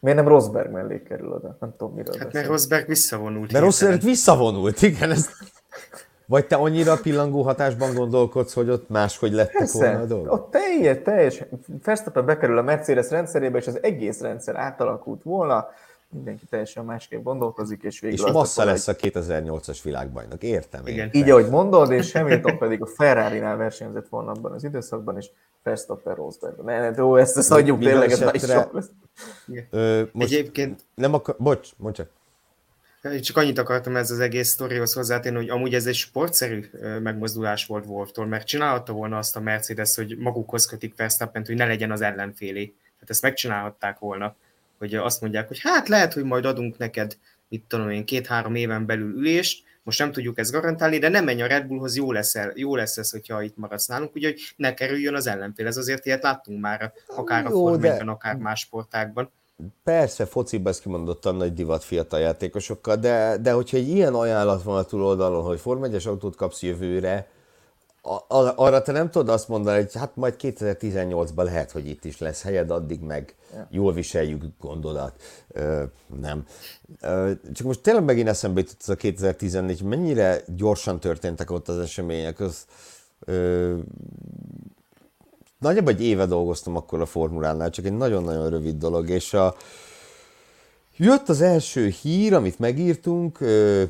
Miért 0.00 0.18
nem 0.18 0.28
Rosberg 0.28 0.70
mellé 0.70 1.02
kerül 1.02 1.32
oda? 1.32 1.56
Nem 1.60 1.74
tudom, 1.76 1.94
miről 1.94 2.14
Hát 2.18 2.32
mert 2.32 2.46
Rosberg 2.46 2.86
visszavonult. 2.86 3.52
Mert 3.52 3.64
Rosberg 3.64 4.02
visszavonult, 4.02 4.82
igen. 4.82 5.10
Ez... 5.10 5.28
Vagy 6.28 6.46
te 6.46 6.56
annyira 6.56 6.96
pillangó 6.96 7.42
hatásban 7.42 7.94
gondolkodsz, 7.94 8.54
hogy 8.54 8.70
ott 8.70 8.88
máshogy 8.88 9.32
lettek 9.32 9.56
Persze, 9.56 9.78
volna 9.78 10.00
a 10.00 10.06
dolgok? 10.06 10.32
Ott 10.32 10.50
teljes, 10.50 10.98
teljes. 11.02 11.44
Verstappen 11.84 12.26
bekerül 12.26 12.58
a 12.58 12.62
Mercedes 12.62 13.10
rendszerébe, 13.10 13.58
és 13.58 13.66
az 13.66 13.82
egész 13.82 14.20
rendszer 14.20 14.56
átalakult 14.56 15.22
volna 15.22 15.68
mindenki 16.10 16.44
teljesen 16.46 16.84
másképp 16.84 17.22
gondolkozik, 17.22 17.82
és 17.82 18.00
végül 18.00 18.26
És 18.26 18.32
Massa 18.32 18.64
lesz 18.64 18.88
a 18.88 18.96
2008-as 18.96 19.78
világbajnok, 19.82 20.42
értem 20.42 20.86
én. 20.86 20.94
Igen. 20.94 21.10
Így, 21.12 21.30
ahogy 21.30 21.48
mondod, 21.48 21.90
és 21.90 22.12
Hamilton 22.12 22.58
pedig 22.58 22.82
a 22.82 22.86
Ferrari-nál 22.86 23.56
versenyzett 23.56 24.08
volna 24.08 24.30
abban 24.30 24.52
az 24.52 24.64
időszakban, 24.64 25.16
és 25.16 25.30
Verstappen 25.62 26.14
Rosberg. 26.14 26.64
Ne, 26.64 26.90
ne, 26.90 27.02
ó, 27.02 27.16
ezt, 27.16 27.36
ezt 27.36 27.50
adjuk 27.50 27.80
tényleg, 27.80 28.10
ez 28.10 28.18
nagy 28.18 28.40
sok 28.40 28.72
lesz. 28.72 28.90
Ö, 29.70 30.02
most 30.12 30.32
Egyébként... 30.32 30.84
Nem 30.94 31.14
akar... 31.14 31.34
Bocs, 31.38 31.70
mondj 31.76 31.96
csak. 31.96 32.10
Csak 33.20 33.36
annyit 33.36 33.58
akartam 33.58 33.96
ez 33.96 34.10
az 34.10 34.20
egész 34.20 34.48
sztorihoz 34.48 34.92
hozzátenni, 34.92 35.36
hogy 35.36 35.50
amúgy 35.50 35.74
ez 35.74 35.86
egy 35.86 35.94
sportszerű 35.94 36.70
megmozdulás 37.02 37.66
volt 37.66 37.86
Wolftól, 37.86 38.26
mert 38.26 38.46
csinálhatta 38.46 38.92
volna 38.92 39.18
azt 39.18 39.36
a 39.36 39.40
Mercedes, 39.40 39.94
hogy 39.94 40.16
magukhoz 40.18 40.66
kötik 40.66 40.96
verstappen 40.96 41.44
hogy 41.46 41.54
ne 41.54 41.66
legyen 41.66 41.90
az 41.90 42.00
ellenfélé. 42.00 42.64
Tehát 42.64 43.10
ezt 43.10 43.22
megcsinálhatták 43.22 43.98
volna 43.98 44.36
hogy 44.78 44.94
azt 44.94 45.20
mondják, 45.20 45.48
hogy 45.48 45.60
hát 45.60 45.88
lehet, 45.88 46.12
hogy 46.12 46.24
majd 46.24 46.44
adunk 46.44 46.78
neked, 46.78 47.16
mit 47.48 47.64
tudom 47.68 47.90
én, 47.90 48.04
két-három 48.04 48.54
éven 48.54 48.86
belül 48.86 49.16
ülést, 49.16 49.66
most 49.82 49.98
nem 49.98 50.12
tudjuk 50.12 50.38
ezt 50.38 50.52
garantálni, 50.52 50.98
de 50.98 51.08
nem 51.08 51.24
menj 51.24 51.42
a 51.42 51.46
Red 51.46 51.66
Bullhoz, 51.66 51.96
jó 51.96 52.12
lesz, 52.12 52.34
el, 52.34 52.52
jó 52.54 52.76
lesz 52.76 52.96
ez, 52.96 53.10
hogyha 53.10 53.42
itt 53.42 53.56
maradsz 53.56 53.86
nálunk, 53.86 54.16
úgyhogy 54.16 54.40
ne 54.56 54.74
kerüljön 54.74 55.14
az 55.14 55.26
ellenfél. 55.26 55.66
Ez 55.66 55.76
azért 55.76 56.06
ilyet 56.06 56.22
láttunk 56.22 56.60
már, 56.60 56.92
akár 57.06 57.46
a 57.46 57.50
formában, 57.50 58.08
akár 58.08 58.36
más 58.36 58.60
sportákban. 58.60 59.30
Persze, 59.84 60.26
fociban 60.26 60.72
ez 60.72 60.80
kimondottan 60.80 61.34
nagy 61.34 61.52
divat 61.52 61.84
fiatal 61.84 62.20
játékosokkal, 62.20 62.96
de, 62.96 63.36
de 63.36 63.52
hogyha 63.52 63.76
egy 63.76 63.88
ilyen 63.88 64.14
ajánlat 64.14 64.62
van 64.62 64.76
a 64.76 64.82
túloldalon, 64.82 65.44
hogy 65.44 65.60
Form 65.60 65.84
1 65.84 66.06
autót 66.06 66.36
kapsz 66.36 66.62
jövőre, 66.62 67.28
arra 68.56 68.82
te 68.82 68.92
nem 68.92 69.10
tudod 69.10 69.28
azt 69.28 69.48
mondani, 69.48 69.76
hogy 69.76 69.94
hát 69.94 70.16
majd 70.16 70.34
2018-ban 70.38 71.44
lehet, 71.44 71.70
hogy 71.70 71.88
itt 71.88 72.04
is 72.04 72.18
lesz 72.18 72.42
helyed, 72.42 72.70
addig 72.70 73.00
meg 73.00 73.34
jól 73.70 73.92
viseljük 73.92 74.44
gondodat. 74.60 75.22
Ö, 75.48 75.82
nem. 76.20 76.44
Ö, 77.00 77.30
csak 77.52 77.66
most 77.66 77.80
tényleg 77.80 78.04
megint 78.04 78.28
eszembe 78.28 78.60
jutott 78.60 78.80
ez 78.80 78.88
a 78.88 78.94
2014, 78.94 79.82
mennyire 79.82 80.42
gyorsan 80.46 81.00
történtek 81.00 81.50
ott 81.50 81.68
az 81.68 81.78
események. 81.78 82.40
Az, 82.40 82.64
ö, 83.20 83.76
nagyjából 85.58 85.92
egy 85.92 86.02
éve 86.02 86.26
dolgoztam 86.26 86.76
akkor 86.76 87.00
a 87.00 87.06
formulánál, 87.06 87.70
csak 87.70 87.84
egy 87.84 87.96
nagyon-nagyon 87.96 88.50
rövid 88.50 88.76
dolog, 88.76 89.08
és 89.08 89.34
a, 89.34 89.56
jött 90.96 91.28
az 91.28 91.40
első 91.40 91.88
hír, 91.88 92.34
amit 92.34 92.58
megírtunk, 92.58 93.40
ö, 93.40 93.82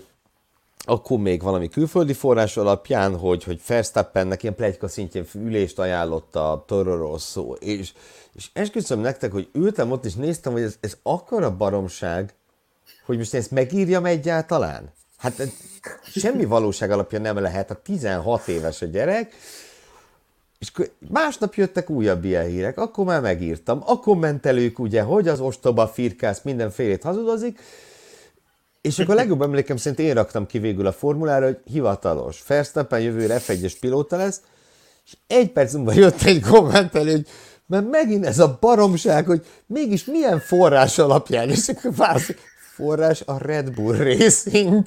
akkor 0.85 1.19
még 1.19 1.43
valami 1.43 1.69
külföldi 1.69 2.13
forrás 2.13 2.57
alapján, 2.57 3.17
hogy, 3.17 3.45
hogy 3.45 3.61
Verstappennek 3.67 4.43
ilyen 4.43 4.55
plegyka 4.55 4.89
szintjén 4.89 5.27
ülést 5.35 5.79
ajánlott 5.79 6.37
a 6.37 6.65
Toro 6.67 6.97
Rosso, 6.97 7.53
és, 7.53 7.93
és 8.33 8.49
esküszöm 8.53 9.01
nektek, 9.01 9.33
hogy 9.33 9.49
ültem 9.53 9.91
ott, 9.91 10.05
és 10.05 10.15
néztem, 10.15 10.53
hogy 10.53 10.63
ez, 10.63 10.77
ez 10.81 10.97
akkora 11.03 11.57
baromság, 11.57 12.35
hogy 13.07 13.17
most 13.19 13.35
ezt 13.35 13.51
megírjam 13.51 14.05
egyáltalán? 14.05 14.93
Hát 15.19 15.43
semmi 16.03 16.45
valóság 16.45 16.91
alapja 16.91 17.19
nem 17.19 17.39
lehet, 17.39 17.71
a 17.71 17.83
16 17.83 18.49
éves 18.49 18.83
a 18.83 18.87
gyerek, 18.87 19.35
és 20.59 20.73
másnap 21.09 21.55
jöttek 21.55 21.91
újabb 21.91 22.25
ilyen 22.25 22.47
hírek, 22.47 22.79
akkor 22.79 23.05
már 23.05 23.21
megírtam, 23.21 23.83
a 23.87 24.01
kommentelők 24.01 24.79
ugye, 24.79 25.03
hogy 25.03 25.29
az 25.29 25.41
ostoba 25.41 25.89
firkász 25.89 26.43
mindenfélét 26.43 27.03
hazudozik, 27.03 27.61
És 28.81 28.99
akkor 28.99 29.15
a 29.15 29.17
legjobb 29.17 29.43
emlékem 29.43 29.77
szerint 29.77 30.01
én 30.09 30.15
raktam 30.15 30.47
ki 30.47 30.59
végül 30.59 30.87
a 30.87 30.93
formulára, 30.93 31.45
hogy 31.45 31.59
hivatalos. 31.65 32.43
Verstappen 32.47 33.01
jövőre 33.01 33.41
F1-es 33.41 33.73
pilóta 33.81 34.17
lesz, 34.17 34.41
és 35.05 35.17
egy 35.27 35.53
perc 35.53 35.73
múlva 35.73 35.93
jött 35.93 36.23
egy 36.23 36.41
kommentelő, 36.41 37.11
hogy 37.11 37.27
mert 37.67 37.91
megint 37.91 38.27
ez 38.27 38.39
a 38.39 38.59
baromság, 38.61 39.27
hogy 39.27 39.47
mégis 39.67 40.05
milyen 40.05 40.41
forrás 40.41 40.99
alapján, 40.99 41.49
és 41.49 41.69
akkor 41.69 41.95
válasz, 41.95 42.31
forrás 42.75 43.23
a 43.27 43.39
Red 43.39 43.75
Bull 43.75 43.97
Racing. 43.97 44.87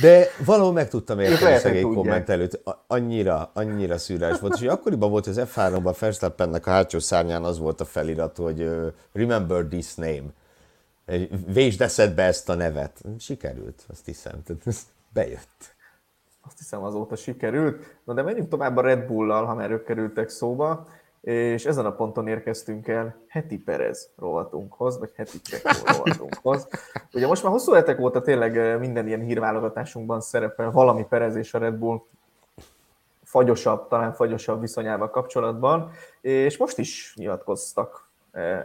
De 0.00 0.26
valahol 0.44 0.72
meg 0.72 0.88
tudtam 0.88 1.20
érteni 1.20 1.54
a 1.54 1.58
szegény 1.58 1.92
kommentelőt. 1.94 2.60
Annyira, 2.86 3.50
annyira 3.54 3.98
szűrás 3.98 4.38
volt. 4.38 4.60
És 4.60 4.66
akkoriban 4.66 5.10
volt 5.10 5.26
az 5.26 5.40
F3-ban 5.44 5.96
Verstappennek 5.98 6.66
a 6.66 6.70
hátsó 6.70 6.98
szárnyán 6.98 7.44
az 7.44 7.58
volt 7.58 7.80
a 7.80 7.84
felirat, 7.84 8.36
hogy 8.36 8.70
remember 9.12 9.64
this 9.64 9.94
name. 9.94 10.24
Vésd 11.46 11.80
eszedbe 11.80 12.22
ezt 12.22 12.48
a 12.48 12.54
nevet. 12.54 13.00
Sikerült, 13.18 13.84
azt 13.88 14.04
hiszem. 14.04 14.42
Tehát 14.44 14.62
bejött. 15.12 15.74
Azt 16.46 16.58
hiszem 16.58 16.82
azóta 16.82 17.16
sikerült. 17.16 17.98
Na 18.04 18.14
de 18.14 18.22
menjünk 18.22 18.48
tovább 18.48 18.76
a 18.76 18.80
Red 18.80 19.06
Bull-lal, 19.06 19.44
ha 19.44 19.54
már 19.54 19.70
ők 19.70 19.84
kerültek 19.84 20.28
szóba 20.28 20.88
és 21.20 21.64
ezen 21.64 21.86
a 21.86 21.92
ponton 21.92 22.26
érkeztünk 22.26 22.88
el 22.88 23.16
heti 23.28 23.58
Perez 23.58 24.10
rovatunkhoz, 24.16 24.98
vagy 24.98 25.10
heti 25.16 25.40
Csekó 25.40 25.68
rovatunkhoz. 25.96 26.68
Ugye 27.12 27.26
most 27.26 27.42
már 27.42 27.52
hosszú 27.52 27.72
hetek 27.72 28.00
óta 28.00 28.22
tényleg 28.22 28.78
minden 28.78 29.06
ilyen 29.06 29.20
hírválogatásunkban 29.20 30.20
szerepel 30.20 30.70
valami 30.70 31.06
Perez 31.08 31.36
és 31.36 31.54
a 31.54 31.58
Red 31.58 31.74
Bull 31.74 32.00
fagyosabb, 33.24 33.88
talán 33.88 34.12
fagyosabb 34.12 34.60
viszonyával 34.60 35.10
kapcsolatban, 35.10 35.90
és 36.20 36.56
most 36.56 36.78
is 36.78 37.14
nyilatkoztak 37.16 38.08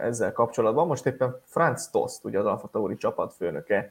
ezzel 0.02 0.32
kapcsolatban. 0.32 0.86
Most 0.86 1.06
éppen 1.06 1.40
Franz 1.44 1.90
Tost, 1.90 2.24
ugye 2.24 2.38
az 2.38 2.46
Alfa 2.46 2.68
Tauri 2.68 2.96
csapatfőnöke, 2.96 3.90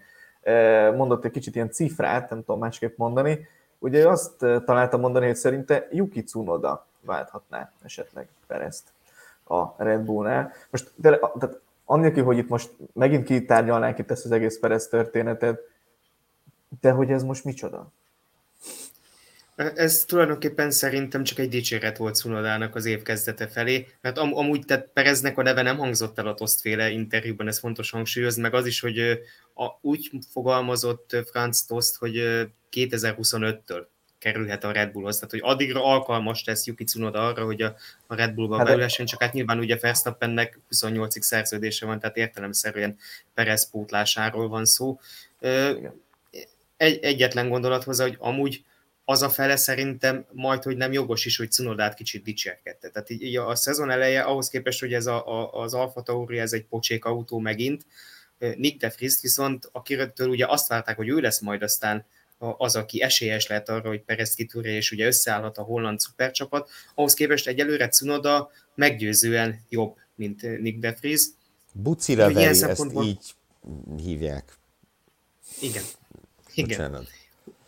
mondott 0.95 1.25
egy 1.25 1.31
kicsit 1.31 1.55
ilyen 1.55 1.71
cifrát, 1.71 2.29
nem 2.29 2.39
tudom 2.39 2.59
másképp 2.59 2.97
mondani, 2.97 3.47
ugye 3.79 4.07
azt 4.09 4.37
találta 4.65 4.97
mondani, 4.97 5.25
hogy 5.25 5.35
szerinte 5.35 5.87
Yuki 5.91 6.23
Tsunoda 6.23 6.85
válthatná 7.05 7.71
esetleg 7.83 8.27
Perezt 8.47 8.93
a 9.43 9.83
Red 9.83 10.01
Bullnál. 10.01 10.53
Most 10.69 10.91
de, 10.95 11.19
tehát 11.39 11.59
annélkül, 11.85 12.23
hogy 12.23 12.37
itt 12.37 12.47
most 12.49 12.69
megint 12.93 13.25
kitárgyalnánk 13.25 13.97
itt 13.97 14.11
ezt 14.11 14.25
az 14.25 14.31
egész 14.31 14.59
Perez 14.59 14.87
történetet, 14.87 15.59
de 16.81 16.91
hogy 16.91 17.11
ez 17.11 17.23
most 17.23 17.43
micsoda? 17.43 17.91
Ez 19.55 20.03
tulajdonképpen 20.07 20.71
szerintem 20.71 21.23
csak 21.23 21.37
egy 21.37 21.49
dicséret 21.49 21.97
volt 21.97 22.15
Cunodának 22.15 22.75
az 22.75 22.85
év 22.85 23.01
kezdete 23.01 23.47
felé, 23.47 23.87
mert 24.01 24.17
am- 24.17 24.35
amúgy 24.35 24.65
tehát 24.65 24.89
Pereznek 24.93 25.37
a 25.37 25.41
neve 25.41 25.61
nem 25.61 25.77
hangzott 25.77 26.17
el 26.17 26.27
a 26.27 26.33
Tosztféle 26.33 26.89
interjúban, 26.89 27.47
ez 27.47 27.59
fontos 27.59 27.89
hangsúlyozni, 27.91 28.41
meg 28.41 28.53
az 28.53 28.65
is, 28.65 28.79
hogy 28.79 28.99
a, 29.53 29.77
úgy 29.81 30.09
fogalmazott 30.31 31.15
Franz 31.29 31.65
Tost, 31.65 31.95
hogy 31.95 32.15
2025-től 32.71 33.85
kerülhet 34.25 34.63
a 34.63 34.71
Red 34.71 34.91
Bullhoz. 34.91 35.15
Tehát, 35.15 35.31
hogy 35.31 35.41
addigra 35.43 35.83
alkalmas 35.83 36.43
lesz 36.43 36.65
Yuki 36.65 36.83
Tsunoda 36.83 37.27
arra, 37.27 37.45
hogy 37.45 37.61
a, 37.61 37.75
a 38.07 38.15
Red 38.15 38.33
Bullban 38.33 38.57
hát 38.57 38.67
beülessen, 38.67 39.05
csak 39.05 39.21
hát 39.21 39.33
nyilván 39.33 39.59
ugye 39.59 39.77
Verstappennek 39.77 40.59
28-ig 40.71 41.21
szerződése 41.21 41.85
van, 41.85 41.99
tehát 41.99 42.17
értelemszerűen 42.17 42.97
Perez 43.33 43.69
pótlásáról 43.69 44.47
van 44.47 44.65
szó. 44.65 44.99
Egy, 46.77 47.03
egyetlen 47.03 47.49
gondolat 47.49 47.83
hozzá, 47.83 48.03
hogy 48.03 48.15
amúgy 48.19 48.63
az 49.03 49.21
a 49.21 49.29
fele 49.29 49.55
szerintem 49.55 50.25
majd, 50.31 50.63
hogy 50.63 50.77
nem 50.77 50.91
jogos 50.91 51.25
is, 51.25 51.37
hogy 51.37 51.51
Cunodát 51.51 51.93
kicsit 51.93 52.23
dicsérkedte. 52.23 52.89
Tehát 52.89 53.09
így, 53.09 53.21
így 53.21 53.37
a 53.37 53.55
szezon 53.55 53.89
eleje, 53.89 54.21
ahhoz 54.21 54.49
képest, 54.49 54.79
hogy 54.79 54.93
ez 54.93 55.05
a, 55.05 55.27
a, 55.27 55.61
az 55.61 55.73
Alfa 55.73 56.01
Tauri, 56.01 56.39
ez 56.39 56.53
egy 56.53 56.65
pocsék 56.65 57.05
autó 57.05 57.39
megint, 57.39 57.85
Nick 58.37 58.79
de 58.79 58.89
Frist 58.89 59.21
viszont, 59.21 59.69
akiről 59.71 60.11
ugye 60.19 60.45
azt 60.45 60.67
várták, 60.67 60.95
hogy 60.95 61.09
ő 61.09 61.19
lesz 61.19 61.39
majd 61.39 61.61
aztán 61.61 62.05
az, 62.57 62.75
aki 62.75 63.01
esélyes 63.01 63.47
lehet 63.47 63.69
arra, 63.69 63.87
hogy 63.87 64.01
Perez 64.01 64.33
kitúrja, 64.35 64.71
és 64.71 64.91
ugye 64.91 65.05
összeállhat 65.05 65.57
a 65.57 65.61
holland 65.61 65.99
szupercsapat. 65.99 66.69
Ahhoz 66.95 67.13
képest 67.13 67.47
egyelőre 67.47 67.87
Cunoda 67.87 68.51
meggyőzően 68.75 69.65
jobb, 69.69 69.95
mint 70.15 70.59
Nick 70.59 70.79
de 70.79 70.97
Vries. 70.99 71.21
Bucira 71.71 72.33
veri, 72.33 72.45
ezt 72.45 72.59
szempontból... 72.59 73.05
így 73.05 73.35
hívják. 73.97 74.53
Igen. 75.61 75.83
Igen. 76.53 77.07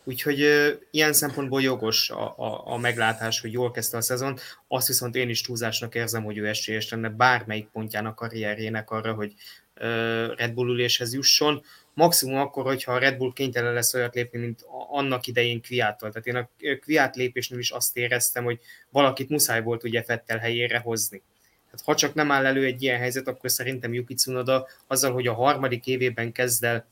Úgyhogy 0.04 0.40
ö, 0.40 0.72
ilyen 0.90 1.12
szempontból 1.12 1.62
jogos 1.62 2.10
a, 2.10 2.38
a, 2.38 2.72
a 2.72 2.76
meglátás, 2.76 3.40
hogy 3.40 3.52
jól 3.52 3.70
kezdte 3.70 3.96
a 3.96 4.00
szezon. 4.00 4.38
Azt 4.68 4.86
viszont 4.86 5.14
én 5.14 5.28
is 5.28 5.40
túlzásnak 5.40 5.94
érzem, 5.94 6.24
hogy 6.24 6.38
ő 6.38 6.46
esélyes 6.46 6.88
lenne 6.88 7.08
bármelyik 7.08 7.66
pontján 7.66 8.06
a 8.06 8.14
karrierjének 8.14 8.90
arra, 8.90 9.14
hogy 9.14 9.34
Red 10.36 10.52
Bull 10.52 10.68
üléshez 10.68 11.14
jusson 11.14 11.64
maximum 11.94 12.38
akkor, 12.38 12.64
hogyha 12.64 12.92
a 12.92 12.98
Red 12.98 13.16
Bull 13.16 13.32
kénytelen 13.32 13.72
lesz 13.72 13.94
olyat 13.94 14.14
lépni, 14.14 14.38
mint 14.38 14.64
annak 14.90 15.26
idején 15.26 15.62
Kviáttal. 15.62 16.10
Tehát 16.10 16.26
én 16.26 16.36
a 16.36 16.50
Kviát 16.80 17.16
lépésnél 17.16 17.58
is 17.58 17.70
azt 17.70 17.96
éreztem, 17.96 18.44
hogy 18.44 18.58
valakit 18.90 19.28
muszáj 19.28 19.62
volt 19.62 19.84
ugye 19.84 20.02
Fettel 20.02 20.38
helyére 20.38 20.78
hozni. 20.78 21.22
Tehát 21.64 21.84
ha 21.84 21.94
csak 21.94 22.14
nem 22.14 22.30
áll 22.30 22.46
elő 22.46 22.64
egy 22.64 22.82
ilyen 22.82 22.98
helyzet, 22.98 23.28
akkor 23.28 23.50
szerintem 23.50 23.94
Yuki 23.94 24.14
Tsunoda 24.14 24.68
azzal, 24.86 25.12
hogy 25.12 25.26
a 25.26 25.34
harmadik 25.34 25.86
évében 25.86 26.32
kezd 26.32 26.64
el 26.64 26.86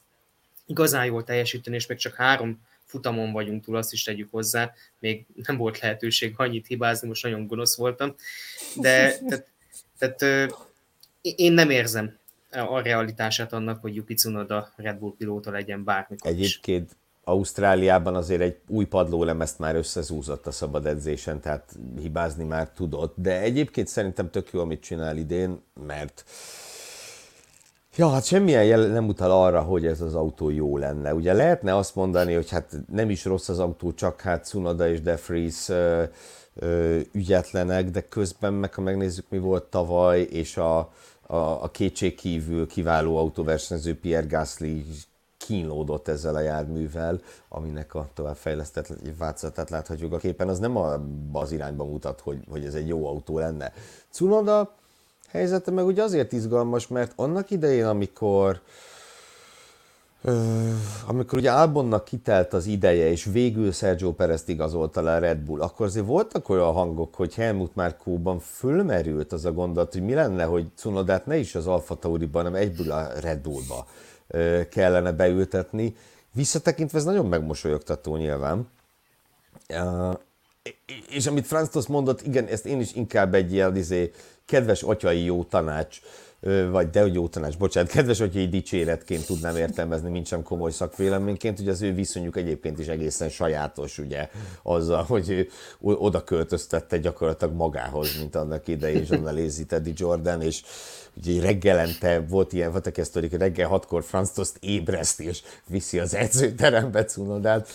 igazán 0.66 1.04
jól 1.04 1.24
teljesíteni, 1.24 1.76
és 1.76 1.86
még 1.86 1.98
csak 1.98 2.14
három 2.14 2.60
futamon 2.84 3.32
vagyunk 3.32 3.64
túl, 3.64 3.76
azt 3.76 3.92
is 3.92 4.02
tegyük 4.02 4.30
hozzá, 4.30 4.72
még 4.98 5.26
nem 5.34 5.56
volt 5.56 5.80
lehetőség 5.80 6.34
annyit 6.36 6.66
hibázni, 6.66 7.08
most 7.08 7.22
nagyon 7.22 7.46
gonosz 7.46 7.76
voltam, 7.76 8.14
de 8.76 9.18
tehát, 9.18 9.46
tehát 9.98 10.50
én 11.20 11.52
nem 11.52 11.70
érzem 11.70 12.18
a 12.50 12.80
realitását 12.80 13.52
annak, 13.52 13.80
hogy 13.80 13.94
Yuki 13.94 14.14
Tsunoda 14.14 14.72
Red 14.76 14.98
Bull 14.98 15.14
pilóta 15.18 15.50
legyen 15.50 15.84
bármikor 15.84 16.30
Egyébként. 16.30 16.96
Ausztráliában 17.24 18.14
azért 18.14 18.40
egy 18.40 18.56
új 18.68 18.84
padlólemezt 18.84 19.58
már 19.58 19.74
összezúzott 19.74 20.46
a 20.46 20.50
szabad 20.50 20.86
edzésen, 20.86 21.40
tehát 21.40 21.72
hibázni 21.98 22.44
már 22.44 22.70
tudott, 22.70 23.14
de 23.16 23.40
egyébként 23.40 23.88
szerintem 23.88 24.30
tök 24.30 24.52
jó, 24.52 24.60
amit 24.60 24.80
csinál 24.80 25.16
idén, 25.16 25.62
mert 25.86 26.24
Ja, 27.96 28.10
hát 28.10 28.24
semmilyen 28.24 28.64
jel 28.64 28.86
nem 28.86 29.08
utal 29.08 29.30
arra, 29.30 29.60
hogy 29.60 29.86
ez 29.86 30.00
az 30.00 30.14
autó 30.14 30.50
jó 30.50 30.76
lenne. 30.76 31.14
Ugye 31.14 31.32
lehetne 31.32 31.76
azt 31.76 31.94
mondani, 31.94 32.34
hogy 32.34 32.50
hát 32.50 32.78
nem 32.92 33.10
is 33.10 33.24
rossz 33.24 33.48
az 33.48 33.58
autó, 33.58 33.92
csak 33.92 34.20
hát 34.20 34.44
Tsunoda 34.44 34.88
és 34.88 35.00
De 35.00 35.18
Vries 35.26 35.68
ö, 35.68 36.02
ö, 36.54 36.98
ügyetlenek, 37.12 37.90
de 37.90 38.00
közben 38.00 38.52
meg, 38.52 38.74
ha 38.74 38.80
megnézzük, 38.80 39.24
mi 39.28 39.38
volt 39.38 39.64
tavaly, 39.64 40.20
és 40.20 40.56
a, 40.56 40.92
a, 41.26 41.62
a 41.62 41.70
kétségkívül 41.70 42.66
kiváló 42.66 43.16
autóversenyző 43.16 43.98
Pierre 43.98 44.26
Gasly 44.26 44.84
kínlódott 45.36 46.08
ezzel 46.08 46.34
a 46.34 46.40
járművel, 46.40 47.20
aminek 47.48 47.94
a 47.94 48.08
továbbfejlesztett 48.14 48.92
változatát 49.18 49.70
láthatjuk 49.70 50.12
a 50.12 50.16
képen, 50.16 50.48
az 50.48 50.58
nem 50.58 50.76
a, 50.76 51.00
az 51.32 51.52
irányba 51.52 51.84
mutat, 51.84 52.20
hogy, 52.20 52.38
hogy 52.50 52.64
ez 52.64 52.74
egy 52.74 52.88
jó 52.88 53.06
autó 53.06 53.38
lenne. 53.38 53.72
Cunoda 54.10 54.74
helyzete 55.28 55.70
meg 55.70 55.86
ugye 55.86 56.02
azért 56.02 56.32
izgalmas, 56.32 56.86
mert 56.86 57.12
annak 57.16 57.50
idején, 57.50 57.86
amikor 57.86 58.60
amikor 61.06 61.38
ugye 61.38 61.50
Albonnak 61.50 62.04
kitelt 62.04 62.52
az 62.52 62.66
ideje, 62.66 63.10
és 63.10 63.24
végül 63.24 63.72
Sergio 63.72 64.12
perez 64.12 64.42
igazolta 64.46 65.02
le 65.02 65.14
a 65.14 65.18
Red 65.18 65.38
Bull, 65.38 65.60
akkor 65.60 65.86
azért 65.86 66.06
voltak 66.06 66.48
olyan 66.48 66.72
hangok, 66.72 67.14
hogy 67.14 67.34
Helmut 67.34 67.74
Márkóban 67.74 68.38
fölmerült 68.38 69.32
az 69.32 69.44
a 69.44 69.52
gondolat, 69.52 69.92
hogy 69.92 70.02
mi 70.02 70.14
lenne, 70.14 70.44
hogy 70.44 70.66
Cunodát 70.76 71.26
ne 71.26 71.36
is 71.36 71.54
az 71.54 71.66
Alfa 71.66 71.94
Tauriban, 71.94 72.44
hanem 72.44 72.60
egyből 72.60 72.90
a 72.90 73.08
Red 73.20 73.38
Bullba 73.38 73.86
kellene 74.70 75.12
beültetni. 75.12 75.96
Visszatekintve 76.32 76.98
ez 76.98 77.04
nagyon 77.04 77.26
megmosolyogtató 77.26 78.16
nyilván. 78.16 78.68
És 81.10 81.26
amit 81.26 81.46
Franz 81.46 81.86
mondott, 81.86 82.22
igen, 82.22 82.46
ezt 82.46 82.66
én 82.66 82.80
is 82.80 82.92
inkább 82.92 83.34
egy 83.34 83.52
ilyen 83.52 83.76
izé, 83.76 84.10
kedves 84.44 84.82
atyai 84.82 85.24
jó 85.24 85.44
tanács 85.44 86.00
vagy 86.70 86.90
de 86.90 87.06
jó 87.06 87.28
tanács, 87.28 87.58
bocsánat, 87.58 87.90
kedves, 87.90 88.20
egy 88.20 88.48
dicséretként 88.48 89.26
tudnám 89.26 89.56
értelmezni, 89.56 90.10
mint 90.10 90.26
sem 90.26 90.42
komoly 90.42 90.70
szakvéleményként, 90.70 91.60
ugye 91.60 91.70
az 91.70 91.82
ő 91.82 91.92
viszonyuk 91.92 92.36
egyébként 92.36 92.78
is 92.78 92.86
egészen 92.86 93.28
sajátos, 93.28 93.98
ugye, 93.98 94.28
azzal, 94.62 95.02
hogy 95.02 95.30
ő 95.30 95.48
oda 95.80 96.24
költöztette 96.24 96.98
gyakorlatilag 96.98 97.54
magához, 97.54 98.18
mint 98.18 98.34
annak 98.36 98.68
idején 98.68 99.04
Zsonnalézi 99.04 99.66
Teddy 99.66 99.92
Jordan, 99.96 100.42
és 100.42 100.62
ugye 101.16 101.40
reggelente 101.40 102.20
volt 102.20 102.52
ilyen, 102.52 102.70
voltak 102.70 102.98
ezt 102.98 103.14
hogy 103.14 103.32
reggel 103.32 103.68
hatkor 103.68 104.04
Franz 104.04 104.30
Tost 104.30 104.56
ébreszt, 104.60 105.20
és 105.20 105.42
viszi 105.66 105.98
az 105.98 106.14
edzőterembe 106.14 107.04
Cunodát, 107.04 107.68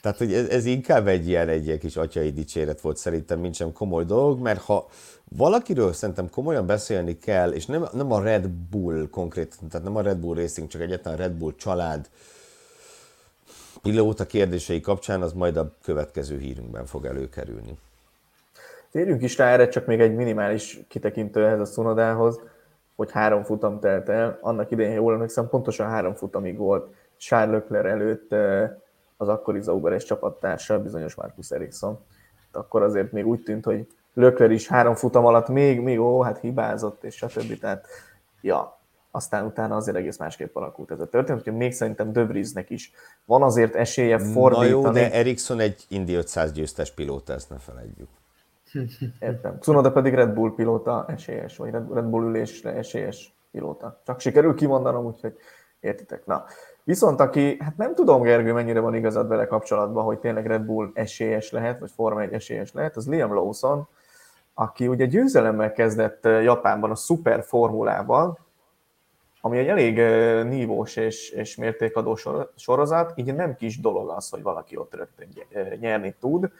tehát, 0.00 0.18
hogy 0.18 0.32
ez, 0.32 0.48
ez 0.48 0.64
inkább 0.64 1.06
egy 1.06 1.28
ilyen, 1.28 1.48
egy 1.48 1.66
ilyen 1.66 1.78
kis 1.78 1.96
atyai 1.96 2.32
dicséret 2.32 2.80
volt 2.80 2.96
szerintem, 2.96 3.38
mint 3.38 3.54
sem 3.54 3.72
komoly 3.72 4.04
dolog, 4.04 4.40
mert 4.40 4.60
ha 4.60 4.88
valakiről 5.36 5.92
szerintem 5.92 6.30
komolyan 6.30 6.66
beszélni 6.66 7.18
kell, 7.18 7.52
és 7.52 7.66
nem, 7.66 7.84
nem 7.92 8.12
a 8.12 8.22
Red 8.22 8.46
Bull 8.48 9.08
konkrét, 9.10 9.56
tehát 9.70 9.86
nem 9.86 9.96
a 9.96 10.02
Red 10.02 10.18
Bull 10.18 10.36
Racing, 10.36 10.68
csak 10.68 10.80
egyetlen 10.80 11.14
a 11.14 11.16
Red 11.16 11.32
Bull 11.32 11.52
család 11.56 12.08
pilóta 13.82 14.26
kérdései 14.26 14.80
kapcsán, 14.80 15.22
az 15.22 15.32
majd 15.32 15.56
a 15.56 15.72
következő 15.82 16.38
hírünkben 16.38 16.86
fog 16.86 17.04
előkerülni. 17.04 17.78
Térjünk 18.90 19.22
is 19.22 19.36
rá 19.36 19.52
erre, 19.52 19.68
csak 19.68 19.86
még 19.86 20.00
egy 20.00 20.14
minimális 20.14 20.80
kitekintő 20.88 21.46
ehhez 21.46 21.60
a 21.60 21.64
Szunodához. 21.64 22.40
hogy 22.96 23.10
három 23.10 23.42
futam 23.42 23.80
telt 23.80 24.08
el. 24.08 24.38
Annak 24.40 24.70
idején, 24.70 24.92
jól 24.92 25.14
emlékszem, 25.14 25.48
pontosan 25.48 25.88
három 25.88 26.14
futamig 26.14 26.56
volt 26.56 26.94
Charles 27.16 27.60
Leclerc 27.60 27.86
előtt 27.86 28.34
az 29.18 29.28
akkori 29.28 29.62
Zauberes 29.62 30.04
csapattársa, 30.04 30.82
bizonyos 30.82 31.14
Marcus 31.14 31.50
Ericsson. 31.50 31.98
Akkor 32.52 32.82
azért 32.82 33.12
még 33.12 33.26
úgy 33.26 33.42
tűnt, 33.42 33.64
hogy 33.64 33.86
Lökler 34.14 34.50
is 34.50 34.68
három 34.68 34.94
futam 34.94 35.26
alatt 35.26 35.48
még, 35.48 35.80
még 35.80 36.00
ó, 36.00 36.20
hát 36.20 36.38
hibázott, 36.38 37.04
és 37.04 37.14
stb. 37.14 37.58
Tehát, 37.58 37.86
ja, 38.40 38.78
aztán 39.10 39.44
utána 39.44 39.76
azért 39.76 39.96
egész 39.96 40.18
másképp 40.18 40.56
alakult 40.56 40.90
ez 40.90 41.00
a 41.00 41.08
történet, 41.08 41.40
úgyhogy 41.40 41.56
még 41.56 41.72
szerintem 41.72 42.12
Dövriznek 42.12 42.70
is 42.70 42.92
van 43.24 43.42
azért 43.42 43.74
esélye 43.74 44.18
fordítani. 44.18 44.68
Na 44.68 44.74
jó, 44.74 44.90
de 44.90 45.12
Ericsson 45.12 45.60
egy 45.60 45.84
Indy 45.88 46.14
500 46.14 46.52
győztes 46.52 46.90
pilóta, 46.90 47.32
ezt 47.32 47.50
ne 47.50 47.56
felejtjük. 47.56 48.08
Értem. 49.20 49.58
Cunoda 49.60 49.92
pedig 49.92 50.14
Red 50.14 50.34
Bull 50.34 50.54
pilóta 50.54 51.04
esélyes, 51.08 51.56
vagy 51.56 51.70
Red 51.70 52.04
Bull 52.04 52.24
ülésre 52.24 52.72
esélyes 52.72 53.34
pilóta. 53.50 54.00
Csak 54.04 54.20
sikerül 54.20 54.54
kimondanom, 54.54 55.04
úgyhogy 55.04 55.36
értitek. 55.80 56.26
Na, 56.26 56.44
Viszont 56.88 57.20
aki, 57.20 57.56
hát 57.60 57.76
nem 57.76 57.94
tudom 57.94 58.22
Gergő, 58.22 58.52
mennyire 58.52 58.80
van 58.80 58.94
igazad 58.94 59.28
vele 59.28 59.46
kapcsolatban, 59.46 60.04
hogy 60.04 60.18
tényleg 60.18 60.46
Red 60.46 60.62
Bull 60.62 60.90
esélyes 60.94 61.50
lehet, 61.50 61.78
vagy 61.78 61.90
Forma 61.90 62.20
1 62.20 62.32
esélyes 62.32 62.72
lehet, 62.72 62.96
az 62.96 63.08
Liam 63.08 63.34
Lawson, 63.34 63.88
aki 64.54 64.86
ugye 64.88 65.06
győzelemmel 65.06 65.72
kezdett 65.72 66.24
Japánban 66.24 66.90
a 66.90 66.94
Super 66.94 67.44
Formulában, 67.44 68.38
ami 69.40 69.58
egy 69.58 69.66
elég 69.66 69.96
nívós 70.46 70.96
és, 70.96 71.30
és 71.30 71.56
mértékadó 71.56 72.16
sorozat, 72.54 73.12
így 73.14 73.34
nem 73.34 73.56
kis 73.56 73.80
dolog 73.80 74.08
az, 74.08 74.30
hogy 74.30 74.42
valaki 74.42 74.76
ott 74.76 74.94
rögtön 74.94 75.28
nyerni 75.80 76.14
tud, 76.20 76.50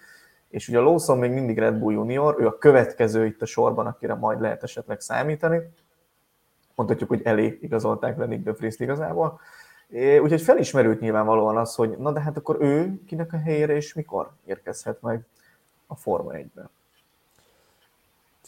és 0.48 0.68
ugye 0.68 0.78
Lawson 0.78 1.18
még 1.18 1.30
mindig 1.30 1.58
Red 1.58 1.74
Bull 1.74 1.92
junior, 1.92 2.36
ő 2.38 2.46
a 2.46 2.58
következő 2.58 3.26
itt 3.26 3.42
a 3.42 3.46
sorban, 3.46 3.86
akire 3.86 4.14
majd 4.14 4.40
lehet 4.40 4.62
esetleg 4.62 5.00
számítani, 5.00 5.60
mondhatjuk, 6.74 7.08
hogy 7.08 7.20
elé 7.24 7.58
igazolták 7.60 8.16
le 8.16 8.26
Nick 8.26 8.42
de 8.42 8.52
Vries 8.52 8.78
igazából, 8.78 9.40
É, 9.90 10.18
úgyhogy 10.18 10.42
felismerült 10.42 11.00
nyilvánvalóan 11.00 11.56
az, 11.56 11.74
hogy 11.74 11.98
na 11.98 12.12
de 12.12 12.20
hát 12.20 12.36
akkor 12.36 12.56
ő 12.60 13.00
kinek 13.06 13.32
a 13.32 13.38
helyére 13.38 13.76
és 13.76 13.94
mikor 13.94 14.30
érkezhet 14.44 15.02
meg 15.02 15.26
a 15.86 15.94
Forma 15.94 16.30
1-be. 16.32 16.68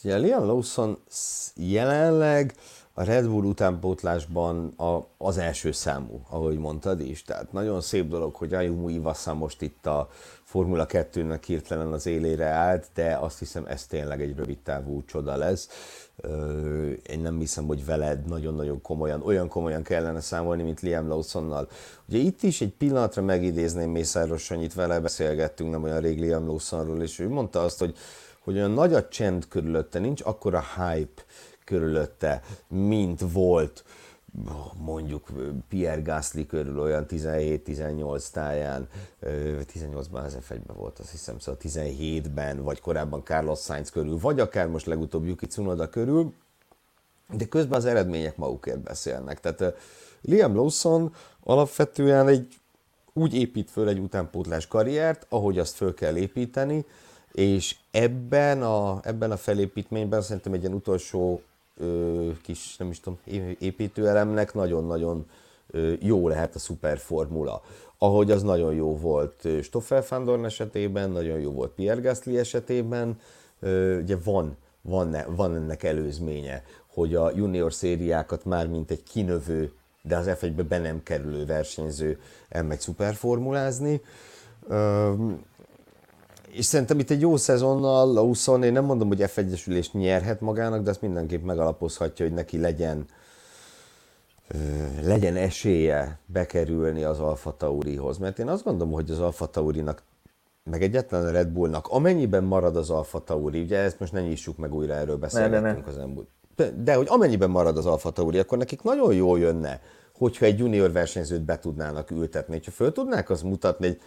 Ugye 0.03 0.17
Liam 0.17 0.45
Lawson 0.47 0.99
jelenleg 1.55 2.55
a 2.95 3.03
Red 3.03 3.29
Bull 3.29 3.45
utánpótlásban 3.45 4.73
a, 4.77 5.07
az 5.17 5.39
első 5.39 5.73
számú, 5.73 6.23
ahogy 6.29 6.59
mondtad 6.59 7.01
is. 7.01 7.23
Tehát 7.23 7.53
nagyon 7.53 7.81
szép 7.81 8.09
dolog, 8.09 8.35
hogy 8.35 8.55
Ayumu 8.55 8.89
Iwasa 8.89 9.35
most 9.35 9.63
itt 9.63 9.87
a 9.87 10.09
Formula 10.51 10.87
2-nek 10.89 11.43
hirtelen 11.47 11.93
az 11.93 12.07
élére 12.07 12.45
állt, 12.45 12.87
de 12.95 13.17
azt 13.17 13.39
hiszem 13.39 13.65
ez 13.67 13.87
tényleg 13.87 14.23
egy 14.23 14.37
rövid 14.37 14.59
távú 14.59 15.05
csoda 15.05 15.37
lesz. 15.37 15.69
Én 17.07 17.21
nem 17.21 17.39
hiszem, 17.39 17.67
hogy 17.67 17.85
veled 17.85 18.25
nagyon-nagyon 18.25 18.81
komolyan, 18.83 19.23
olyan 19.23 19.49
komolyan 19.49 19.83
kellene 19.83 20.21
számolni, 20.21 20.63
mint 20.63 20.81
Liam 20.81 21.09
Lawsonnal. 21.09 21.69
Ugye 22.09 22.19
itt 22.19 22.43
is 22.43 22.61
egy 22.61 22.73
pillanatra 22.73 23.23
megidézném 23.23 23.91
Mészáros 23.91 24.43
Sanyit, 24.43 24.75
vele 24.75 25.01
beszélgettünk 25.01 25.71
nem 25.71 25.83
olyan 25.83 26.01
rég 26.01 26.19
Liam 26.19 26.47
Lawsonról, 26.47 27.03
és 27.03 27.19
ő 27.19 27.29
mondta 27.29 27.61
azt, 27.61 27.79
hogy, 27.79 27.97
hogy 28.41 28.57
olyan 28.57 28.71
nagy 28.71 28.95
a 28.95 29.09
csend 29.09 29.49
körülötte, 29.49 29.99
nincs 29.99 30.23
akkora 30.25 30.65
hype 30.77 31.23
körülötte, 31.65 32.43
mint 32.69 33.21
volt 33.33 33.85
mondjuk 34.79 35.29
Pierre 35.69 36.01
Gasly 36.01 36.47
körül 36.47 36.81
olyan 36.81 37.07
17-18 37.09 38.31
táján, 38.31 38.89
18-ban 39.23 40.25
az 40.25 40.39
f 40.41 40.53
volt, 40.75 40.99
azt 40.99 41.11
hiszem, 41.11 41.39
szóval 41.39 41.61
17-ben, 41.65 42.63
vagy 42.63 42.81
korábban 42.81 43.25
Carlos 43.25 43.61
Sainz 43.61 43.91
körül, 43.91 44.19
vagy 44.19 44.41
akár 44.41 44.69
most 44.69 44.87
legutóbb 44.87 45.27
Yuki 45.27 45.47
Tsunoda 45.47 45.89
körül, 45.89 46.35
de 47.33 47.45
közben 47.45 47.79
az 47.79 47.85
eredmények 47.85 48.37
magukért 48.37 48.81
beszélnek. 48.81 49.41
Tehát 49.41 49.75
Liam 50.21 50.55
Lawson 50.55 51.15
alapvetően 51.45 52.29
egy 52.29 52.61
úgy 53.13 53.35
épít 53.35 53.71
föl 53.71 53.89
egy 53.89 53.99
utánpótlás 53.99 54.67
karriert, 54.67 55.27
ahogy 55.29 55.59
azt 55.59 55.75
föl 55.75 55.95
kell 55.95 56.17
építeni, 56.17 56.85
és 57.33 57.77
ebben 57.91 58.63
a, 58.63 59.01
ebben 59.03 59.31
a 59.31 59.37
felépítményben 59.37 60.23
szerintem 60.23 60.53
egy 60.53 60.61
ilyen 60.61 60.75
utolsó 60.75 61.43
kis, 62.43 62.77
nem 62.77 62.91
is 62.91 63.01
tudom, 63.01 63.19
építőelemnek 63.59 64.55
nagyon-nagyon 64.55 65.27
jó 66.01 66.29
lehet 66.29 66.55
a 66.55 66.59
szuperformula. 66.59 67.63
Ahogy 67.99 68.31
az 68.31 68.43
nagyon 68.43 68.75
jó 68.75 68.97
volt 68.97 69.49
Stoffel 69.63 70.03
Fandorn 70.03 70.45
esetében, 70.45 71.11
nagyon 71.11 71.41
jó 71.41 71.53
volt 71.53 71.71
Pierre 71.71 72.01
Gasly 72.01 72.39
esetében, 72.39 73.21
ugye 74.01 74.17
van, 74.25 74.57
van, 74.83 75.17
van 75.37 75.55
ennek 75.55 75.83
előzménye, 75.83 76.65
hogy 76.87 77.15
a 77.15 77.31
junior 77.35 77.73
szériákat 77.73 78.45
már 78.45 78.67
mint 78.67 78.91
egy 78.91 79.03
kinövő, 79.03 79.73
de 80.03 80.17
az 80.17 80.27
F1-be 80.29 80.63
be 80.63 80.79
nem 80.79 81.03
kerülő 81.03 81.45
versenyző 81.45 82.21
elmegy 82.49 82.81
szuperformulázni 82.81 84.01
és 86.53 86.65
szerintem 86.65 86.99
itt 86.99 87.11
egy 87.11 87.21
jó 87.21 87.37
szezonnal 87.37 88.19
20 88.19 88.47
én 88.47 88.73
nem 88.73 88.85
mondom, 88.85 89.09
hogy 89.09 89.23
F1-esülést 89.23 89.93
nyerhet 89.93 90.41
magának, 90.41 90.83
de 90.83 90.91
azt 90.91 91.03
mindenképp 91.03 91.45
megalapozhatja, 91.45 92.25
hogy 92.25 92.35
neki 92.35 92.59
legyen 92.59 93.07
legyen 95.03 95.37
esélye 95.37 96.19
bekerülni 96.27 97.03
az 97.03 97.19
Alfa 97.19 97.57
Taurihoz. 97.57 98.19
Mert 98.19 98.39
én 98.39 98.49
azt 98.49 98.65
gondolom, 98.65 98.93
hogy 98.93 99.11
az 99.11 99.19
Alfa 99.19 99.47
Taurinak, 99.47 100.03
meg 100.65 100.83
egyetlen 100.83 101.27
a 101.27 101.31
Red 101.31 101.49
Bullnak, 101.49 101.87
amennyiben 101.87 102.45
marad 102.45 102.77
az 102.77 102.91
Alfa 102.91 103.25
Tauri, 103.25 103.61
ugye 103.61 103.79
ezt 103.79 104.01
most 104.01 104.13
ne 104.13 104.21
nyissuk 104.21 104.57
meg 104.57 104.75
újra, 104.75 104.95
erről 104.95 105.17
beszélgetünk 105.17 105.87
az 105.87 105.99
elmúlt. 105.99 106.29
De, 106.57 106.71
de 106.83 106.95
hogy 106.95 107.07
amennyiben 107.11 107.51
marad 107.51 107.77
az 107.77 107.87
Alfa 107.87 108.11
Tauri, 108.11 108.39
akkor 108.39 108.59
nekik 108.59 108.83
nagyon 108.83 109.15
jól 109.15 109.39
jönne, 109.39 109.81
hogyha 110.15 110.45
egy 110.45 110.59
junior 110.59 110.93
versenyzőt 110.93 111.43
be 111.43 111.59
tudnának 111.59 112.11
ültetni. 112.11 112.61
Ha 112.65 112.71
föl 112.71 112.93
tudnák 112.93 113.31
azt 113.31 113.43
mutatni, 113.43 113.87
hogy 113.87 114.01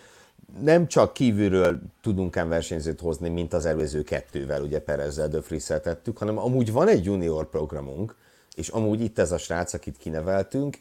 nem 0.61 0.87
csak 0.87 1.13
kívülről 1.13 1.81
tudunk 2.01 2.37
ám 2.37 2.49
versenyzőt 2.49 2.99
hozni, 2.99 3.29
mint 3.29 3.53
az 3.53 3.65
előző 3.65 4.03
kettővel, 4.03 4.61
ugye 4.61 4.81
Perezzel, 4.81 5.27
de 5.27 5.79
tettük, 5.79 6.17
hanem 6.17 6.37
amúgy 6.37 6.71
van 6.71 6.87
egy 6.87 7.05
junior 7.05 7.49
programunk, 7.49 8.15
és 8.55 8.67
amúgy 8.67 9.01
itt 9.01 9.19
ez 9.19 9.31
a 9.31 9.37
srác, 9.37 9.73
akit 9.73 9.97
kineveltünk, 9.97 10.77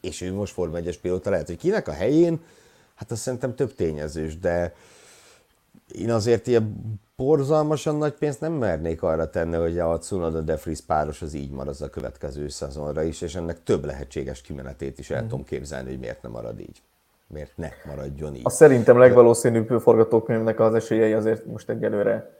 és 0.00 0.20
ő 0.20 0.32
most 0.32 0.52
Forma 0.52 0.78
1-es 0.78 0.96
pilóta, 1.02 1.30
lehet, 1.30 1.46
hogy 1.46 1.56
kinek 1.56 1.88
a 1.88 1.92
helyén, 1.92 2.40
hát 2.94 3.10
azt 3.10 3.20
szerintem 3.20 3.54
több 3.54 3.74
tényezős, 3.74 4.38
de 4.38 4.74
én 5.94 6.10
azért 6.10 6.46
ilyen 6.46 6.98
borzalmasan 7.16 7.96
nagy 7.96 8.12
pénzt 8.12 8.40
nem 8.40 8.52
mernék 8.52 9.02
arra 9.02 9.30
tenni, 9.30 9.56
hogy 9.56 9.78
a 9.78 9.98
Tsunoda 9.98 10.40
de 10.40 10.56
Vries 10.56 10.80
páros 10.80 11.22
az 11.22 11.34
így 11.34 11.50
marad 11.50 11.76
a 11.80 11.88
következő 11.88 12.48
szezonra 12.48 13.02
is, 13.02 13.20
és 13.20 13.34
ennek 13.34 13.62
több 13.62 13.84
lehetséges 13.84 14.40
kimenetét 14.40 14.98
is 14.98 15.10
el 15.10 15.22
mm. 15.22 15.28
tudom 15.28 15.44
képzelni, 15.44 15.88
hogy 15.88 15.98
miért 15.98 16.22
nem 16.22 16.30
marad 16.30 16.60
így 16.60 16.82
miért 17.32 17.56
ne 17.56 17.68
maradjon 17.84 18.34
így. 18.34 18.42
A 18.44 18.50
szerintem 18.50 18.98
legvalószínűbb 18.98 19.80
forgatókönyvnek 19.80 20.60
az 20.60 20.74
esélyei 20.74 21.12
azért 21.12 21.44
most 21.44 21.68
egyelőre, 21.68 22.30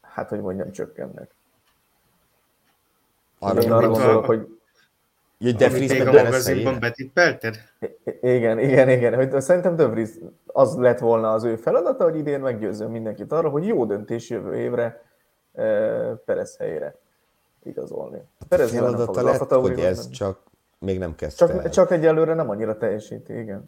hát 0.00 0.28
hogy 0.28 0.40
mondjam, 0.40 0.70
csökkennek. 0.70 1.30
Arra, 3.38 3.60
Én 3.60 3.72
arra 3.72 3.88
gondolok, 3.88 4.24
hogy 4.24 4.58
Jöjj, 5.38 5.54
De 5.54 5.68
Vries 5.68 5.92
még 5.92 6.06
a 6.06 6.12
magazinban 6.12 6.78
betippelted? 6.80 7.56
Igen, 8.20 8.58
igen, 8.58 8.88
igen. 8.88 9.14
Hogy 9.14 9.40
szerintem 9.40 9.76
De 9.76 9.86
Vries 9.86 10.10
az 10.46 10.76
lett 10.76 10.98
volna 10.98 11.32
az 11.32 11.44
ő 11.44 11.56
feladata, 11.56 12.04
hogy 12.04 12.16
idén 12.16 12.40
meggyőzzön 12.40 12.90
mindenkit 12.90 13.32
arra, 13.32 13.48
hogy 13.48 13.66
jó 13.66 13.84
döntés 13.84 14.30
jövő 14.30 14.56
évre 14.56 15.02
Perez 16.24 16.56
helyére 16.56 16.96
igazolni. 17.62 18.22
Perez 18.48 18.70
feladata 18.70 19.22
lett, 19.22 19.52
hogy 19.52 19.80
ez 19.80 20.08
csak 20.08 20.38
még 20.78 20.98
nem 20.98 21.14
kezdte 21.14 21.46
csak, 21.46 21.64
el. 21.64 21.70
Csak 21.70 21.90
egyelőre 21.90 22.34
nem 22.34 22.50
annyira 22.50 22.76
teljesíti, 22.76 23.38
igen. 23.38 23.64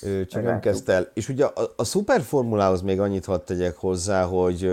Ő 0.00 0.26
csak 0.26 0.42
nem 0.42 0.60
kezdte 0.60 0.92
el. 0.92 1.10
És 1.14 1.28
ugye 1.28 1.44
a, 1.44 1.72
a 1.76 1.84
szuperformulához 1.84 2.82
még 2.82 3.00
annyit 3.00 3.24
hadd 3.24 3.44
tegyek 3.44 3.76
hozzá, 3.76 4.24
hogy 4.24 4.70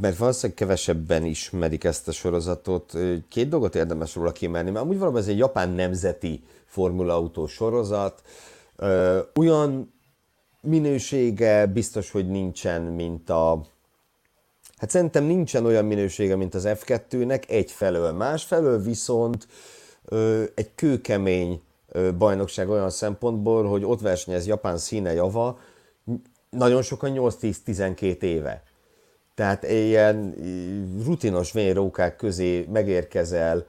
mert 0.00 0.16
valószínűleg 0.16 0.56
kevesebben 0.56 1.24
ismerik 1.24 1.84
ezt 1.84 2.08
a 2.08 2.12
sorozatot. 2.12 2.92
Két 3.28 3.48
dolgot 3.48 3.74
érdemes 3.74 4.14
róla 4.14 4.32
kiemelni, 4.32 4.70
mert 4.70 4.84
amúgy 4.84 4.98
valóban 4.98 5.20
ez 5.20 5.28
egy 5.28 5.38
japán 5.38 5.70
nemzeti 5.70 6.42
formulaautó 6.64 7.46
sorozat. 7.46 8.22
Olyan 9.34 9.92
minősége 10.60 11.66
biztos, 11.66 12.10
hogy 12.10 12.28
nincsen, 12.28 12.82
mint 12.82 13.30
a... 13.30 13.62
Hát 14.76 14.90
szerintem 14.90 15.24
nincsen 15.24 15.64
olyan 15.64 15.84
minősége, 15.84 16.36
mint 16.36 16.54
az 16.54 16.64
F2-nek 16.66 17.48
egyfelől. 17.48 18.12
Másfelől 18.12 18.82
viszont 18.82 19.48
egy 20.54 20.74
kőkemény 20.74 21.62
bajnokság 22.18 22.68
olyan 22.68 22.90
szempontból, 22.90 23.64
hogy 23.64 23.84
ott 23.84 24.00
versenyez 24.00 24.46
Japán 24.46 24.78
színe 24.78 25.12
java, 25.12 25.58
nagyon 26.50 26.82
sokan 26.82 27.12
8-10-12 27.14 28.22
éve. 28.22 28.62
Tehát 29.34 29.62
ilyen 29.62 30.34
rutinos 31.04 31.52
vényrókák 31.52 32.16
közé 32.16 32.66
megérkezel 32.72 33.66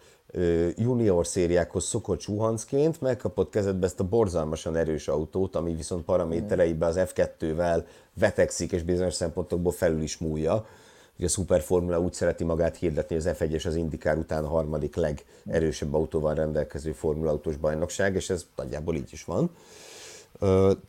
junior 0.76 1.28
szériákhoz 1.28 1.86
szokott 1.86 2.20
suhancként, 2.20 3.01
megkapott 3.01 3.49
kezedbe 3.49 3.86
ezt 3.86 3.99
a 3.99 4.03
borzalmasan 4.03 4.76
erős 4.76 5.07
autót, 5.07 5.55
ami 5.55 5.76
viszont 5.76 6.05
paramétereibe 6.05 6.86
az 6.86 6.99
F2-vel 6.99 7.84
vetekszik, 8.13 8.72
és 8.72 8.84
bizonyos 8.84 9.13
szempontokból 9.13 9.72
felül 9.72 10.01
is 10.01 10.17
múlja. 10.17 10.65
Ugye 11.20 11.28
a 11.28 11.32
Superformula 11.32 11.99
úgy 11.99 12.13
szereti 12.13 12.43
magát 12.43 12.78
hirdetni, 12.78 13.15
az 13.15 13.30
F1 13.30 13.49
és 13.49 13.65
az 13.65 13.76
IndyCar 13.76 14.17
után 14.17 14.43
a 14.43 14.47
harmadik 14.47 14.95
legerősebb 14.95 15.93
autóval 15.93 16.34
rendelkező 16.34 16.91
formulautós 16.91 17.55
bajnokság, 17.55 18.15
és 18.15 18.30
ez 18.30 18.45
nagyjából 18.55 18.95
így 18.95 19.09
is 19.11 19.24
van. 19.24 19.51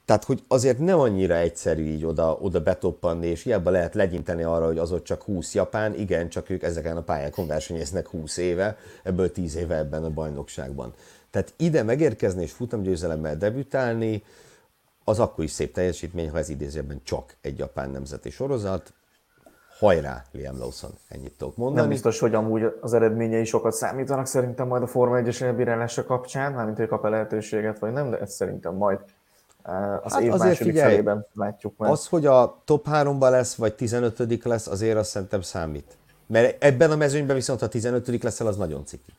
Tehát, 0.05 0.25
hogy 0.25 0.43
azért 0.49 0.79
nem 0.79 0.99
annyira 0.99 1.35
egyszerű 1.35 1.85
így 1.85 2.05
oda, 2.05 2.39
oda 2.41 2.61
betoppanni, 2.61 3.27
és 3.27 3.43
hiába 3.43 3.71
lehet 3.71 3.95
legyinteni 3.95 4.43
arra, 4.43 4.67
hogy 4.67 4.79
az 4.79 4.93
ott 4.93 5.05
csak 5.05 5.23
20 5.23 5.55
japán, 5.55 5.95
igen, 5.95 6.29
csak 6.29 6.51
ők 6.51 6.63
ezeken 6.63 6.97
a 6.97 7.03
pályákon 7.03 7.47
versenyeznek 7.47 8.09
20 8.09 8.37
éve, 8.37 8.77
ebből 9.03 9.33
10 9.33 9.57
éve 9.57 9.77
ebben 9.77 10.05
a 10.05 10.11
bajnokságban. 10.11 10.93
Tehát 11.31 11.53
ide 11.57 11.83
megérkezni 11.83 12.43
és 12.43 12.53
futamgyőzelemmel 12.53 13.37
debütálni, 13.37 14.23
az 15.05 15.19
akkor 15.19 15.45
is 15.45 15.51
szép 15.51 15.73
teljesítmény, 15.73 16.31
ha 16.31 16.39
ez 16.39 16.49
idézőben 16.49 17.01
csak 17.05 17.37
egy 17.41 17.59
japán 17.59 17.91
nemzeti 17.91 18.31
sorozat. 18.31 18.93
Hajrá, 19.81 20.25
Liam 20.33 20.59
Lawson, 20.59 20.91
ennyit 21.09 21.33
tudok 21.33 21.57
mondani. 21.57 21.81
Nem 21.81 21.89
biztos, 21.89 22.19
hogy 22.19 22.35
amúgy 22.35 22.75
az 22.81 22.95
eredményei 22.95 23.45
sokat 23.45 23.73
számítanak 23.73 24.27
szerintem 24.27 24.67
majd 24.67 24.83
a 24.83 24.87
Forma 24.87 25.21
1-es 25.21 25.41
elbírálása 25.41 26.05
kapcsán, 26.05 26.53
mármint 26.53 26.77
hogy 26.77 26.89
kap-e 26.89 27.09
lehetőséget, 27.09 27.79
vagy 27.79 27.93
nem, 27.93 28.11
de 28.11 28.19
ez 28.19 28.35
szerintem 28.35 28.75
majd 28.75 28.99
eh, 29.63 30.05
az 30.05 30.13
hát 30.13 30.23
év 30.23 30.31
második 30.31 30.57
figyelj, 30.57 30.91
felében 30.91 31.27
látjuk 31.35 31.75
meg. 31.79 31.91
Az, 31.91 32.07
hogy 32.07 32.27
a 32.27 32.63
top 32.65 32.87
3-ban 32.91 33.31
lesz, 33.31 33.55
vagy 33.55 33.75
15 33.75 34.45
lesz, 34.45 34.67
azért 34.67 34.97
azt 34.97 35.11
szerintem 35.11 35.41
számít. 35.41 35.97
Mert 36.27 36.65
ebben 36.65 36.91
a 36.91 36.97
mezőnyben 36.97 37.37
viszont, 37.37 37.61
ha 37.61 37.69
15 37.69 38.23
leszel, 38.23 38.47
az 38.47 38.57
nagyon 38.57 38.85
ciki. 38.85 39.13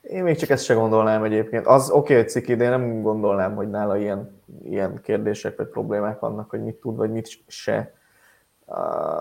Én 0.00 0.22
még 0.22 0.36
csak 0.36 0.48
ezt 0.48 0.64
se 0.64 0.74
gondolnám 0.74 1.24
egyébként. 1.24 1.66
Az 1.66 1.90
oké, 1.90 1.98
okay, 1.98 2.16
hogy 2.16 2.28
ciki, 2.28 2.56
de 2.56 2.64
én 2.64 2.70
nem 2.70 3.02
gondolnám, 3.02 3.54
hogy 3.54 3.70
nála 3.70 3.96
ilyen, 3.96 4.40
ilyen 4.64 5.00
kérdések 5.02 5.56
vagy 5.56 5.66
problémák 5.66 6.18
vannak, 6.18 6.50
hogy 6.50 6.64
mit 6.64 6.74
tud, 6.74 6.96
vagy 6.96 7.10
mit 7.10 7.38
se. 7.46 7.92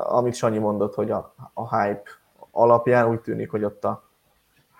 Amit 0.04 0.36
Sanyi 0.36 0.58
mondott, 0.58 0.94
hogy 0.94 1.12
a, 1.12 1.34
a 1.54 1.78
hype 1.78 2.10
alapján 2.52 3.10
úgy 3.10 3.20
tűnik, 3.20 3.50
hogy 3.50 3.64
ott 3.64 3.84
a 3.84 4.04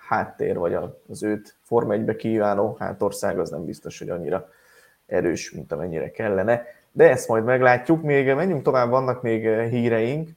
háttér, 0.08 0.58
vagy 0.58 0.78
az 1.08 1.22
őt 1.22 1.56
Forma 1.62 1.94
1-be 1.94 2.16
kívánó 2.16 2.76
hátország 2.78 3.38
az 3.38 3.50
nem 3.50 3.64
biztos, 3.64 3.98
hogy 3.98 4.10
annyira 4.10 4.48
erős, 5.06 5.50
mint 5.50 5.72
amennyire 5.72 6.10
kellene. 6.10 6.62
De 6.92 7.10
ezt 7.10 7.28
majd 7.28 7.44
meglátjuk. 7.44 8.02
Még 8.02 8.34
menjünk 8.34 8.62
tovább, 8.62 8.90
vannak 8.90 9.22
még 9.22 9.48
híreink. 9.48 10.28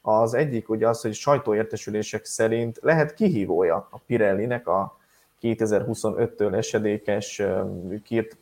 Az 0.00 0.34
egyik 0.34 0.68
ugye 0.68 0.88
az, 0.88 1.00
hogy 1.00 1.14
sajtóértesülések 1.14 2.24
szerint 2.24 2.78
lehet 2.80 3.14
kihívója 3.14 3.88
a 3.90 3.98
Pirellinek 4.06 4.68
a 4.68 4.96
2025-től 5.42 6.54
esedékes 6.54 7.42
kírt 8.04 8.36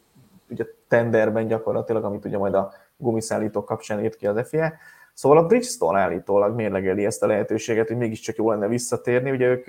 ugye 0.49 0.64
tenderben 0.88 1.47
gyakorlatilag, 1.47 2.05
amit 2.05 2.24
ugye 2.24 2.38
majd 2.38 2.55
a 2.55 2.72
gumiszállítók 2.97 3.64
kapcsán 3.64 4.05
írt 4.05 4.16
ki 4.16 4.26
az 4.26 4.49
FIA. 4.49 4.72
Szóval 5.20 5.38
a 5.38 5.46
Bridgestone 5.46 6.00
állítólag 6.00 6.54
mérlegeli 6.54 7.04
ezt 7.04 7.22
a 7.22 7.26
lehetőséget, 7.26 7.88
hogy 7.88 7.96
mégiscsak 7.96 8.36
jó 8.36 8.50
lenne 8.50 8.68
visszatérni. 8.68 9.30
Ugye 9.30 9.46
ők 9.46 9.64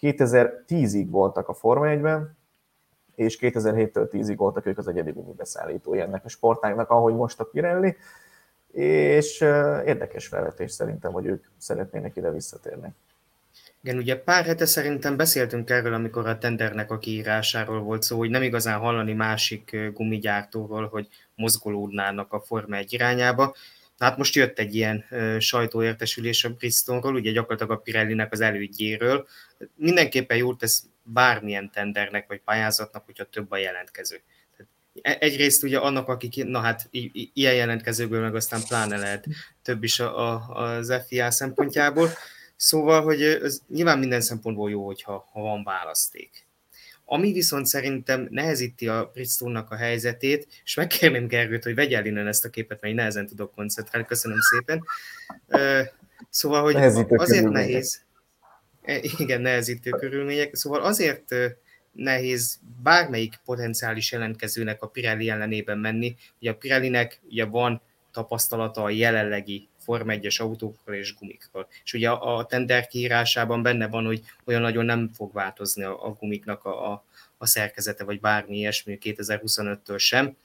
2010-ig 0.00 1.06
voltak 1.08 1.48
a 1.48 1.54
Forma 1.54 1.86
1-ben, 1.86 2.36
és 3.14 3.38
2007-től 3.40 4.08
10-ig 4.12 4.34
voltak 4.36 4.66
ők 4.66 4.78
az 4.78 4.88
egyedi 4.88 5.14
beszállítói 5.36 6.00
ennek 6.00 6.24
a 6.24 6.28
sportágnak, 6.28 6.90
ahogy 6.90 7.14
most 7.14 7.40
a 7.40 7.44
Pirelli, 7.44 7.96
és 8.72 9.40
érdekes 9.84 10.26
felvetés 10.26 10.70
szerintem, 10.72 11.12
hogy 11.12 11.26
ők 11.26 11.44
szeretnének 11.58 12.16
ide 12.16 12.30
visszatérni. 12.30 12.88
Igen, 13.82 13.96
ugye 13.96 14.16
pár 14.22 14.44
hete 14.44 14.66
szerintem 14.66 15.16
beszéltünk 15.16 15.70
erről, 15.70 15.94
amikor 15.94 16.26
a 16.26 16.38
tendernek 16.38 16.90
a 16.90 16.98
kiírásáról 16.98 17.80
volt 17.80 18.02
szó, 18.02 18.18
hogy 18.18 18.30
nem 18.30 18.42
igazán 18.42 18.78
hallani 18.78 19.12
másik 19.12 19.76
gumigyártóról, 19.94 20.88
hogy 20.88 21.08
mozgolódnának 21.34 22.32
a 22.32 22.40
Forma 22.40 22.76
egy 22.76 22.92
irányába. 22.92 23.54
Hát 24.02 24.16
most 24.16 24.34
jött 24.34 24.58
egy 24.58 24.74
ilyen 24.74 25.04
sajtóértesülés 25.38 26.44
a 26.44 26.50
Bristolról, 26.50 27.14
ugye 27.14 27.30
gyakorlatilag 27.30 27.78
a 27.78 27.82
Pirellinek 27.82 28.32
az 28.32 28.40
elődjéről. 28.40 29.26
Mindenképpen 29.74 30.36
jót 30.36 30.58
tesz 30.58 30.84
bármilyen 31.02 31.70
tendernek 31.70 32.28
vagy 32.28 32.40
pályázatnak, 32.44 33.04
hogyha 33.04 33.24
több 33.24 33.50
a 33.50 33.56
jelentkező. 33.56 34.20
E-, 35.02 35.16
egyrészt 35.20 35.62
ugye 35.62 35.78
annak, 35.78 36.08
akik, 36.08 36.44
na 36.44 36.60
hát 36.60 36.88
ilyen 37.32 37.54
jelentkezőből 37.54 38.20
meg 38.20 38.34
aztán 38.34 38.60
pláne 38.68 38.96
lehet 38.96 39.26
több 39.62 39.82
is 39.82 40.00
a, 40.00 40.32
a, 40.32 40.48
az 40.48 41.02
FIA 41.06 41.30
szempontjából. 41.30 42.08
Szóval, 42.56 43.02
hogy 43.02 43.22
ez 43.22 43.60
nyilván 43.68 43.98
minden 43.98 44.20
szempontból 44.20 44.70
jó, 44.70 44.86
hogyha 44.86 45.28
ha 45.32 45.40
van 45.40 45.64
választék. 45.64 46.46
Ami 47.04 47.32
viszont 47.32 47.66
szerintem 47.66 48.26
nehezíti 48.30 48.88
a 48.88 49.10
Bridgestone-nak 49.12 49.70
a 49.70 49.76
helyzetét, 49.76 50.46
és 50.64 50.74
megkérném 50.74 51.26
Gergőt, 51.26 51.64
hogy 51.64 51.74
vegye 51.74 51.96
el 51.96 52.06
innen 52.06 52.26
ezt 52.26 52.44
a 52.44 52.48
képet, 52.48 52.80
mert 52.80 52.92
én 52.92 52.94
nehezen 52.94 53.26
tudok 53.26 53.54
koncentrálni, 53.54 54.06
köszönöm 54.06 54.38
szépen. 54.40 54.84
Szóval, 56.30 56.62
hogy 56.62 56.74
nehezítő 56.74 57.16
azért 57.16 57.48
nehéz, 57.48 58.02
e, 58.82 59.00
igen, 59.18 59.40
nehezítő 59.40 59.90
körülmények, 59.90 60.54
szóval 60.54 60.82
azért 60.82 61.34
nehéz 61.92 62.58
bármelyik 62.82 63.40
potenciális 63.44 64.12
jelentkezőnek 64.12 64.82
a 64.82 64.86
Pirelli 64.86 65.28
ellenében 65.28 65.78
menni. 65.78 66.16
Ugye 66.40 66.50
a 66.50 66.54
Pirellinek 66.54 67.20
ugye 67.24 67.44
van 67.44 67.82
tapasztalata 68.12 68.82
a 68.82 68.90
jelenlegi 68.90 69.68
Form 69.84 70.08
1-es 70.10 70.40
autókról 70.40 70.96
és 70.96 71.14
gumikról. 71.14 71.68
És 71.84 71.92
ugye 71.92 72.10
a 72.10 72.46
tender 72.46 72.86
kiírásában 72.86 73.62
benne 73.62 73.88
van, 73.88 74.04
hogy 74.04 74.22
olyan 74.44 74.60
nagyon 74.60 74.84
nem 74.84 75.10
fog 75.14 75.32
változni 75.32 75.82
a, 75.82 76.06
a 76.06 76.12
gumiknak 76.12 76.64
a, 76.64 76.92
a, 76.92 77.04
a 77.38 77.46
szerkezete, 77.46 78.04
vagy 78.04 78.20
bármi 78.20 78.56
ilyesmi 78.56 78.98
2025-től 79.02 79.98
sem. 79.98 80.36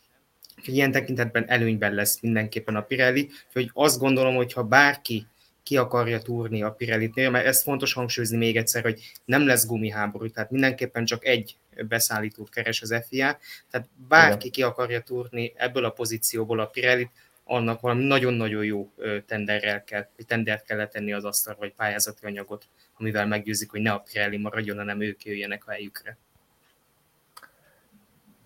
Úgyhogy 0.58 0.76
ilyen 0.76 0.92
tekintetben 0.92 1.50
előnyben 1.50 1.94
lesz 1.94 2.20
mindenképpen 2.22 2.76
a 2.76 2.82
Pirelli, 2.82 3.30
hogy 3.54 3.70
azt 3.74 4.00
gondolom, 4.00 4.36
hogy 4.36 4.54
ha 4.54 4.64
bárki 4.64 5.28
ki 5.68 5.78
akarja 5.78 6.22
túrni 6.22 6.64
a 6.64 6.72
Pirellit, 6.72 7.30
mert 7.30 7.46
ezt 7.46 7.64
fontos 7.64 7.94
hangsúlyozni 7.94 8.38
még 8.38 8.58
egyszer, 8.58 8.84
hogy 8.84 9.12
nem 9.26 9.46
lesz 9.46 9.66
gumiháború, 9.66 10.30
tehát 10.30 10.52
mindenképpen 10.52 11.06
csak 11.06 11.26
egy 11.26 11.56
beszállítót 11.88 12.50
keres 12.50 12.82
az 12.82 13.04
FIA, 13.08 13.38
tehát 13.72 13.88
bárki 14.08 14.50
ki 14.50 14.64
akarja 14.64 15.02
túrni 15.02 15.54
ebből 15.56 15.86
a 15.86 15.90
pozícióból 15.90 16.60
a 16.60 16.66
Pirellit, 16.66 17.12
annak 17.48 17.82
valami 17.82 18.04
nagyon-nagyon 18.04 18.64
jó 18.64 18.90
tenderrel 19.26 19.84
kell, 19.84 20.08
tendert 20.28 20.66
kell 20.66 20.78
letenni 20.78 21.14
az 21.14 21.26
asztalra, 21.26 21.60
vagy 21.60 21.74
pályázati 21.76 22.26
anyagot, 22.26 22.66
amivel 22.98 23.28
meggyőzik, 23.28 23.72
hogy 23.72 23.82
ne 23.82 23.92
a 23.92 24.04
Pirelli 24.12 24.38
maradjon, 24.38 24.78
hanem 24.78 25.02
ők 25.02 25.26
jöjjenek 25.26 25.68
a 25.68 25.72
helyükre. 25.72 26.18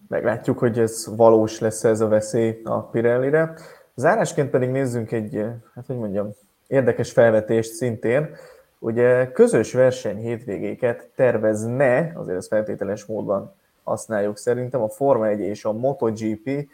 Meglátjuk, 0.08 0.60
hogy 0.60 0.80
ez 0.80 1.16
valós 1.16 1.60
lesz 1.60 1.84
ez 1.84 2.00
a 2.00 2.08
veszély 2.08 2.62
a 2.64 2.82
Pirellire. 2.82 3.54
Zárásként 3.96 4.50
pedig 4.50 4.70
nézzünk 4.70 5.12
egy, 5.12 5.46
hát 5.76 5.86
hogy 5.86 5.98
mondjam, 5.98 6.30
érdekes 6.68 7.12
felvetést 7.12 7.74
szintén. 7.74 8.36
Ugye 8.80 9.32
közös 9.32 9.74
verseny 9.74 10.18
hétvégéket 10.18 11.10
tervezne, 11.16 12.12
azért 12.16 12.38
ez 12.38 12.48
feltételes 12.48 13.06
módon 13.06 13.54
használjuk 13.84 14.38
szerintem, 14.38 14.82
a 14.82 14.90
Forma 14.90 15.28
1 15.28 15.40
és 15.40 15.66
a 15.66 15.72
MotoGP, 15.72 16.70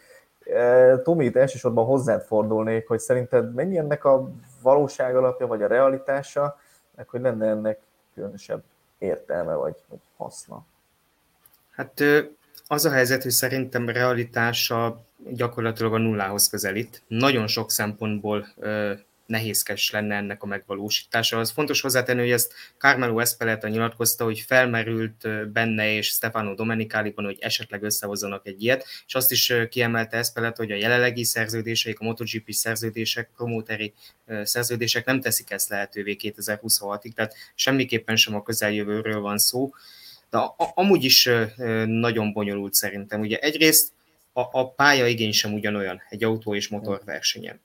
Tomi, 1.03 1.25
itt 1.25 1.35
elsősorban 1.35 1.85
hozzád 1.85 2.21
fordulnék, 2.21 2.87
hogy 2.87 2.99
szerinted 2.99 3.53
mennyi 3.53 3.77
ennek 3.77 4.05
a 4.05 4.29
valóság 4.61 5.15
alapja, 5.15 5.47
vagy 5.47 5.61
a 5.61 5.67
realitása, 5.67 6.59
meg 6.95 7.07
hogy 7.09 7.21
lenne 7.21 7.47
ennek 7.47 7.79
különösebb 8.13 8.63
értelme, 8.97 9.53
vagy, 9.53 9.75
vagy 9.89 9.99
haszna? 10.17 10.65
Hát 11.71 12.03
az 12.67 12.85
a 12.85 12.91
helyzet, 12.91 13.23
hogy 13.23 13.31
szerintem 13.31 13.89
realitása 13.89 14.99
gyakorlatilag 15.29 15.93
a 15.93 15.97
nullához 15.97 16.49
közelít. 16.49 17.03
Nagyon 17.07 17.47
sok 17.47 17.71
szempontból 17.71 18.47
nehézkes 19.27 19.91
lenne 19.91 20.15
ennek 20.15 20.43
a 20.43 20.45
megvalósítása. 20.45 21.39
Az 21.39 21.51
fontos 21.51 21.81
hozzátenni, 21.81 22.19
hogy 22.19 22.31
ezt 22.31 22.53
Carmelo 22.77 23.19
Espeleta 23.19 23.67
nyilatkozta, 23.67 24.23
hogy 24.23 24.39
felmerült 24.39 25.51
benne 25.51 25.91
és 25.91 26.07
Stefano 26.07 26.53
Domenicaliban, 26.53 27.25
hogy 27.25 27.37
esetleg 27.39 27.83
összehozzanak 27.83 28.47
egy 28.47 28.63
ilyet, 28.63 28.85
és 29.07 29.15
azt 29.15 29.31
is 29.31 29.53
kiemelte 29.69 30.17
Espeleta, 30.17 30.61
hogy 30.61 30.71
a 30.71 30.75
jelenlegi 30.75 31.23
szerződéseik, 31.23 31.99
a 31.99 32.03
MotoGP 32.03 32.51
szerződések, 32.51 33.29
promóteri 33.35 33.93
szerződések 34.43 35.05
nem 35.05 35.21
teszik 35.21 35.51
ezt 35.51 35.69
lehetővé 35.69 36.15
2026-ig, 36.19 37.11
tehát 37.13 37.35
semmiképpen 37.55 38.15
sem 38.15 38.35
a 38.35 38.43
közeljövőről 38.43 39.19
van 39.19 39.37
szó, 39.37 39.73
de 40.29 40.37
amúgy 40.57 41.03
is 41.03 41.29
nagyon 41.85 42.33
bonyolult 42.33 42.73
szerintem. 42.73 43.19
Ugye 43.19 43.37
egyrészt 43.37 43.91
a, 44.33 44.41
a 44.51 44.71
pálya 44.71 45.07
igény 45.07 45.31
sem 45.31 45.53
ugyanolyan 45.53 46.01
egy 46.09 46.23
autó 46.23 46.55
és 46.55 46.67
motor 46.67 47.01
versenyen 47.05 47.59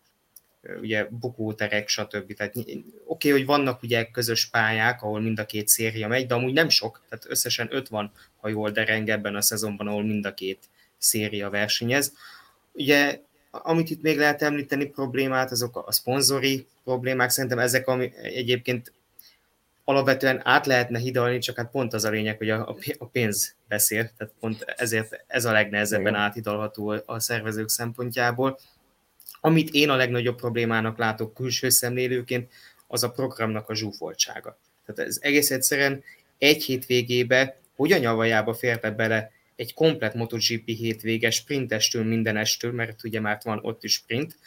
ugye 0.80 1.06
bukóterek, 1.10 1.88
stb. 1.88 2.34
Tehát 2.34 2.56
oké, 2.56 2.84
okay, 3.04 3.30
hogy 3.30 3.46
vannak 3.46 3.82
ugye 3.82 4.04
közös 4.04 4.46
pályák, 4.46 5.02
ahol 5.02 5.20
mind 5.20 5.38
a 5.38 5.46
két 5.46 5.68
széria 5.68 6.08
megy, 6.08 6.26
de 6.26 6.34
amúgy 6.34 6.52
nem 6.52 6.68
sok, 6.68 7.02
tehát 7.08 7.24
összesen 7.28 7.68
öt 7.70 7.88
van, 7.88 8.12
ha 8.40 8.48
jól 8.48 8.70
dereng 8.70 9.08
ebben 9.08 9.36
a 9.36 9.40
szezonban, 9.40 9.86
ahol 9.86 10.04
mind 10.04 10.26
a 10.26 10.34
két 10.34 10.58
széria 10.98 11.50
versenyez. 11.50 12.12
Ugye, 12.72 13.20
amit 13.50 13.90
itt 13.90 14.02
még 14.02 14.18
lehet 14.18 14.42
említeni 14.42 14.86
problémát, 14.86 15.50
azok 15.50 15.76
a 15.86 15.92
szponzori 15.92 16.66
problémák, 16.84 17.30
szerintem 17.30 17.58
ezek 17.58 17.88
ami 17.88 18.12
egyébként 18.22 18.92
alapvetően 19.84 20.40
át 20.44 20.66
lehetne 20.66 20.98
hidalni, 20.98 21.38
csak 21.38 21.56
hát 21.56 21.70
pont 21.70 21.92
az 21.92 22.04
a 22.04 22.10
lényeg, 22.10 22.36
hogy 22.36 22.50
a, 22.50 22.76
a 22.98 23.06
pénz 23.06 23.54
beszél, 23.68 24.10
tehát 24.16 24.34
pont 24.40 24.62
ezért 24.76 25.24
ez 25.26 25.44
a 25.44 25.52
legnehezebben 25.52 26.14
áthidalható 26.14 26.94
a 27.06 27.20
szervezők 27.20 27.68
szempontjából. 27.68 28.58
Amit 29.44 29.70
én 29.70 29.88
a 29.88 29.96
legnagyobb 29.96 30.36
problémának 30.36 30.98
látok 30.98 31.34
külső 31.34 31.68
szemlélőként, 31.68 32.52
az 32.86 33.02
a 33.02 33.10
programnak 33.10 33.68
a 33.68 33.74
zsúfoltsága. 33.74 34.58
Tehát 34.86 35.10
ez 35.10 35.18
egész 35.20 35.50
egyszerűen 35.50 36.02
egy 36.38 36.64
hétvégébe, 36.64 37.60
hogyan 37.76 37.98
nyavajába 37.98 38.54
férte 38.54 38.90
bele 38.90 39.30
egy 39.56 39.74
komplet 39.74 40.14
MotoGP 40.14 40.66
hétvége, 40.66 41.30
sprintestől, 41.30 42.04
mindenestől, 42.04 42.72
mert 42.72 43.04
ugye 43.04 43.20
már 43.20 43.40
van 43.44 43.58
ott 43.62 43.84
is 43.84 43.92
sprint, 43.92 44.38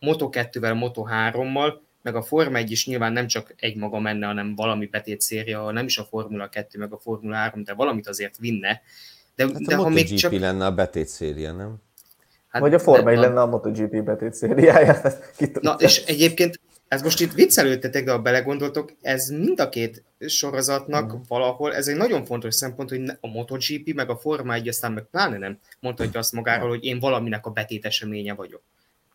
Moto2-vel, 0.00 0.92
Moto3-mal, 0.92 1.74
meg 2.02 2.14
a 2.14 2.22
Forma 2.22 2.56
1 2.56 2.70
is 2.70 2.86
nyilván 2.86 3.12
nem 3.12 3.26
csak 3.26 3.54
egy 3.56 3.76
maga 3.76 3.98
menne, 3.98 4.26
hanem 4.26 4.54
valami 4.54 4.86
betét 4.86 5.20
széria, 5.20 5.70
nem 5.70 5.84
is 5.84 5.98
a 5.98 6.04
Formula 6.04 6.48
2, 6.48 6.78
meg 6.78 6.92
a 6.92 6.98
Formula 6.98 7.36
3, 7.36 7.64
de 7.64 7.74
valamit 7.74 8.08
azért 8.08 8.38
vinne. 8.38 8.82
De, 9.34 9.44
hát 9.44 9.62
de 9.62 9.76
a 9.76 9.82
ha 9.82 9.88
még 9.88 10.14
csak... 10.14 10.32
lenne 10.32 10.66
a 10.66 10.74
betét 10.74 11.08
széria, 11.08 11.52
nem? 11.52 11.76
Hát, 12.50 12.62
Vagy 12.62 12.74
a 12.74 12.78
Forma 12.78 13.10
1 13.10 13.18
lenne 13.18 13.40
a 13.40 13.46
MotoGP 13.46 14.02
betét 14.02 14.34
szériája. 14.34 15.00
Na, 15.60 15.74
és 15.78 16.04
egyébként 16.04 16.60
ez 16.88 17.02
most 17.02 17.20
itt 17.20 17.32
viccelődtetek, 17.32 18.04
de 18.04 18.10
ha 18.10 18.18
belegondoltok, 18.18 18.92
ez 19.00 19.28
mind 19.28 19.60
a 19.60 19.68
két 19.68 20.02
sorozatnak 20.18 21.12
mm. 21.12 21.20
valahol, 21.28 21.74
ez 21.74 21.88
egy 21.88 21.96
nagyon 21.96 22.24
fontos 22.24 22.54
szempont, 22.54 22.88
hogy 22.88 23.02
a 23.20 23.26
MotoGP, 23.26 23.94
meg 23.94 24.10
a 24.10 24.16
Forma 24.16 24.54
1, 24.54 24.68
aztán 24.68 24.92
meg 24.92 25.04
pláne 25.10 25.38
nem 25.38 25.58
mondhatja 25.80 26.20
azt 26.20 26.32
magáról, 26.32 26.68
hogy 26.68 26.84
én 26.84 26.98
valaminek 26.98 27.46
a 27.46 27.50
betét 27.50 27.84
eseménye 27.84 28.34
vagyok. 28.34 28.62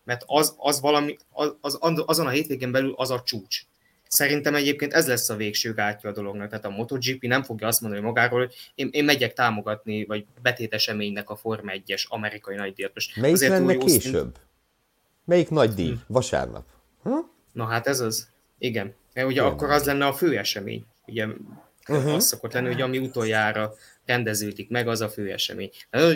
Mert 0.04 0.24
az, 0.26 0.56
az 0.58 0.82
valami, 0.82 1.18
az, 1.32 1.56
az, 1.62 2.04
azon 2.06 2.26
a 2.26 2.30
hétvégén 2.30 2.72
belül 2.72 2.94
az 2.98 3.12
a 3.12 3.22
csúcs. 3.26 3.62
Szerintem 4.08 4.56
egyébként 4.56 4.94
ez 4.94 5.08
lesz 5.08 5.30
a 5.30 5.36
végső 5.36 5.74
gátja 5.74 6.10
a 6.10 6.14
dolognak. 6.14 6.50
Tehát 6.50 6.66
a 6.66 6.70
MotoGP 6.70 7.22
nem 7.22 7.44
fogja 7.44 7.68
azt 7.68 7.82
mondani 7.82 8.02
magáról, 8.04 8.40
hogy 8.40 8.56
én, 8.76 8.90
én 8.92 9.04
megyek 9.04 9.34
támogatni, 9.34 10.06
vagy 10.06 10.26
betét 10.42 10.74
eseménynek 10.74 11.30
a 11.30 11.36
Forma 11.36 11.72
1-es 11.76 12.08
amerikai 12.08 12.56
nagydíjat. 12.56 12.92
Melyik 13.16 13.36
Azért 13.36 13.52
lenne 13.52 13.78
később? 13.78 14.14
Osztint... 14.16 14.40
Melyik 15.26 15.50
nagy 15.50 15.74
díj? 15.74 15.90
Hm. 15.90 15.96
Vasárnap? 16.08 16.66
Hm? 17.04 17.10
Na 17.52 17.66
hát 17.66 17.88
ez 17.88 18.00
az. 18.00 18.30
Igen. 18.58 18.94
Mert 19.14 19.28
ugye 19.28 19.42
Igen. 19.42 19.54
akkor 19.54 19.70
az 19.70 19.86
lenne 19.86 20.06
a 20.06 20.14
fő 20.14 20.38
esemény. 20.38 20.86
Ugye 21.06 21.28
uh-huh. 21.88 22.14
az 22.14 22.26
szokott 22.26 22.54
lenni, 22.54 22.68
hogy 22.68 22.82
ami 22.82 22.98
utoljára 22.98 23.74
rendeződik 24.06 24.70
meg, 24.70 24.88
az 24.88 25.02
a 25.02 25.10
fő 25.10 25.32
esemény. 25.32 25.72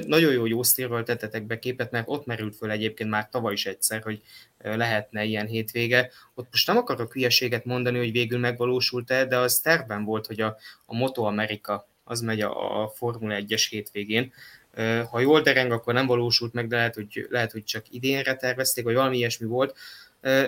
Nagyon 0.05 0.31
jó 0.31 0.45
jó 0.45 0.63
sztírról 0.63 1.03
tettetek 1.03 1.43
be 1.43 1.59
képet, 1.59 1.91
mert 1.91 2.05
ott 2.07 2.25
merült 2.25 2.55
föl 2.55 2.71
egyébként 2.71 3.09
már 3.09 3.29
tavaly 3.29 3.53
is 3.53 3.65
egyszer, 3.65 4.01
hogy 4.01 4.21
lehetne 4.63 5.23
ilyen 5.23 5.47
hétvége. 5.47 6.09
Ott 6.33 6.47
most 6.51 6.67
nem 6.67 6.77
akarok 6.77 7.13
hülyeséget 7.13 7.65
mondani, 7.65 7.97
hogy 7.97 8.11
végül 8.11 8.39
megvalósult-e, 8.39 9.25
de 9.25 9.37
az 9.37 9.59
tervben 9.59 10.03
volt, 10.03 10.25
hogy 10.25 10.41
a, 10.41 10.57
a 10.85 10.95
Moto 10.95 11.23
America 11.23 11.87
az 12.03 12.21
megy 12.21 12.41
a, 12.41 12.83
a 12.83 12.89
Formula 12.89 13.37
1-es 13.39 13.65
hétvégén. 13.69 14.33
Ha 15.09 15.19
jól 15.19 15.41
dereng, 15.41 15.71
akkor 15.71 15.93
nem 15.93 16.05
valósult 16.05 16.53
meg, 16.53 16.67
de 16.67 16.75
lehet, 16.75 16.95
hogy, 16.95 17.27
lehet, 17.29 17.51
hogy 17.51 17.63
csak 17.63 17.85
idénre 17.89 18.35
tervezték, 18.35 18.83
vagy 18.83 18.93
valami 18.93 19.17
ilyesmi 19.17 19.47
volt 19.47 19.75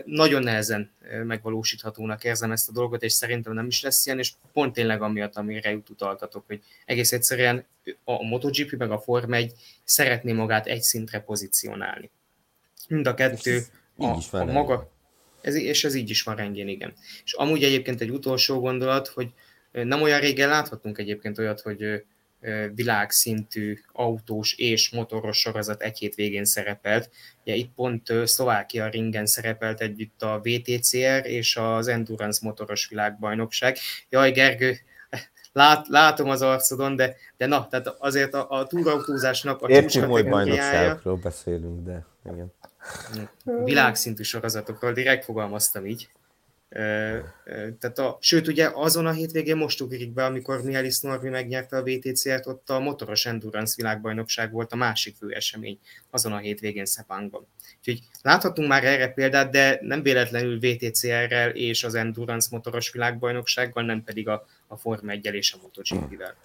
nagyon 0.06 0.44
nehezen 0.44 0.92
megvalósíthatónak 1.24 2.24
érzem 2.24 2.52
ezt 2.52 2.70
a 2.70 2.72
dolgot, 2.72 3.04
és 3.04 3.14
szerintem 3.14 3.54
nem 3.54 3.68
is 3.68 3.82
lesz 3.82 4.06
ilyen, 4.06 4.20
és 4.20 4.32
pont 4.54 4.74
tényleg 4.74 5.02
amiatt, 5.02 5.36
amire 5.36 5.72
jut 5.72 5.90
utaltatok, 5.90 6.44
hogy 6.48 6.62
egész 6.86 7.12
egyszerűen 7.12 7.66
a 8.04 8.24
MotoGP 8.24 8.78
meg 8.78 8.92
a 8.92 9.00
Form 9.00 9.34
1 9.34 9.54
szeretné 9.84 10.32
magát 10.32 10.68
egy 10.68 10.82
szintre 10.82 11.20
pozícionálni. 11.20 12.10
Mind 12.88 13.08
a 13.08 13.14
kettő 13.14 13.64
a, 14.04 14.38
a 14.38 14.46
maga, 14.46 14.92
ez, 15.42 15.56
és 15.56 15.84
ez 15.84 15.96
így 15.96 16.10
is 16.10 16.24
van 16.24 16.36
rendjén, 16.36 16.68
igen. 16.68 16.94
És 17.24 17.34
amúgy 17.34 17.64
egyébként 17.64 18.02
egy 18.02 18.12
utolsó 18.12 18.60
gondolat, 18.60 19.08
hogy 19.08 19.30
nem 19.72 20.02
olyan 20.02 20.20
régen 20.20 20.50
láthatunk 20.50 20.98
egyébként 20.98 21.38
olyat, 21.38 21.62
hogy 21.62 22.04
világszintű 22.76 23.80
autós 23.92 24.54
és 24.58 24.90
motoros 24.90 25.40
sorozat 25.40 25.82
egy 25.82 25.98
hét 25.98 26.16
végén 26.16 26.46
szerepelt. 26.46 27.10
Ugye 27.42 27.56
itt 27.56 27.74
pont 27.76 28.14
Szlovákia 28.24 28.88
ringen 28.88 29.26
szerepelt 29.26 29.82
együtt 29.82 30.22
a 30.22 30.42
VTCR 30.44 31.26
és 31.26 31.58
az 31.58 31.88
Endurance 31.88 32.40
motoros 32.44 32.88
világbajnokság. 32.88 33.78
Jaj, 34.10 34.32
Gergő, 34.32 34.78
lát, 35.52 35.88
látom 35.88 36.30
az 36.30 36.42
arcodon, 36.42 36.96
de, 36.96 37.16
de 37.38 37.46
na, 37.46 37.68
tehát 37.68 37.88
azért 37.88 38.34
a, 38.34 38.50
a 38.50 38.68
túrautózásnak 38.68 39.62
a 39.62 39.70
Értjük, 39.70 40.04
hogy 40.04 40.30
bajnokságokról 40.30 41.16
beszélünk, 41.16 41.86
de 41.86 42.06
igen. 42.34 42.54
Világszintű 43.44 44.24
sorozatokról, 44.24 44.94
direkt 44.94 45.24
fogalmaztam 45.24 45.86
így. 45.86 46.10
Tehát 47.80 48.00
a, 48.00 48.18
sőt, 48.22 48.48
ugye 48.48 48.70
azon 48.74 49.06
a 49.06 49.12
hétvégén 49.12 49.58
most 49.58 49.82
ugrik 49.82 50.12
be, 50.12 50.26
amikor 50.26 50.64
Mihály 50.64 50.92
Norvi 51.02 51.30
megnyerte 51.30 51.78
a 51.78 51.84
VTC-t, 51.84 52.48
ott 52.48 52.70
a 52.70 52.80
motoros 52.80 53.26
endurance 53.26 53.74
világbajnokság 53.78 54.52
volt 54.52 54.72
a 54.72 54.76
másik 54.76 55.16
fő 55.16 55.32
esemény 55.32 55.80
azon 56.10 56.32
a 56.32 56.38
hétvégén 56.38 56.86
Szepánkban. 56.86 57.48
Úgyhogy 57.78 58.08
láthatunk 58.22 58.68
már 58.68 58.84
erre 58.84 59.08
példát, 59.08 59.52
de 59.52 59.80
nem 59.82 60.04
véletlenül 60.04 60.60
VTCR-rel 60.60 61.50
és 61.50 61.84
az 61.84 61.96
endurance 61.96 62.48
motoros 62.52 62.92
világbajnoksággal, 62.92 63.84
nem 63.84 64.04
pedig 64.04 64.28
a, 64.28 64.48
a 64.68 64.78
Forma 64.78 65.12
1 65.12 65.26
és 65.26 65.54
a 65.54 65.58
MotoGP-vel. 65.62 66.36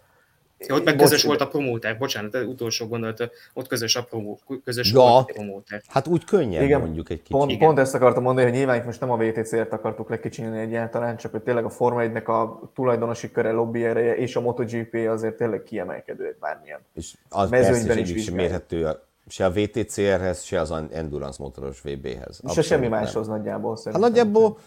Ott 0.69 0.85
meg 0.85 0.97
közös 0.97 1.23
volt 1.23 1.41
a 1.41 1.49
promóter, 1.49 1.99
bocsánat, 1.99 2.35
az 2.35 2.47
utolsó 2.47 2.87
gondolat, 2.87 3.31
ott 3.55 3.67
közös 3.67 3.97
a 3.97 4.05
promó, 4.05 4.39
közös 4.65 4.93
ja, 4.93 4.99
volt 4.99 5.31
a 5.31 5.33
promóter. 5.33 5.83
Hát 5.89 6.07
úgy 6.07 6.25
könnyen 6.25 6.63
Igen, 6.63 6.81
mondjuk 6.81 7.11
egy 7.11 7.17
kicsit. 7.17 7.37
Pont, 7.37 7.51
Igen. 7.51 7.67
pont 7.67 7.79
ezt 7.79 7.95
akartam 7.95 8.23
mondani, 8.23 8.47
hogy 8.49 8.57
nyilván 8.57 8.77
itt 8.77 8.85
most 8.85 9.01
nem 9.01 9.11
a 9.11 9.17
VTC-ért 9.17 9.73
akartuk 9.73 10.11
lekicsinni 10.11 10.59
egyáltalán, 10.59 11.17
csak 11.17 11.31
hogy 11.31 11.43
tényleg 11.43 11.65
a 11.65 11.71
Forma 11.71 12.01
1 12.01 12.17
a 12.17 12.71
tulajdonosi 12.75 13.31
köre, 13.31 13.51
lobby 13.51 13.85
ereje 13.85 14.17
és 14.17 14.37
a 14.37 14.41
MotoGP 14.41 14.95
azért 15.09 15.37
tényleg 15.37 15.63
kiemelkedő 15.63 16.27
egy 16.27 16.37
bármilyen. 16.41 16.81
És 16.95 17.15
az 17.29 17.51
mezőnyben 17.51 17.99
is, 17.99 18.11
is 18.11 18.31
mérhető 18.31 18.87
a, 18.87 19.05
se 19.29 19.45
a 19.45 19.51
VTCR-hez, 19.51 20.43
se 20.43 20.61
az 20.61 20.75
Endurance 20.91 21.43
motoros 21.43 21.81
VB-hez. 21.81 22.41
Se 22.53 22.63
semmi 22.63 22.89
máshoz 22.89 23.27
nagyjából 23.27 23.77
szerintem. 23.77 24.03
Hát 24.03 24.11
nagyjából 24.11 24.59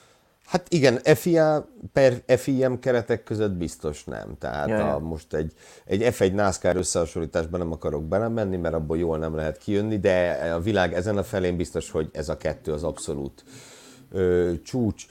Hát 0.49 0.73
igen, 0.73 0.99
FIA 1.03 1.69
per 1.93 2.23
FIM 2.37 2.79
keretek 2.79 3.23
között 3.23 3.51
biztos 3.51 4.03
nem. 4.03 4.37
Tehát 4.39 4.69
ja, 4.69 4.93
a, 4.93 4.99
most 4.99 5.33
egy, 5.33 5.53
egy 5.85 6.01
F1 6.03 6.33
NASCAR 6.33 6.75
összehasonlításban 6.75 7.59
nem 7.59 7.71
akarok 7.71 8.03
belemenni, 8.03 8.57
mert 8.57 8.73
abból 8.73 8.97
jól 8.97 9.17
nem 9.17 9.35
lehet 9.35 9.57
kijönni, 9.57 9.99
de 9.99 10.31
a 10.53 10.59
világ 10.59 10.93
ezen 10.93 11.17
a 11.17 11.23
felén 11.23 11.57
biztos, 11.57 11.91
hogy 11.91 12.09
ez 12.13 12.29
a 12.29 12.37
kettő 12.37 12.71
az 12.71 12.83
abszolút 12.83 13.43
ö, 14.11 14.51
csúcs. 14.63 15.05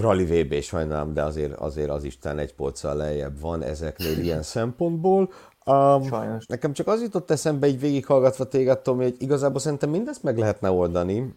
Rally 0.00 0.24
VB 0.24 0.60
sajnálom, 0.60 1.14
de 1.14 1.22
azért, 1.22 1.52
azért 1.52 1.90
az 1.90 2.04
Isten 2.04 2.38
egy 2.38 2.54
polccal 2.54 2.96
lejjebb 2.96 3.40
van 3.40 3.62
ezeknél 3.62 4.18
ilyen 4.18 4.42
szempontból. 4.56 5.32
Um, 5.66 6.02
Sajnos. 6.02 6.46
Nekem 6.46 6.72
csak 6.72 6.86
az 6.86 7.02
jutott 7.02 7.30
eszembe, 7.30 7.66
így 7.66 7.80
végighallgatva 7.80 8.44
téged, 8.44 8.78
Tomi, 8.78 9.02
hogy 9.02 9.16
igazából 9.18 9.60
szerintem 9.60 9.90
mindezt 9.90 10.22
meg 10.22 10.38
lehetne 10.38 10.70
oldani, 10.70 11.34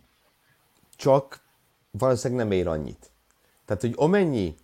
csak 0.95 1.42
valószínűleg 1.97 2.47
nem 2.47 2.57
ér 2.57 2.67
annyit. 2.67 3.11
Tehát, 3.65 3.81
hogy 3.81 3.93
amennyi 3.95 4.55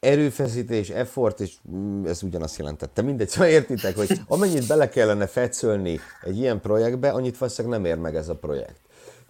erőfeszítés, 0.00 0.88
effort, 0.88 1.40
és 1.40 1.54
mm, 1.70 2.06
ez 2.06 2.22
ugyanazt 2.22 2.58
jelentette, 2.58 3.02
mindegy, 3.02 3.28
szóval 3.28 3.48
értitek, 3.48 3.96
hogy 3.96 4.20
amennyit 4.28 4.66
bele 4.66 4.88
kellene 4.88 5.26
fetszölni 5.26 6.00
egy 6.22 6.38
ilyen 6.38 6.60
projektbe, 6.60 7.10
annyit 7.10 7.38
valószínűleg 7.38 7.80
nem 7.80 7.90
ér 7.90 7.98
meg 7.98 8.16
ez 8.16 8.28
a 8.28 8.34
projekt. 8.36 8.80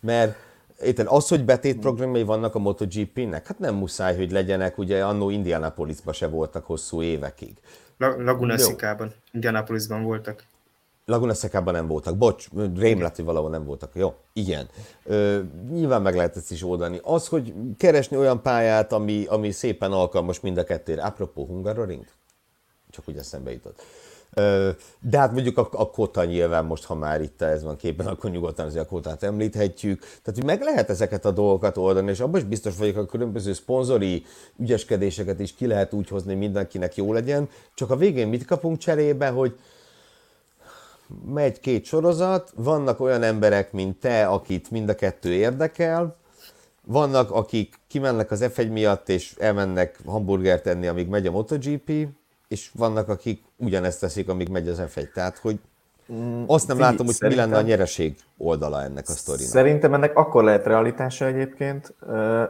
Mert 0.01 0.37
Érted, 0.83 1.07
az, 1.09 1.29
hogy 1.29 1.45
betétprogramjai 1.45 2.23
vannak 2.23 2.55
a 2.55 2.59
MotoGP-nek, 2.59 3.47
hát 3.47 3.59
nem 3.59 3.75
muszáj, 3.75 4.17
hogy 4.17 4.31
legyenek, 4.31 4.79
ugye 4.79 5.05
annó 5.05 5.31
Indianapolisban 5.31 6.15
se 6.15 6.29
voltak 6.29 6.67
hosszú 6.67 7.03
évekig. 7.03 7.53
Laguna 7.99 8.59
Szikában, 8.59 9.13
Indianapolisban 9.33 10.03
voltak. 10.03 10.45
Laguna 11.11 11.35
Szekában 11.35 11.75
nem 11.75 11.87
voltak. 11.87 12.17
Bocs, 12.17 12.49
rém 12.77 13.01
lett, 13.01 13.17
hogy 13.17 13.25
valahol 13.25 13.51
nem 13.51 13.65
voltak. 13.65 13.91
Jó, 13.95 14.15
igen. 14.33 14.69
Ö, 15.05 15.41
nyilván 15.71 16.03
meg 16.03 16.15
lehet 16.15 16.37
ezt 16.37 16.51
is 16.51 16.63
oldani. 16.63 17.01
Az, 17.03 17.27
hogy 17.29 17.55
keresni 17.77 18.17
olyan 18.17 18.43
pályát, 18.43 18.93
ami, 18.93 19.25
ami 19.29 19.51
szépen 19.51 19.93
alkalmas 19.93 20.41
mind 20.41 20.59
a 20.59 20.65
kettőre. 20.65 21.03
Apropó 21.03 21.47
Hungaroring? 21.47 22.05
Csak 22.91 23.09
úgy 23.09 23.17
eszembe 23.17 23.53
jutott. 23.53 23.83
Ö, 24.35 24.71
de 25.01 25.19
hát 25.19 25.33
mondjuk 25.33 25.59
a, 25.59 25.69
a 25.73 25.91
kota 25.91 26.25
nyilván 26.25 26.65
most, 26.65 26.85
ha 26.85 26.95
már 26.95 27.21
itt 27.21 27.43
ez 27.43 27.63
van 27.63 27.77
képen, 27.77 28.07
akkor 28.07 28.31
nyugodtan 28.31 28.67
azért 28.67 28.85
a 28.85 28.89
kotát 28.89 29.23
említhetjük. 29.23 30.01
Tehát, 30.01 30.35
hogy 30.35 30.45
meg 30.45 30.61
lehet 30.61 30.91
ezeket 30.91 31.25
a 31.25 31.31
dolgokat 31.31 31.77
oldani, 31.77 32.11
és 32.11 32.21
abban 32.21 32.41
is 32.41 32.47
biztos 32.47 32.77
vagyok, 32.77 32.97
a 32.97 33.07
különböző 33.07 33.53
szponzori 33.53 34.25
ügyeskedéseket 34.59 35.41
is 35.41 35.55
ki 35.55 35.67
lehet 35.67 35.93
úgy 35.93 36.09
hozni, 36.09 36.31
hogy 36.31 36.41
mindenkinek 36.41 36.97
jó 36.97 37.13
legyen. 37.13 37.49
Csak 37.75 37.91
a 37.91 37.97
végén 37.97 38.29
mit 38.29 38.45
kapunk 38.45 38.79
cserébe, 38.79 39.29
hogy 39.29 39.59
megy 41.25 41.61
két 41.61 41.85
sorozat, 41.85 42.53
vannak 42.57 43.01
olyan 43.01 43.23
emberek, 43.23 43.73
mint 43.73 44.01
te, 44.01 44.27
akit 44.27 44.71
mind 44.71 44.89
a 44.89 44.95
kettő 44.95 45.33
érdekel, 45.33 46.17
vannak, 46.85 47.31
akik 47.31 47.75
kimennek 47.89 48.31
az 48.31 48.45
F1 48.55 48.73
miatt, 48.73 49.09
és 49.09 49.35
elmennek 49.39 49.99
hamburgert 50.07 50.67
enni, 50.67 50.87
amíg 50.87 51.09
megy 51.09 51.27
a 51.27 51.31
MotoGP, 51.31 52.09
és 52.49 52.71
vannak, 52.75 53.09
akik 53.09 53.43
ugyanezt 53.57 54.01
teszik, 54.01 54.29
amíg 54.29 54.49
megy 54.49 54.69
az 54.69 54.83
F1. 54.95 55.13
Tehát, 55.13 55.39
hogy 55.39 55.59
mm, 56.13 56.43
azt 56.47 56.69
nem 56.69 56.79
látom, 56.79 57.07
hogy 57.07 57.17
mi 57.21 57.35
lenne 57.35 57.57
a 57.57 57.61
nyereség 57.61 58.17
oldala 58.39 58.83
ennek 58.83 59.09
a 59.09 59.13
sztorinak. 59.13 59.51
Szerintem 59.51 59.95
ennek 59.95 60.17
akkor 60.17 60.45
lehet 60.45 60.67
realitása 60.67 61.27
egyébként, 61.27 61.95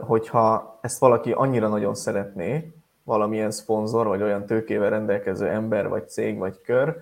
hogyha 0.01 0.79
ezt 0.81 0.99
valaki 0.99 1.33
annyira 1.33 1.69
nagyon 1.69 1.95
szeretné, 1.95 2.73
valamilyen 3.05 3.51
szponzor, 3.51 4.07
vagy 4.07 4.23
olyan 4.23 4.47
tőkével 4.47 4.91
rendelkező 4.91 5.47
ember, 5.47 5.89
vagy 5.89 6.09
cég, 6.09 6.39
vagy 6.39 6.61
kör, 6.61 6.97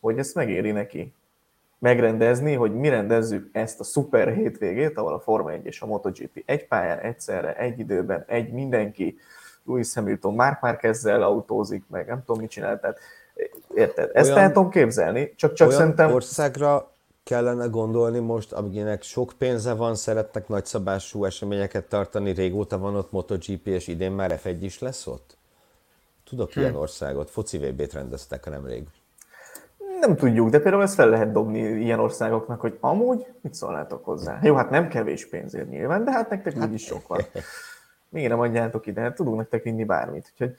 hogy 0.00 0.18
ezt 0.18 0.34
megéri 0.34 0.70
neki. 0.70 1.14
megrendezni, 1.78 2.54
hogy 2.54 2.74
mi 2.74 2.88
rendezzük 2.88 3.48
ezt 3.52 3.80
a 3.80 3.84
szuper 3.84 4.34
hétvégét, 4.34 4.98
ahol 4.98 5.12
a 5.12 5.20
Forma 5.20 5.50
1 5.50 5.66
és 5.66 5.80
a 5.80 5.86
MotoGP 5.86 6.42
egy 6.46 6.66
pályán, 6.66 6.98
egyszerre, 6.98 7.56
egy 7.56 7.78
időben, 7.78 8.24
egy 8.26 8.52
mindenki, 8.52 9.18
Louis 9.64 9.94
Hamilton 9.94 10.34
Mark 10.34 10.60
Marquezzel 10.60 11.22
autózik, 11.22 11.84
meg 11.88 12.06
nem 12.06 12.22
tudom, 12.24 12.40
mit 12.40 12.50
csinál, 12.50 12.80
tehát 12.80 12.98
érted? 13.74 14.10
Ezt 14.12 14.30
olyan, 14.30 14.42
el 14.42 14.52
tudom 14.52 14.70
képzelni, 14.70 15.34
csak, 15.36 15.52
csak 15.52 15.68
olyan 15.68 15.80
szerintem... 15.80 16.12
országra 16.12 16.90
kellene 17.22 17.66
gondolni 17.66 18.18
most, 18.18 18.52
akinek 18.52 19.02
sok 19.02 19.32
pénze 19.38 19.72
van, 19.72 19.94
szeretnek 19.94 20.48
nagyszabású 20.48 21.24
eseményeket 21.24 21.88
tartani, 21.88 22.30
régóta 22.30 22.78
van 22.78 22.96
ott 22.96 23.12
MotoGP, 23.12 23.66
és 23.66 23.88
idén 23.88 24.12
már 24.12 24.40
F1 24.42 24.56
is 24.60 24.78
lesz 24.78 25.06
ott? 25.06 25.36
Tudok 26.24 26.52
hm. 26.52 26.60
ilyen 26.60 26.74
országot, 26.74 27.30
foci 27.30 27.58
VB-t 27.58 27.92
rendeztek 27.92 28.50
nemrég. 28.50 28.86
Nem 30.00 30.16
tudjuk, 30.16 30.48
de 30.48 30.60
például 30.60 30.82
ezt 30.82 30.94
fel 30.94 31.08
lehet 31.08 31.32
dobni 31.32 31.58
ilyen 31.58 31.98
országoknak, 31.98 32.60
hogy 32.60 32.76
amúgy 32.80 33.26
mit 33.40 33.54
szólnátok 33.54 34.04
hozzá? 34.04 34.38
Jó, 34.42 34.54
hát 34.54 34.70
nem 34.70 34.88
kevés 34.88 35.28
pénzért 35.28 35.68
nyilván, 35.68 36.04
de 36.04 36.10
hát 36.10 36.30
nektek 36.30 36.54
hát, 36.56 36.68
úgyis 36.68 36.84
sok 36.84 37.08
van. 37.08 37.20
Miért 38.08 38.30
nem 38.30 38.40
adjátok 38.40 38.86
ide? 38.86 39.00
Hát 39.00 39.14
tudunk 39.14 39.36
nektek 39.36 39.62
vinni 39.62 39.84
bármit. 39.84 40.30
Úgyhogy, 40.32 40.54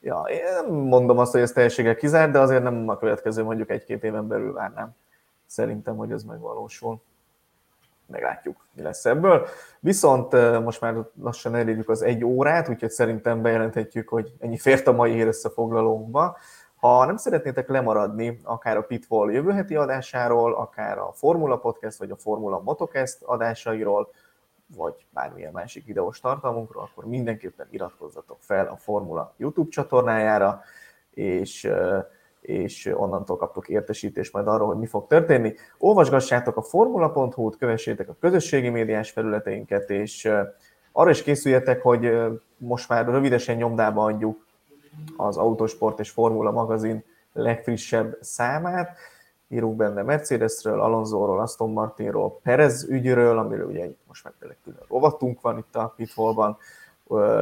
ja, 0.00 0.24
én 0.30 0.42
nem 0.62 0.74
mondom 0.74 1.18
azt, 1.18 1.32
hogy 1.32 1.40
ez 1.40 1.52
teljességgel 1.52 1.94
kizárt, 1.94 2.32
de 2.32 2.38
azért 2.38 2.62
nem 2.62 2.88
a 2.88 2.98
következő 2.98 3.42
mondjuk 3.42 3.70
egy-két 3.70 4.04
éven 4.04 4.28
belül 4.28 4.52
várnám. 4.52 4.94
Szerintem, 5.46 5.96
hogy 5.96 6.12
ez 6.12 6.22
megvalósul. 6.22 7.02
Meglátjuk, 8.06 8.66
mi 8.74 8.82
lesz 8.82 9.04
ebből. 9.04 9.46
Viszont 9.80 10.32
most 10.62 10.80
már 10.80 10.94
lassan 11.22 11.54
elérjük 11.54 11.88
az 11.88 12.02
egy 12.02 12.24
órát, 12.24 12.68
úgyhogy 12.68 12.90
szerintem 12.90 13.42
bejelenthetjük, 13.42 14.08
hogy 14.08 14.32
ennyi 14.40 14.58
fért 14.58 14.86
a 14.86 14.92
mai 14.92 15.12
hír 15.12 15.26
összefoglalónkba. 15.26 16.36
Ha 16.84 17.04
nem 17.04 17.16
szeretnétek 17.16 17.68
lemaradni 17.68 18.40
akár 18.42 18.76
a 18.76 18.82
Pitfall 18.82 19.30
jövő 19.30 19.50
heti 19.50 19.74
adásáról, 19.74 20.54
akár 20.54 20.98
a 20.98 21.12
Formula 21.14 21.58
Podcast 21.58 21.98
vagy 21.98 22.10
a 22.10 22.16
Formula 22.16 22.60
Motocast 22.60 23.22
adásairól, 23.22 24.12
vagy 24.76 25.06
bármilyen 25.10 25.52
másik 25.52 25.84
videós 25.86 26.20
tartalmunkról, 26.20 26.82
akkor 26.82 27.06
mindenképpen 27.06 27.66
iratkozzatok 27.70 28.36
fel 28.40 28.66
a 28.66 28.76
Formula 28.76 29.34
YouTube 29.36 29.70
csatornájára, 29.70 30.60
és, 31.10 31.70
és 32.40 32.90
onnantól 32.94 33.36
kaptok 33.36 33.68
értesítést 33.68 34.32
majd 34.32 34.46
arról, 34.46 34.66
hogy 34.66 34.78
mi 34.78 34.86
fog 34.86 35.06
történni. 35.06 35.54
Olvasgassátok 35.78 36.56
a 36.56 36.62
formula.hu-t, 36.62 37.56
kövessétek 37.56 38.08
a 38.08 38.16
közösségi 38.20 38.68
médiás 38.68 39.10
felületeinket, 39.10 39.90
és 39.90 40.30
arra 40.92 41.10
is 41.10 41.22
készüljetek, 41.22 41.82
hogy 41.82 42.12
most 42.56 42.88
már 42.88 43.06
rövidesen 43.06 43.56
nyomdába 43.56 44.04
adjuk 44.04 44.43
az 45.16 45.36
Autosport 45.36 46.00
és 46.00 46.10
Formula 46.10 46.50
magazin 46.50 47.04
legfrissebb 47.32 48.18
számát. 48.20 48.96
Írunk 49.48 49.76
benne 49.76 50.02
Mercedesről, 50.02 50.80
Alonsoról, 50.80 51.40
Aston 51.40 51.72
Martinról, 51.72 52.40
Perez 52.42 52.84
ügyről, 52.88 53.38
amiről 53.38 53.66
ugye 53.66 53.88
most 54.06 54.24
már 54.24 54.32
tényleg 54.38 54.56
külön 54.64 54.82
rovatunk 54.88 55.40
van 55.40 55.58
itt 55.58 55.76
a 55.76 55.92
Pitfallban, 55.96 56.58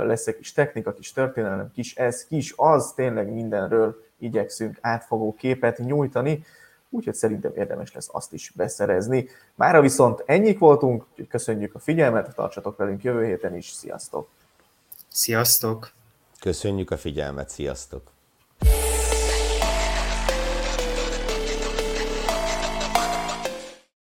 lesz 0.04 0.26
egy 0.26 0.36
kis 0.36 0.52
technika, 0.52 0.92
kis 0.92 1.12
történelem, 1.12 1.70
kis 1.74 1.94
ez, 1.94 2.26
kis 2.26 2.54
az, 2.56 2.92
tényleg 2.92 3.32
mindenről 3.32 4.04
igyekszünk 4.18 4.78
átfogó 4.80 5.34
képet 5.34 5.78
nyújtani, 5.78 6.44
úgyhogy 6.90 7.14
szerintem 7.14 7.52
érdemes 7.56 7.94
lesz 7.94 8.08
azt 8.12 8.32
is 8.32 8.52
beszerezni. 8.56 9.28
Mára 9.54 9.80
viszont 9.80 10.22
ennyik 10.26 10.58
voltunk, 10.58 11.04
köszönjük 11.28 11.74
a 11.74 11.78
figyelmet, 11.78 12.34
tartsatok 12.34 12.76
velünk 12.76 13.02
jövő 13.02 13.24
héten 13.24 13.56
is, 13.56 13.70
sziasztok! 13.70 14.28
Sziasztok! 15.08 15.92
Köszönjük 16.42 16.90
a 16.90 16.96
figyelmet, 16.96 17.48
sziasztok! 17.48 18.21